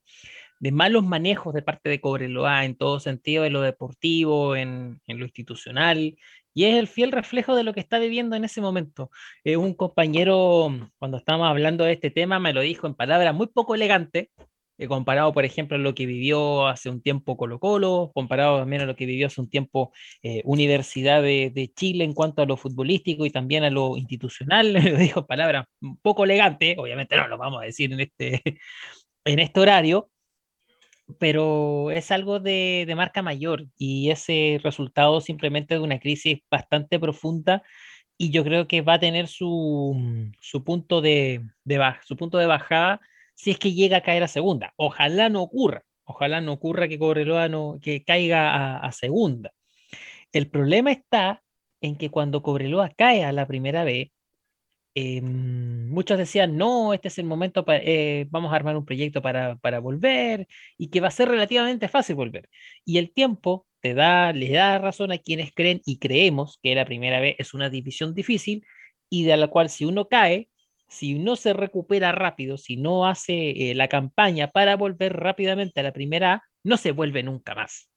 malos 0.72 1.04
manejos 1.04 1.54
de 1.54 1.62
parte 1.62 1.90
de 1.90 2.02
Cobreloa 2.02 2.66
en 2.66 2.76
todo 2.76 3.00
sentido, 3.00 3.46
en 3.46 3.54
lo 3.54 3.62
deportivo, 3.62 4.56
en, 4.56 5.00
lo 5.06 5.26
institucional, 5.26 6.16
y 6.56 6.66
es 6.66 6.76
el 6.78 6.88
fiel 6.88 7.12
reflejo 7.12 7.56
de 7.56 7.64
lo 7.64 7.76
que 7.76 7.82
está 7.82 8.00
viviendo 8.00 8.36
en 8.36 8.46
ese 8.46 8.62
momento. 8.62 9.12
Eh, 9.44 9.58
un 9.58 9.76
compañero, 9.76 10.70
cuando 10.98 11.18
estábamos 11.18 11.50
hablando 11.50 11.84
de 11.84 11.94
este 11.94 12.10
tema, 12.10 12.40
me 12.40 12.54
lo 12.54 12.62
dijo 12.62 12.88
en 12.88 12.96
palabras 12.96 13.36
muy 13.36 13.46
poco 13.46 13.76
elegantes, 13.76 14.30
comparado, 14.88 15.34
por 15.34 15.46
ejemplo, 15.46 15.78
a 15.78 15.80
lo 15.80 15.94
que 15.96 16.06
vivió 16.06 16.68
hace 16.68 16.90
un 16.90 17.02
tiempo 17.02 17.38
Colo 17.38 17.60
Colo, 17.60 18.12
comparado 18.14 18.60
también 18.60 18.82
a 18.82 18.86
lo 18.86 18.96
que 18.96 19.06
vivió 19.06 19.28
hace 19.28 19.42
un 19.42 19.50
tiempo 19.50 19.92
eh, 20.24 20.42
Universidad 20.46 21.22
de, 21.22 21.72
Chile 21.76 22.04
en 22.04 22.14
cuanto 22.14 22.42
a 22.42 22.46
lo 22.46 22.58
futbolístico 22.58 23.26
y 23.26 23.32
también 23.32 23.64
a 23.64 23.70
lo 23.70 23.98
institucional, 23.98 24.74
lo 24.74 24.98
dijo 24.98 25.26
palabras 25.26 25.66
un 25.82 25.98
poco 25.98 26.24
elegante, 26.24 26.76
obviamente 26.78 27.16
no 27.16 27.28
lo 27.28 27.38
vamos 27.38 27.62
a 27.62 27.66
decir 27.66 27.94
en 27.94 28.02
este, 28.02 28.42
en 29.26 29.40
este 29.40 29.60
horario, 29.60 30.10
pero 31.20 31.92
es 31.92 32.12
algo 32.12 32.40
de, 32.40 32.86
de, 32.88 32.96
marca 32.96 33.22
mayor 33.22 33.66
y 33.78 34.12
ese 34.12 34.60
resultado 34.64 35.22
simplemente 35.22 35.76
de 35.76 35.82
una 35.82 36.00
crisis 36.00 36.40
bastante 36.50 37.00
profunda 37.00 37.64
y 38.18 38.30
yo 38.30 38.44
creo 38.44 38.68
que 38.68 38.82
va 38.82 38.94
a 38.94 39.00
tener 39.00 39.28
su, 39.28 40.32
su 40.40 40.64
punto 40.64 41.02
de, 41.02 41.42
de 41.64 41.94
su 42.06 42.16
punto 42.16 42.38
de 42.38 42.46
bajada 42.46 43.02
si 43.42 43.52
es 43.52 43.58
que 43.60 43.74
llega 43.74 43.98
a 43.98 44.02
caer 44.02 44.22
a 44.24 44.28
segunda. 44.28 44.74
Ojalá 44.78 45.30
no 45.30 45.42
ocurra, 45.42 45.84
ojalá 46.04 46.42
no 46.42 46.54
ocurra 46.54 46.88
que 46.88 47.00
Cobreloa 47.00 47.50
no, 47.50 47.80
que 47.82 48.04
caiga 48.04 48.78
a, 48.78 48.92
segunda. 48.92 49.52
El 50.32 50.50
problema 50.50 50.92
está 50.92 51.44
en 51.82 51.98
que 51.98 52.12
cuando 52.12 52.44
Cobreloa 52.44 52.92
cae 52.96 53.24
a 53.26 53.32
la 53.32 53.48
primera 53.48 53.84
vez, 53.84 54.10
em, 54.96 55.90
muchos 55.90 56.18
decían, 56.20 56.58
no, 56.58 56.94
este 56.94 57.08
es 57.08 57.18
el 57.20 57.26
momento, 57.26 57.66
para, 57.66 57.80
eh, 57.84 58.28
vamos 58.30 58.54
a 58.54 58.56
armar 58.58 58.78
un 58.78 58.86
proyecto 58.86 59.22
para, 59.24 59.56
para, 59.58 59.80
volver 59.80 60.48
y 60.78 60.90
que 60.90 61.02
va 61.02 61.08
a 61.08 61.12
ser 61.12 61.30
relativamente 61.30 61.88
fácil 61.88 62.16
volver. 62.16 62.50
Y 62.86 63.00
el 63.00 63.12
tiempo 63.14 63.66
te 63.82 63.94
da, 63.96 64.34
le 64.34 64.52
da 64.52 64.78
razón 64.80 65.12
a 65.12 65.18
quienes 65.18 65.52
creen 65.54 65.82
y 65.86 66.00
creemos 66.00 66.60
que 66.62 66.76
la 66.76 66.86
primera 66.86 67.20
vez 67.20 67.36
es 67.40 67.54
una 67.56 67.70
división 67.72 68.14
difícil 68.14 68.66
y 69.10 69.24
de 69.26 69.38
la 69.38 69.48
cual 69.48 69.70
si 69.70 69.86
uno 69.86 70.08
cae, 70.08 70.50
si 70.92 71.16
no 71.16 71.38
se 71.38 71.54
recupera 71.54 72.12
rápido, 72.12 72.58
si 72.58 72.76
no 72.76 73.08
hace 73.08 73.72
eh, 73.72 73.76
la 73.76 73.88
campaña 73.88 74.52
para 74.52 74.76
volver 74.76 75.14
rápidamente 75.14 75.80
a 75.80 75.84
la 75.84 75.94
primera 75.94 76.34
A, 76.34 76.44
no 76.64 76.76
se 76.78 76.92
vuelve 76.92 77.24
nunca 77.24 77.56
más. 77.56 77.90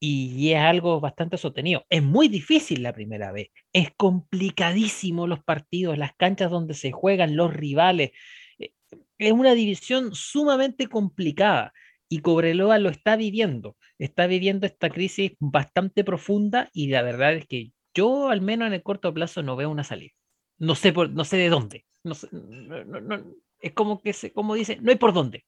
Y 0.00 0.52
es 0.52 0.58
algo 0.60 1.00
bastante 1.00 1.36
sostenido. 1.36 1.84
Es 1.90 2.02
muy 2.02 2.28
difícil 2.28 2.82
la 2.82 2.92
primera 2.94 3.32
vez. 3.32 3.48
Es 3.72 3.90
complicadísimo 3.96 5.26
los 5.26 5.42
partidos, 5.44 5.98
las 5.98 6.14
canchas 6.16 6.50
donde 6.50 6.74
se 6.74 6.92
juegan, 6.92 7.36
los 7.36 7.52
rivales. 7.52 8.12
Eh, 8.58 8.72
es 9.18 9.32
una 9.32 9.54
división 9.54 10.14
sumamente 10.14 10.86
complicada 10.88 11.72
y 12.08 12.20
Cobreloa 12.20 12.78
lo 12.78 12.88
está 12.88 13.16
viviendo. 13.16 13.76
Está 13.98 14.26
viviendo 14.26 14.66
esta 14.66 14.88
crisis 14.88 15.32
bastante 15.40 16.04
profunda 16.04 16.70
y 16.72 16.88
la 16.88 17.02
verdad 17.02 17.34
es 17.34 17.46
que 17.46 17.72
yo 17.94 18.30
al 18.30 18.40
menos 18.40 18.68
en 18.68 18.74
el 18.74 18.82
corto 18.82 19.12
plazo 19.12 19.42
no 19.42 19.56
veo 19.56 19.70
una 19.70 19.84
salida. 19.84 20.12
No 20.58 20.74
sé, 20.74 20.92
por, 20.92 21.10
no 21.10 21.24
sé 21.24 21.36
de 21.36 21.50
dónde. 21.50 21.84
No, 22.08 23.24
es 23.60 23.72
como 23.72 24.00
que 24.00 24.12
se, 24.12 24.32
como 24.32 24.54
dice, 24.54 24.78
no 24.80 24.90
hay 24.90 24.96
por 24.96 25.12
dónde. 25.12 25.44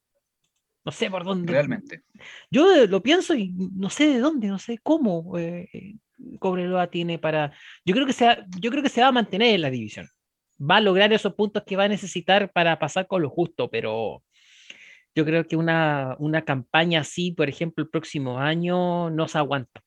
No 0.85 0.93
sé 0.93 1.11
por 1.11 1.25
dónde. 1.25 1.53
Realmente. 1.53 2.05
Yo 2.51 2.73
eh, 2.75 2.89
lo 2.89 3.03
pienso 3.03 3.35
y 3.35 3.51
no 3.51 3.91
sé 3.91 4.09
de 4.09 4.19
dónde, 4.19 4.49
no 4.49 4.59
sé 4.59 4.79
cómo 4.79 5.39
eh, 5.39 5.97
Cobreloa 6.39 6.89
tiene 6.89 7.19
para. 7.19 7.53
Yo 7.85 7.95
creo 7.95 8.07
que 8.07 8.13
se, 8.13 8.27
yo 8.59 8.71
creo 8.71 8.83
que 8.83 8.89
se 8.89 9.03
va 9.03 9.09
a 9.09 9.13
mantener 9.13 9.55
en 9.55 9.63
la 9.63 9.71
división. 9.71 10.09
va 10.59 10.77
a 10.77 10.81
lograr 10.81 11.13
esos 11.13 11.35
puntos 11.35 11.65
que 11.67 11.77
va 11.77 11.85
a 11.85 11.89
necesitar 11.89 12.51
para 12.53 12.79
pasar 12.79 13.07
con 13.07 13.23
lo 13.23 13.31
justo, 13.31 13.71
pero 13.71 14.23
yo 15.15 15.25
creo 15.25 15.47
que 15.47 15.57
una, 15.57 16.17
una 16.19 16.43
campaña 16.43 17.01
así, 17.01 17.33
por 17.33 17.49
ejemplo, 17.49 17.85
el 17.85 17.91
próximo 17.91 18.39
año 18.39 19.11
no 19.11 19.29
se 19.29 19.39
aguanta. 19.39 19.83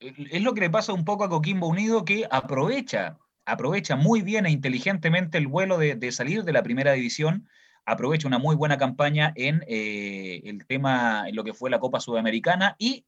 Es 0.00 0.42
lo 0.42 0.52
que 0.54 0.60
le 0.60 0.70
pasa 0.70 0.92
un 0.92 1.04
poco 1.04 1.24
a 1.24 1.28
Coquimbo 1.28 1.68
Unido, 1.68 2.04
que 2.04 2.26
aprovecha, 2.30 3.18
aprovecha 3.44 3.96
muy 3.96 4.22
bien 4.22 4.46
e 4.46 4.50
inteligentemente 4.50 5.38
el 5.38 5.46
vuelo 5.46 5.78
de, 5.78 6.12
salir 6.12 6.44
de 6.44 6.52
la 6.52 6.62
primera 6.62 6.92
división, 6.92 7.48
aprovecha 7.84 8.28
una 8.28 8.38
muy 8.38 8.56
buena 8.56 8.78
campaña 8.78 9.32
en 9.36 9.62
eh, 9.66 10.40
el 10.44 10.66
tema, 10.66 11.28
en 11.28 11.36
lo 11.36 11.44
que 11.44 11.52
fue 11.52 11.70
la 11.70 11.80
Copa 11.80 12.00
Sudamericana 12.00 12.76
y 12.78 13.04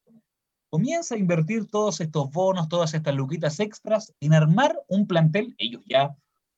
comienza 0.68 1.14
a 1.14 1.18
invertir 1.18 1.66
todos 1.66 2.00
estos 2.00 2.30
bonos, 2.30 2.68
todas 2.68 2.92
estas 2.94 3.14
luquitas 3.14 3.60
extras 3.60 4.12
en 4.20 4.34
armar 4.34 4.78
un 4.88 5.06
plantel, 5.06 5.54
ellos 5.58 5.82
ya 5.86 6.14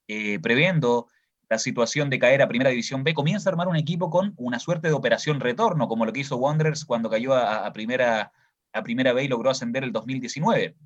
eh, 0.09 0.39
previendo 0.41 1.07
la 1.49 1.59
situación 1.59 2.11
de 2.11 2.19
caer 2.19 2.43
a 2.43 2.49
Primera 2.49 2.71
División 2.71 3.05
B, 3.05 3.15
comienza 3.15 3.49
a 3.49 3.53
armar 3.53 3.69
un 3.69 3.77
equipo 3.77 4.11
con 4.11 4.35
una 4.37 4.59
suerte 4.59 4.89
de 4.89 4.95
operación 4.95 5.41
retorno, 5.41 5.89
como 5.89 6.05
lo 6.05 6.13
que 6.13 6.21
hizo 6.21 6.37
Wanderers 6.37 6.85
cuando 6.85 7.09
cayó 7.09 7.35
a, 7.35 7.73
primera, 7.73 8.33
a 8.73 8.83
primera 8.83 9.13
B 9.13 9.25
y 9.25 9.29
logró 9.29 9.51
ascender 9.51 9.85
el 9.85 9.93
2019. 9.93 10.77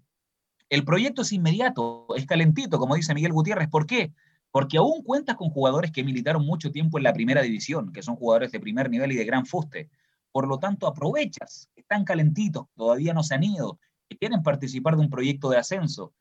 El 0.72 0.86
proyecto 0.86 1.20
es 1.20 1.32
inmediato, 1.32 2.06
es 2.16 2.24
calentito, 2.24 2.78
como 2.78 2.94
dice 2.94 3.12
Miguel 3.12 3.34
Gutiérrez. 3.34 3.68
¿Por 3.68 3.86
qué? 3.86 4.10
Porque 4.50 4.78
aún 4.78 5.02
cuentas 5.02 5.36
con 5.36 5.50
jugadores 5.50 5.92
que 5.92 6.02
militaron 6.02 6.46
mucho 6.46 6.72
tiempo 6.72 6.96
en 6.96 7.04
la 7.04 7.12
primera 7.12 7.42
división, 7.42 7.92
que 7.92 8.00
son 8.00 8.16
jugadores 8.16 8.52
de 8.52 8.58
primer 8.58 8.88
nivel 8.88 9.12
y 9.12 9.16
de 9.16 9.26
gran 9.26 9.44
fuste. 9.44 9.90
Por 10.30 10.48
lo 10.48 10.58
tanto, 10.58 10.86
aprovechas, 10.86 11.68
están 11.76 12.04
calentitos, 12.04 12.68
todavía 12.74 13.12
no 13.12 13.22
se 13.22 13.34
han 13.34 13.42
ido, 13.42 13.78
que 14.08 14.16
quieren 14.16 14.42
participar 14.42 14.96
de 14.96 15.02
un 15.02 15.10
proyecto 15.10 15.50
de 15.50 15.58
ascenso. 15.58 16.14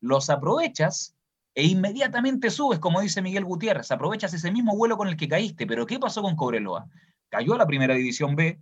Los 0.00 0.30
aprovechas 0.30 1.14
e 1.54 1.66
inmediatamente 1.66 2.48
subes, 2.48 2.78
como 2.78 3.02
dice 3.02 3.20
Miguel 3.20 3.44
Gutiérrez, 3.44 3.90
aprovechas 3.90 4.32
ese 4.32 4.50
mismo 4.50 4.74
vuelo 4.74 4.96
con 4.96 5.08
el 5.08 5.18
que 5.18 5.28
caíste. 5.28 5.66
Pero 5.66 5.84
¿qué 5.84 5.98
pasó 5.98 6.22
con 6.22 6.34
Cobreloa? 6.34 6.88
Cayó 7.28 7.56
a 7.56 7.58
la 7.58 7.66
primera 7.66 7.92
división 7.92 8.36
B, 8.36 8.58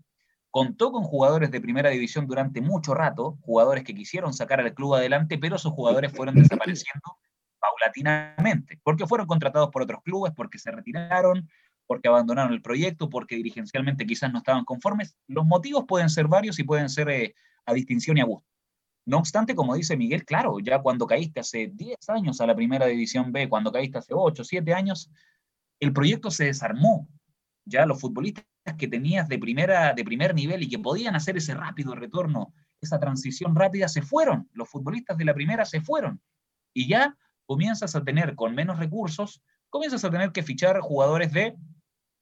contó 0.56 0.90
con 0.90 1.02
jugadores 1.02 1.50
de 1.50 1.60
primera 1.60 1.90
división 1.90 2.26
durante 2.26 2.62
mucho 2.62 2.94
rato, 2.94 3.36
jugadores 3.42 3.84
que 3.84 3.94
quisieron 3.94 4.32
sacar 4.32 4.58
al 4.58 4.72
club 4.72 4.94
adelante, 4.94 5.36
pero 5.36 5.56
esos 5.56 5.70
jugadores 5.70 6.12
fueron 6.12 6.34
desapareciendo 6.58 7.18
paulatinamente, 7.60 8.80
porque 8.82 9.06
fueron 9.06 9.26
contratados 9.26 9.68
por 9.68 9.82
otros 9.82 10.02
clubes, 10.02 10.32
porque 10.34 10.58
se 10.58 10.70
retiraron, 10.70 11.46
porque 11.86 12.08
abandonaron 12.08 12.54
el 12.54 12.62
proyecto, 12.62 13.10
porque 13.10 13.36
dirigencialmente 13.36 14.06
quizás 14.06 14.32
no 14.32 14.38
estaban 14.38 14.64
conformes. 14.64 15.14
Los 15.26 15.44
motivos 15.44 15.84
pueden 15.86 16.08
ser 16.08 16.26
varios 16.26 16.58
y 16.58 16.64
pueden 16.64 16.88
ser 16.88 17.10
eh, 17.10 17.34
a 17.66 17.74
distinción 17.74 18.16
y 18.16 18.22
a 18.22 18.24
gusto. 18.24 18.48
No 19.04 19.18
obstante, 19.18 19.54
como 19.54 19.74
dice 19.74 19.94
Miguel, 19.94 20.24
claro, 20.24 20.58
ya 20.58 20.78
cuando 20.78 21.06
caíste 21.06 21.40
hace 21.40 21.70
10 21.74 21.98
años 22.08 22.40
a 22.40 22.46
la 22.46 22.56
primera 22.56 22.86
división 22.86 23.30
B, 23.30 23.50
cuando 23.50 23.70
caíste 23.70 23.98
hace 23.98 24.14
8, 24.14 24.42
7 24.42 24.72
años, 24.72 25.10
el 25.80 25.92
proyecto 25.92 26.30
se 26.30 26.46
desarmó. 26.46 27.06
Ya 27.66 27.84
los 27.84 28.00
futbolistas 28.00 28.46
que 28.74 28.88
tenías 28.88 29.28
de, 29.28 29.38
primera, 29.38 29.94
de 29.94 30.04
primer 30.04 30.34
nivel 30.34 30.62
y 30.62 30.68
que 30.68 30.78
podían 30.78 31.14
hacer 31.14 31.36
ese 31.36 31.54
rápido 31.54 31.94
retorno, 31.94 32.52
esa 32.80 32.98
transición 32.98 33.54
rápida, 33.54 33.88
se 33.88 34.02
fueron. 34.02 34.48
Los 34.52 34.68
futbolistas 34.68 35.16
de 35.16 35.24
la 35.24 35.34
primera 35.34 35.64
se 35.64 35.80
fueron. 35.80 36.20
Y 36.74 36.88
ya 36.88 37.16
comienzas 37.46 37.94
a 37.94 38.02
tener, 38.02 38.34
con 38.34 38.54
menos 38.54 38.78
recursos, 38.78 39.42
comienzas 39.70 40.04
a 40.04 40.10
tener 40.10 40.32
que 40.32 40.42
fichar 40.42 40.80
jugadores 40.80 41.32
de 41.32 41.54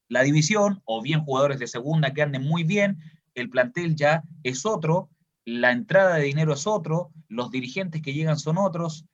la 0.08 0.22
división 0.22 0.82
o 0.84 1.00
bien 1.00 1.24
jugadores 1.24 1.58
de 1.58 1.66
segunda 1.66 2.12
que 2.12 2.22
anden 2.22 2.42
muy 2.42 2.62
bien. 2.62 2.98
El 3.34 3.48
plantel 3.48 3.96
ya 3.96 4.22
es 4.42 4.66
otro 4.66 5.10
la 5.44 5.72
entrada 5.72 6.16
de 6.16 6.24
dinero 6.24 6.54
es 6.54 6.66
otro, 6.66 7.12
los 7.28 7.50
dirigentes 7.50 8.02
que 8.02 8.14
llegan 8.14 8.38
son 8.38 8.58
otros, 8.58 9.06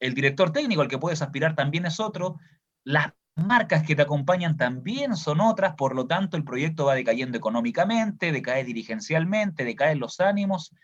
el 0.00 0.14
director 0.14 0.52
técnico 0.52 0.82
al 0.82 0.88
que 0.88 0.98
puedes 0.98 1.22
aspirar 1.22 1.56
también 1.56 1.84
es 1.86 1.98
otro, 1.98 2.38
las 2.84 3.12
marcas 3.38 3.82
que 3.82 3.96
te 3.96 4.02
acompañan 4.02 4.56
también 4.56 5.16
son 5.16 5.40
otras, 5.40 5.74
por 5.74 5.94
lo 5.94 6.06
tanto 6.06 6.36
el 6.36 6.44
proyecto 6.44 6.86
va 6.86 6.94
decayendo 6.94 7.38
económicamente, 7.38 8.32
decae 8.32 8.64
dirigencialmente, 8.64 9.64
decaen 9.64 10.00
los 10.00 10.20
ánimos 10.20 10.74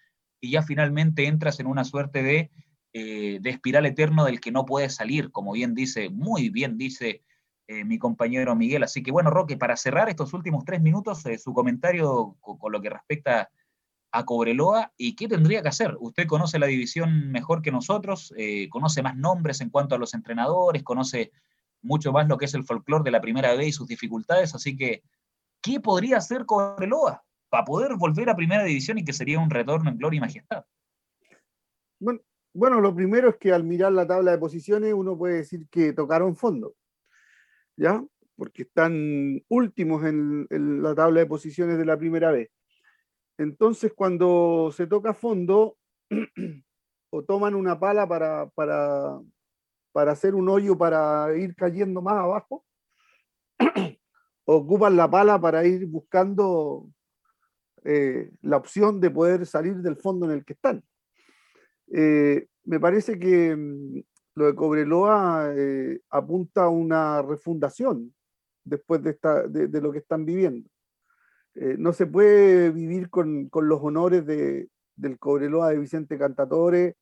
y 0.40 0.51
ya 0.51 0.62
finalmente 0.62 1.26
entras 1.26 1.60
en 1.60 1.66
una 1.66 1.85
suerte 1.85 2.22
de, 2.22 2.51
eh, 2.93 3.39
de 3.40 3.51
espiral 3.51 3.86
eterno 3.86 4.24
del 4.24 4.40
que 4.40 4.52
no 4.52 4.64
puedes 4.66 4.94
salir, 4.94 5.32
como 5.32 5.52
bien 5.52 5.74
dice, 5.74 6.10
muy 6.10 6.51
bien 6.51 6.78
dice 6.78 7.22
eh, 7.66 7.85
mi 7.85 7.98
compañero 7.98 8.55
Miguel. 8.55 8.85
Así 8.85 9.02
que 9.02 9.10
bueno, 9.10 9.31
Roque, 9.31 9.56
para 9.56 9.76
cerrar 9.76 10.09
estos 10.09 10.32
últimos 10.32 10.64
tres 10.64 10.81
minutos, 10.81 11.26
eh, 11.26 11.39
su 11.39 11.52
comentario 11.52 12.36
con, 12.40 12.70
lo 12.70 12.81
que 12.81 12.90
respecta 12.90 13.51
a 14.12 14.24
Cobreloa 14.24 14.93
y 14.97 15.16
qué 15.16 15.26
tendría 15.26 15.62
que 15.62 15.68
hacer. 15.68 15.97
Usted 15.98 16.26
conoce 16.26 16.59
la 16.59 16.66
división 16.66 17.32
mejor 17.32 17.62
que 17.62 17.72
nosotros, 17.72 18.32
conoce 18.70 19.02
más 19.02 19.16
nombres 19.16 19.60
en 19.60 19.70
cuanto 19.70 19.97
a 19.97 19.98
los 19.98 20.14
entrenadores, 20.14 20.85
conoce 20.85 21.32
mucho 21.85 22.12
más 22.12 22.28
lo 22.28 22.39
que 22.39 22.47
es 22.47 22.55
el 22.55 22.65
folclore 22.65 23.05
de 23.05 23.11
la 23.11 23.20
primera 23.20 23.55
vez 23.55 23.69
y 23.69 23.73
sus 23.73 23.86
dificultades, 23.86 24.55
así 24.55 24.77
que, 24.77 25.02
¿qué 25.62 25.81
podría 25.81 26.16
hacer 26.16 26.47
Cobreloa 26.47 27.23
para 27.48 27.65
poder 27.65 27.94
volver 27.97 28.28
a 28.28 28.36
primera 28.36 28.65
división 28.65 28.98
y 28.98 29.05
que 29.05 29.12
sería 29.12 29.39
un 29.39 29.51
retorno 29.51 29.90
en 29.90 29.98
gloria 29.98 30.19
y 30.19 30.20
majestad? 30.20 30.65
Bueno, 32.01 32.20
bueno, 32.52 32.81
lo 32.81 32.94
primero 32.94 33.28
es 33.28 33.36
que 33.36 33.52
al 33.52 33.65
mirar 33.65 33.93
la 33.93 34.06
tabla 34.06 34.32
de 34.32 34.39
posiciones 34.39 34.93
uno 34.93 35.16
puede 35.16 35.36
decir 35.36 35.69
que 35.69 35.93
tocaron 35.93 36.36
fondo, 36.36 36.74
¿ya? 37.77 38.05
Porque 38.36 38.62
están 38.62 39.43
últimos 39.48 40.05
en 40.05 40.82
la 40.82 40.94
tabla 40.94 41.20
de 41.20 41.27
posiciones 41.27 41.78
de 41.78 41.85
la 41.85 41.97
primera 41.97 42.32
vez. 42.32 42.51
Entonces, 43.39 43.93
cuando 43.94 44.70
se 44.73 44.86
toca 44.86 45.15
fondo, 45.15 45.77
o 47.11 47.23
toman 47.24 47.55
una 47.55 47.78
pala 47.78 48.09
para, 48.09 49.20
para 49.95 50.11
hacer 50.11 50.35
un 50.35 50.49
hoyo 50.49 50.77
para 50.77 51.33
ir 51.37 51.55
cayendo 51.55 52.03
más 52.03 52.15
abajo, 52.16 52.65
ocupan 54.45 54.97
la 54.97 55.09
pala 55.09 55.41
para 55.41 55.65
ir 55.65 55.87
buscando 55.87 56.89
eh, 57.85 58.33
la 58.43 58.57
opción 58.57 59.01
de 59.01 59.12
poder 59.12 59.47
salir 59.47 59.77
del 59.77 59.95
fondo 59.95 60.27
en 60.27 60.33
el 60.33 60.45
que 60.45 60.55
están. 60.55 60.83
Eh, 61.93 62.49
me 62.65 62.81
parece 62.81 63.21
que 63.21 63.55
mm, 63.55 64.01
lo 64.35 64.47
de 64.47 64.55
Cobreloa 64.57 65.53
eh, 65.55 66.01
apunta 66.11 66.65
a 66.65 66.71
una 66.71 67.23
refundación 67.23 68.12
después 68.65 69.01
de, 69.01 69.81
lo 69.81 69.93
que 69.93 69.99
están 69.99 70.25
viviendo. 70.25 70.69
No 71.55 71.93
se 71.93 72.07
puede 72.07 72.71
vivir 72.71 73.11
con, 73.11 73.49
los 73.53 73.81
honores 73.81 74.27
de, 74.27 74.69
del 74.97 75.21
Cobreloa 75.21 75.69
de 75.69 75.79
Vicente 75.79 76.19
Cantatore 76.19 76.97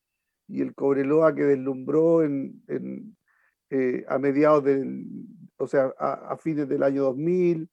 y 0.48 0.60
el 0.60 0.74
Cobreloa 0.74 1.34
que 1.34 1.44
deslumbró 1.44 2.22
eh, 2.24 4.04
a 4.08 4.18
mediados 4.18 4.64
del, 4.64 5.06
o 5.56 5.66
sea, 5.66 5.92
a, 5.98 6.36
fines 6.36 6.68
del 6.68 6.82
año 6.82 7.04
2000. 7.04 7.68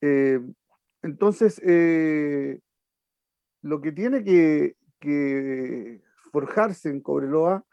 Eh, 0.00 0.40
entonces, 1.02 1.60
lo 3.62 3.80
que 3.80 3.92
tiene 3.92 4.24
que, 4.24 4.76
forjarse 6.30 6.90
en 6.90 7.00
Cobreloa 7.00 7.64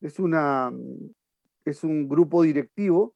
es, 0.00 0.18
una, 0.18 0.72
es 1.64 1.82
un 1.84 2.08
grupo 2.08 2.42
directivo 2.42 3.14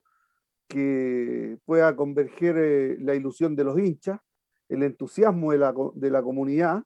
que 0.66 1.58
pueda 1.64 1.94
converger 1.94 2.98
la 3.00 3.14
ilusión 3.14 3.54
de 3.54 3.64
los 3.64 3.78
hinchas 3.78 4.20
el 4.70 4.84
entusiasmo 4.84 5.52
de 5.52 5.58
la, 5.58 5.74
de 5.94 6.10
la 6.10 6.22
comunidad 6.22 6.82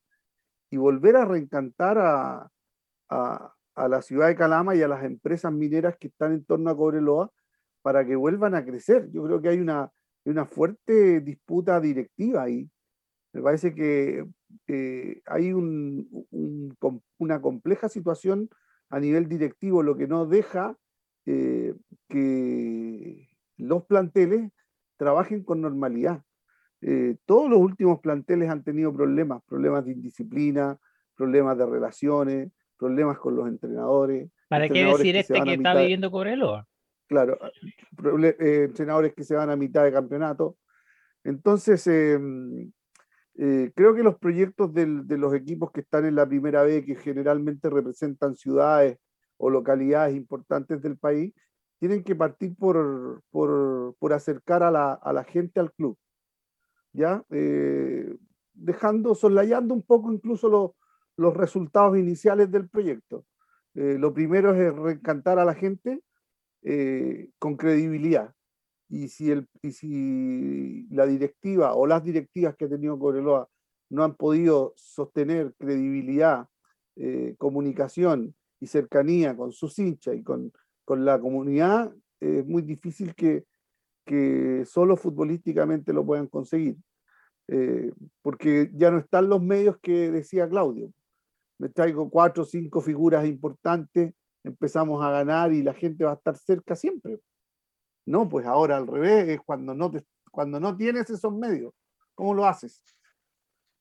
y 0.71 0.77
volver 0.79 1.17
a 1.17 1.27
reencantar 1.27 1.99
a, 1.99 3.54
a, 3.75 3.89
la 3.89 4.03
ciudad 4.03 4.29
de 4.29 4.37
Calama 4.37 4.75
y 4.75 4.83
a 4.83 4.89
las 4.89 5.05
empresas 5.05 5.53
mineras 5.53 5.97
que 5.99 6.09
están 6.09 6.33
en 6.33 6.45
torno 6.45 6.71
a 6.71 6.77
Cobreloa 6.77 7.31
para 7.83 8.05
que 8.07 8.17
vuelvan 8.17 8.55
a 8.55 8.65
crecer. 8.65 9.11
Yo 9.13 9.25
creo 9.25 9.41
que 9.41 9.49
hay 9.49 9.59
una, 9.59 9.91
una 10.25 10.47
fuerte 10.47 11.21
disputa 11.21 11.81
directiva 11.81 12.43
ahí. 12.43 12.71
Me 13.33 13.43
parece 13.43 13.75
que 13.75 14.25
eh, 14.69 15.23
hay 15.27 15.53
un, 15.53 16.09
un, 16.31 17.03
una 17.19 17.41
compleja 17.41 17.89
situación 17.89 18.49
a 18.91 19.01
nivel 19.01 19.29
directivo, 19.29 19.83
lo 19.83 19.97
que 19.97 20.07
no 20.07 20.27
deja 20.27 20.77
eh, 21.27 21.75
que 22.09 23.29
los 23.57 23.85
planteles 23.87 24.51
trabajen 24.97 25.43
con 25.43 25.61
normalidad. 25.61 26.23
Eh, 26.81 27.17
todos 27.25 27.49
los 27.49 27.59
últimos 27.61 28.01
planteles 28.01 28.51
han 28.51 28.63
tenido 28.63 28.93
problemas, 28.93 29.43
problemas 29.47 29.85
de 29.85 29.93
indisciplina, 29.93 30.79
problemas 31.17 31.57
de 31.57 31.67
relaciones, 31.67 32.53
problemas 32.79 33.19
con 33.19 33.37
los 33.37 33.49
entrenadores. 33.49 34.31
¿Para 34.49 34.69
qué 34.69 34.85
decir 34.85 35.17
este 35.17 35.43
que 35.43 35.55
está 35.55 35.75
viviendo 35.75 36.11
Cobreloa? 36.11 36.67
Claro, 37.07 37.39
eh, 37.43 38.65
entrenadores 38.65 39.15
que 39.15 39.25
se 39.25 39.35
van 39.35 39.51
a 39.51 39.57
mitad 39.57 39.85
de 39.85 39.93
campeonato. 39.93 40.57
Entonces, 41.23 41.87
em, 41.87 42.73
eh, 43.37 43.73
creo 43.75 43.95
que 43.95 44.03
los 44.03 44.19
proyectos 44.19 44.73
de 44.73 45.19
los 45.19 45.35
equipos 45.35 45.71
que 45.71 45.81
están 45.81 46.05
en 46.05 46.15
la 46.15 46.27
primera 46.27 46.63
B, 46.63 46.85
que 46.85 46.97
generalmente 46.97 47.69
representan 47.71 48.37
ciudades 48.37 48.99
o 49.37 49.51
localidades 49.51 50.15
importantes 50.15 50.81
del 50.83 50.97
país, 50.97 51.33
tienen 51.79 52.03
que 52.05 52.15
partir 52.15 52.55
por, 52.57 53.23
por, 53.31 54.13
acercar 54.13 54.63
a 54.63 54.71
la, 54.71 54.93
a 54.93 55.13
la 55.13 55.25
gente 55.25 55.61
al 55.61 55.73
club. 55.73 55.99
¿ya? 56.95 57.23
Eh, 57.31 58.17
dejando, 58.55 59.15
soslayando 59.15 59.75
un 59.75 59.83
poco 59.83 60.13
incluso 60.13 60.77
los 61.17 61.37
resultados 61.37 61.99
iniciales 61.99 62.51
del 62.51 62.69
proyecto. 62.69 63.25
eh, 63.75 63.97
lo 63.99 64.15
primero 64.15 64.55
es 64.55 64.75
reencantar 64.75 65.39
a 65.39 65.45
la 65.45 65.55
gente 65.55 66.01
con 67.39 67.59
credibilidad. 67.59 68.33
Y 68.89 69.09
si, 69.09 69.31
el, 69.31 69.47
y 69.61 69.73
si 69.73 70.87
la 70.89 71.05
directiva 71.05 71.75
o 71.75 71.87
las 71.87 72.03
directivas 72.03 72.57
que 72.57 72.65
ha 72.65 72.69
tenido 72.71 72.99
Cobreloa 72.99 73.47
no 73.91 74.03
han 74.03 74.15
podido 74.15 74.73
sostener 74.75 75.53
credibilidad, 75.59 76.49
comunicación 77.37 78.35
y 78.61 78.67
cercanía 78.67 79.37
con 79.37 79.53
sus 79.53 79.79
hinchas 79.79 80.15
y 80.17 80.23
con, 80.23 80.53
con 80.87 81.05
la 81.05 81.21
comunidad, 81.21 81.93
es 82.21 82.47
muy 82.47 82.63
difícil 82.63 83.15
que, 83.15 83.45
que 84.07 84.65
solo 84.65 84.97
futbolísticamente 84.97 85.93
lo 85.93 86.05
puedan 86.07 86.29
conseguir. 86.29 86.77
Eh, 87.49 87.93
porque 88.23 88.71
ya 88.73 88.91
no 88.91 88.99
están 88.99 89.29
los 89.29 89.43
medios 89.43 89.77
que 89.83 90.11
decía 90.11 90.49
Claudio. 90.49 90.93
Me 91.59 91.69
traigo 91.69 92.11
cuatro 92.11 92.43
o 92.43 92.47
cinco 92.47 92.81
figuras 92.81 93.27
importantes, 93.27 94.15
empezamos 94.43 95.03
a 95.03 95.11
ganar 95.11 95.53
y 95.53 95.63
la 95.63 95.75
gente 95.75 96.05
va 96.05 96.13
a 96.13 96.15
estar 96.15 96.37
cerca 96.37 96.77
siempre. 96.77 97.19
No, 98.07 98.29
pues 98.29 98.47
ahora 98.47 98.77
al 98.77 98.87
revés, 98.87 99.29
es 99.29 99.41
cuando 99.41 99.75
no, 99.75 99.91
cuando 100.31 100.61
no 100.61 100.77
tienes 100.77 101.09
esos 101.11 101.33
medios. 101.33 101.73
¿Cómo 102.15 102.35
lo 102.35 102.47
haces? 102.47 102.83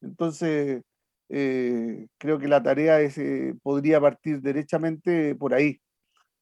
Entonces, 0.02 0.82
eh, 1.30 2.08
creo 2.18 2.40
que 2.40 2.48
la 2.48 2.62
tarea 2.62 3.02
es, 3.02 3.18
eh, 3.18 3.56
podría 3.62 4.00
partir 4.00 4.42
derechamente 4.42 5.36
por 5.36 5.54
ahí, 5.54 5.82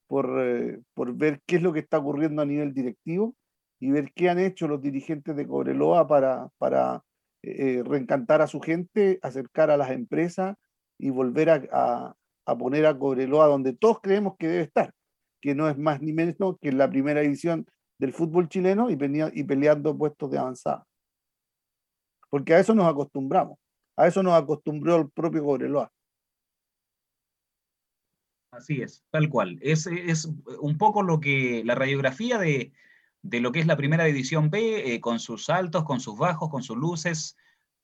por, 0.07 0.27
por 0.93 1.15
ver 1.15 1.41
qué 1.45 1.55
es 1.57 1.61
lo 1.61 1.73
que 1.73 1.79
está 1.79 1.99
ocurriendo 1.99 2.41
a 2.41 2.45
nivel 2.45 2.73
directivo 2.73 3.35
y 3.79 3.91
ver 3.91 4.11
qué 4.13 4.29
han 4.29 4.39
hecho 4.39 4.67
los 4.67 4.81
dirigentes 4.81 5.35
de 5.35 5.47
Cobreloa 5.47 6.07
para, 6.07 6.49
para 6.57 7.03
eh, 7.41 7.81
reencantar 7.83 8.41
a 8.41 8.47
su 8.47 8.59
gente, 8.59 9.17
acercar 9.23 9.71
a 9.71 9.77
las 9.77 9.89
empresas 9.89 10.55
y 11.01 11.09
volver 11.09 11.49
a, 11.49 12.15
poner 12.59 12.85
a 12.85 12.97
Cobreloa 12.97 13.47
donde 13.47 13.73
todos 13.73 13.99
creemos 14.01 14.35
que 14.37 14.47
debe 14.47 14.63
estar, 14.63 14.93
que 15.41 15.55
no 15.55 15.67
es 15.67 15.77
más 15.77 15.99
ni 15.99 16.13
menos 16.13 16.57
que 16.61 16.69
en 16.69 16.77
la 16.77 16.89
primera 16.89 17.21
edición 17.21 17.65
del 17.97 18.13
fútbol 18.13 18.47
chileno 18.47 18.89
y, 18.89 18.93
y 18.93 19.43
peleando 19.43 19.97
puestos 19.97 20.29
de 20.29 20.37
avanzada. 20.37 20.85
Porque 22.29 22.53
a 22.53 22.59
eso 22.59 22.75
nos 22.75 22.87
acostumbramos, 22.87 23.57
a 23.97 24.07
eso 24.07 24.21
nos 24.21 24.33
acostumbró 24.33 24.97
el 24.97 25.09
propio 25.09 25.43
Cobreloa. 25.43 25.91
Así 28.51 28.81
es, 28.81 29.03
tal 29.09 29.29
cual. 29.29 29.57
Es, 29.61 29.87
es 29.87 30.29
un 30.59 30.77
poco 30.77 31.03
lo 31.03 31.19
que 31.19 31.63
la 31.65 31.73
radiografía 31.73 32.37
de, 32.37 32.73
de 33.23 33.39
lo 33.39 33.51
que 33.51 33.61
es 33.61 33.65
la 33.65 33.77
primera 33.77 34.03
división 34.03 34.51
B, 34.51 34.93
eh, 34.93 35.01
con 35.01 35.19
sus 35.19 35.49
altos, 35.49 35.83
con 35.83 35.99
sus 35.99 36.17
bajos, 36.17 36.49
con 36.49 36.61
sus 36.61 36.77
luces, 36.77 37.37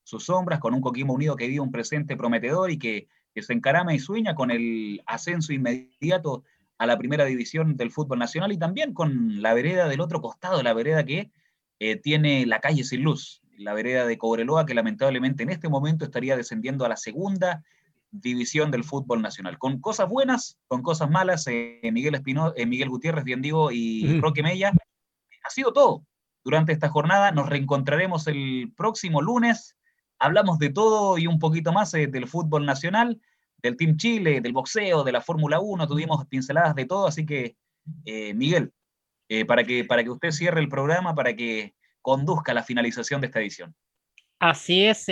sus 0.08 0.24
sombras, 0.24 0.58
con 0.58 0.72
un 0.72 0.80
Coquimbo 0.80 1.12
Unido 1.12 1.36
que 1.36 1.46
vive 1.46 1.60
un 1.60 1.70
presente 1.70 2.16
prometedor 2.16 2.70
y 2.70 2.78
que, 2.78 3.08
se 3.40 3.52
encarama 3.52 3.94
y 3.94 4.00
sueña 4.00 4.34
con 4.34 4.50
el 4.50 5.00
ascenso 5.06 5.52
inmediato 5.52 6.42
a 6.76 6.86
la 6.86 6.98
primera 6.98 7.24
división 7.24 7.76
del 7.76 7.92
fútbol 7.92 8.18
nacional 8.18 8.50
y 8.50 8.58
también 8.58 8.92
con 8.92 9.40
la 9.40 9.54
vereda 9.54 9.86
del 9.86 10.00
otro 10.00 10.20
costado, 10.20 10.60
la 10.64 10.74
vereda 10.74 11.04
que 11.04 11.30
eh, 11.78 11.94
tiene 11.94 12.46
la 12.46 12.58
calle 12.58 12.82
sin 12.82 13.04
luz, 13.04 13.40
la 13.56 13.74
vereda 13.74 14.06
de 14.06 14.18
Cobreloa 14.18 14.66
que 14.66 14.74
lamentablemente 14.74 15.44
en 15.44 15.50
este 15.50 15.68
momento 15.68 16.04
estaría 16.04 16.36
descendiendo 16.36 16.84
a 16.84 16.88
la 16.88 16.96
segunda 16.96 17.62
división 18.10 18.72
del 18.72 18.82
fútbol 18.82 19.22
nacional, 19.22 19.56
con 19.56 19.80
cosas 19.80 20.08
buenas, 20.08 20.58
con 20.66 20.82
cosas 20.82 21.08
malas, 21.08 21.46
eh, 21.46 21.78
Miguel 21.92 22.16
Espino, 22.16 22.52
Miguel 22.66 22.88
Gutiérrez, 22.88 23.22
bien 23.22 23.40
digo, 23.40 23.70
y 23.70 24.20
Roque 24.20 24.42
Mella 24.42 24.72
ha 25.44 25.50
sido 25.50 25.72
todo 25.72 26.02
durante 26.42 26.72
esta 26.72 26.88
jornada. 26.88 27.30
Nos 27.30 27.48
reencontraremos 27.48 28.26
el 28.26 28.72
próximo 28.76 29.22
lunes. 29.22 29.76
Hablamos 30.18 30.58
de 30.58 30.70
todo 30.70 31.18
y 31.18 31.26
un 31.26 31.38
poquito 31.38 31.72
más 31.72 31.94
eh, 31.94 32.06
del 32.06 32.26
fútbol 32.26 32.66
nacional, 32.66 33.20
del 33.58 33.76
Team 33.76 33.96
Chile, 33.96 34.40
del 34.40 34.52
boxeo, 34.52 35.04
de 35.04 35.12
la 35.12 35.20
Fórmula 35.20 35.60
1. 35.60 35.86
Tuvimos 35.86 36.26
pinceladas 36.26 36.74
de 36.74 36.86
todo, 36.86 37.06
así 37.06 37.24
que, 37.24 37.56
eh, 38.04 38.34
Miguel, 38.34 38.72
eh, 39.28 39.44
para, 39.44 39.64
que, 39.64 39.84
para 39.84 40.02
que 40.02 40.10
usted 40.10 40.30
cierre 40.30 40.60
el 40.60 40.68
programa, 40.68 41.14
para 41.14 41.34
que 41.34 41.74
conduzca 42.02 42.54
la 42.54 42.62
finalización 42.62 43.20
de 43.20 43.26
esta 43.26 43.40
edición. 43.40 43.74
Así 44.38 44.86
es. 44.86 45.06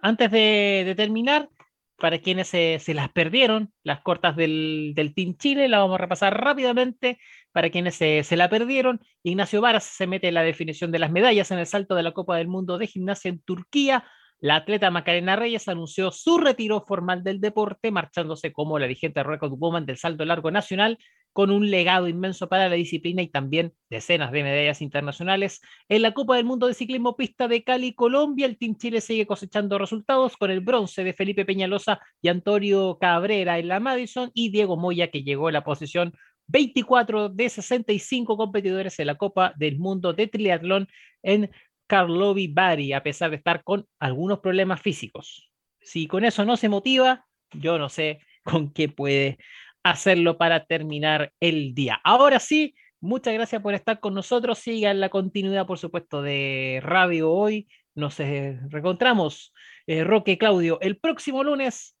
antes 0.00 0.30
de, 0.30 0.94
terminar, 0.96 1.48
para 1.96 2.18
quienes 2.18 2.48
se, 2.48 2.80
las 2.88 3.10
perdieron, 3.10 3.72
las 3.82 4.00
cortas 4.00 4.36
del, 4.36 4.92
del 4.94 5.14
Team 5.14 5.36
Chile, 5.36 5.68
la 5.68 5.78
vamos 5.78 5.94
a 5.94 5.98
repasar 5.98 6.38
rápidamente 6.42 7.18
para 7.54 7.70
quienes 7.70 7.94
se, 7.94 8.36
la 8.36 8.50
perdieron, 8.50 9.00
Ignacio 9.22 9.60
Varas 9.60 9.84
se 9.84 10.08
mete 10.08 10.26
en 10.26 10.34
la 10.34 10.42
definición 10.42 10.90
de 10.90 10.98
las 10.98 11.12
medallas 11.12 11.52
en 11.52 11.60
el 11.60 11.66
salto 11.66 11.94
de 11.94 12.02
la 12.02 12.10
Copa 12.10 12.36
del 12.36 12.48
Mundo 12.48 12.78
de 12.78 12.88
Gimnasia 12.88 13.28
en 13.28 13.40
Turquía. 13.40 14.04
La 14.40 14.56
atleta 14.56 14.90
Macarena 14.90 15.36
Reyes 15.36 15.68
anunció 15.68 16.10
su 16.10 16.38
retiro 16.38 16.84
formal 16.84 17.22
del 17.22 17.40
deporte, 17.40 17.92
marchándose 17.92 18.52
como 18.52 18.80
la 18.80 18.88
vigente 18.88 19.22
record 19.22 19.52
woman 19.56 19.86
del 19.86 19.98
salto 19.98 20.24
largo 20.24 20.50
nacional, 20.50 20.98
con 21.34 21.50
un 21.50 21.68
legado 21.68 22.06
inmenso 22.06 22.48
para 22.48 22.68
la 22.68 22.76
disciplina 22.76 23.20
y 23.20 23.28
también 23.28 23.74
decenas 23.90 24.30
de 24.30 24.44
medallas 24.44 24.80
internacionales. 24.80 25.60
En 25.88 26.02
la 26.02 26.14
Copa 26.14 26.36
del 26.36 26.44
Mundo 26.44 26.68
de 26.68 26.74
Ciclismo 26.74 27.16
Pista 27.16 27.48
de 27.48 27.64
Cali, 27.64 27.92
Colombia, 27.92 28.46
el 28.46 28.56
Team 28.56 28.76
Chile 28.76 29.00
sigue 29.00 29.26
cosechando 29.26 29.76
resultados 29.76 30.36
con 30.36 30.52
el 30.52 30.60
bronce 30.60 31.02
de 31.02 31.12
Felipe 31.12 31.44
Peñalosa 31.44 32.00
y 32.22 32.28
Antonio 32.28 32.98
Cabrera 33.00 33.58
en 33.58 33.66
la 33.66 33.80
Madison 33.80 34.30
y 34.32 34.50
Diego 34.50 34.76
Moya, 34.76 35.10
que 35.10 35.24
llegó 35.24 35.48
a 35.48 35.52
la 35.52 35.64
posición 35.64 36.14
24 36.46 37.30
de 37.30 37.48
65 37.48 38.36
competidores 38.36 38.96
en 39.00 39.08
la 39.08 39.16
Copa 39.16 39.54
del 39.56 39.76
Mundo 39.76 40.12
de 40.12 40.28
Triatlón 40.28 40.86
en 41.24 41.50
Karlovy 41.88 42.46
Vary, 42.46 42.92
a 42.92 43.02
pesar 43.02 43.30
de 43.30 43.36
estar 43.36 43.64
con 43.64 43.88
algunos 43.98 44.38
problemas 44.38 44.80
físicos. 44.80 45.50
Si 45.80 46.06
con 46.06 46.24
eso 46.24 46.44
no 46.44 46.56
se 46.56 46.68
motiva, 46.68 47.26
yo 47.52 47.76
no 47.76 47.88
sé 47.88 48.20
con 48.44 48.72
qué 48.72 48.88
puede 48.88 49.38
hacerlo 49.84 50.38
para 50.38 50.64
terminar 50.64 51.32
el 51.38 51.74
día. 51.74 52.00
Ahora 52.02 52.40
sí, 52.40 52.74
muchas 53.00 53.34
gracias 53.34 53.62
por 53.62 53.74
estar 53.74 54.00
con 54.00 54.14
nosotros. 54.14 54.58
Sigan 54.58 54.98
la 54.98 55.10
continuidad, 55.10 55.66
por 55.66 55.78
supuesto, 55.78 56.22
de 56.22 56.80
Radio 56.82 57.30
Hoy. 57.30 57.68
Nos 57.94 58.18
eh, 58.18 58.58
reencontramos, 58.70 59.52
eh, 59.86 60.02
Roque 60.02 60.38
Claudio, 60.38 60.80
el 60.80 60.96
próximo 60.96 61.44
lunes 61.44 61.96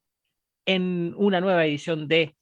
en 0.66 1.14
una 1.16 1.40
nueva 1.40 1.64
edición 1.66 2.08
de 2.08 2.34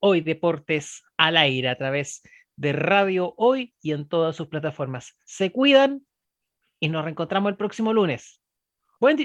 Hoy 0.00 0.22
Deportes 0.22 1.04
al 1.16 1.36
aire 1.36 1.68
a 1.68 1.76
través 1.76 2.22
de 2.56 2.72
Radio 2.72 3.34
Hoy 3.36 3.74
y 3.82 3.92
en 3.92 4.08
todas 4.08 4.34
sus 4.34 4.48
plataformas. 4.48 5.16
Se 5.24 5.52
cuidan 5.52 6.04
y 6.80 6.88
nos 6.88 7.04
reencontramos 7.04 7.50
el 7.50 7.56
próximo 7.56 7.92
lunes. 7.92 8.40
Buen, 8.98 9.16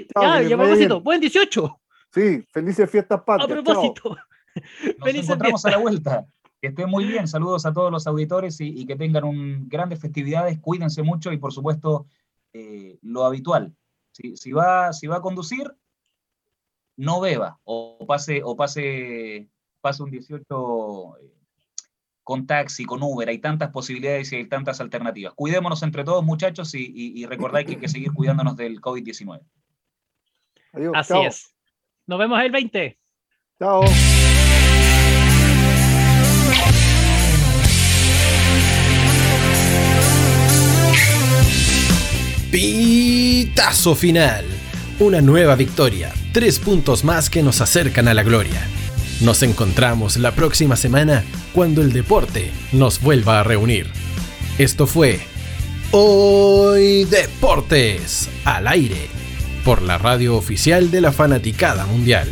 buen 1.02 1.20
18. 1.20 1.80
Sí, 2.12 2.44
felices 2.52 2.88
fiestas 2.88 3.22
patrias. 3.22 3.58
A 3.58 3.62
propósito. 3.62 4.16
Nos 4.98 5.08
encontramos 5.08 5.64
a 5.64 5.70
la 5.70 5.78
vuelta. 5.78 6.26
Que 6.60 6.68
estén 6.68 6.88
muy 6.88 7.04
bien. 7.04 7.28
Saludos 7.28 7.66
a 7.66 7.72
todos 7.72 7.90
los 7.90 8.06
auditores 8.06 8.60
y, 8.60 8.86
que 8.86 8.96
tengan 8.96 9.24
un, 9.24 9.68
grandes 9.68 10.00
festividades. 10.00 10.58
Cuídense 10.60 11.02
mucho 11.02 11.32
y, 11.32 11.36
por 11.36 11.52
supuesto, 11.52 12.06
eh, 12.52 12.98
lo 13.02 13.24
habitual. 13.24 13.74
Si, 14.12 14.52
va, 14.52 14.92
si 14.92 15.06
va 15.06 15.16
a 15.16 15.20
conducir, 15.20 15.74
no 16.96 17.20
beba 17.20 17.58
o 17.64 18.04
pase, 18.06 18.42
o 18.44 18.56
pase 18.56 19.48
pasa 19.80 20.04
un 20.04 20.10
18 20.10 21.18
eh, 21.20 21.34
con 22.22 22.46
taxi, 22.46 22.86
con 22.86 23.02
Uber, 23.02 23.28
hay 23.28 23.38
tantas 23.38 23.70
posibilidades 23.70 24.32
y 24.32 24.36
hay 24.36 24.46
tantas 24.46 24.80
alternativas. 24.80 25.34
Cuidémonos 25.34 25.82
entre 25.82 26.04
todos, 26.04 26.24
muchachos, 26.24 26.74
y, 26.74 26.90
y, 26.94 27.26
recordáis 27.26 27.66
que 27.66 27.72
hay 27.72 27.80
que 27.80 27.88
seguir 27.88 28.12
cuidándonos 28.12 28.56
del 28.56 28.80
COVID-19. 28.80 29.42
Así 30.94 31.18
es. 31.26 31.54
Nos 32.06 32.18
vemos 32.18 32.40
el 32.40 32.50
20. 32.50 32.98
Chao. 33.58 33.84
Pitazo 42.54 43.96
final. 43.96 44.44
Una 45.00 45.20
nueva 45.20 45.56
victoria. 45.56 46.12
Tres 46.30 46.60
puntos 46.60 47.02
más 47.02 47.28
que 47.28 47.42
nos 47.42 47.60
acercan 47.60 48.06
a 48.06 48.14
la 48.14 48.22
gloria. 48.22 48.64
Nos 49.22 49.42
encontramos 49.42 50.16
la 50.18 50.36
próxima 50.36 50.76
semana 50.76 51.24
cuando 51.52 51.82
el 51.82 51.92
deporte 51.92 52.52
nos 52.70 53.00
vuelva 53.00 53.40
a 53.40 53.42
reunir. 53.42 53.88
Esto 54.56 54.86
fue 54.86 55.18
Hoy 55.90 57.02
Deportes 57.06 58.28
al 58.44 58.68
aire 58.68 59.08
por 59.64 59.82
la 59.82 59.98
radio 59.98 60.36
oficial 60.36 60.92
de 60.92 61.00
la 61.00 61.10
Fanaticada 61.10 61.86
Mundial. 61.86 62.28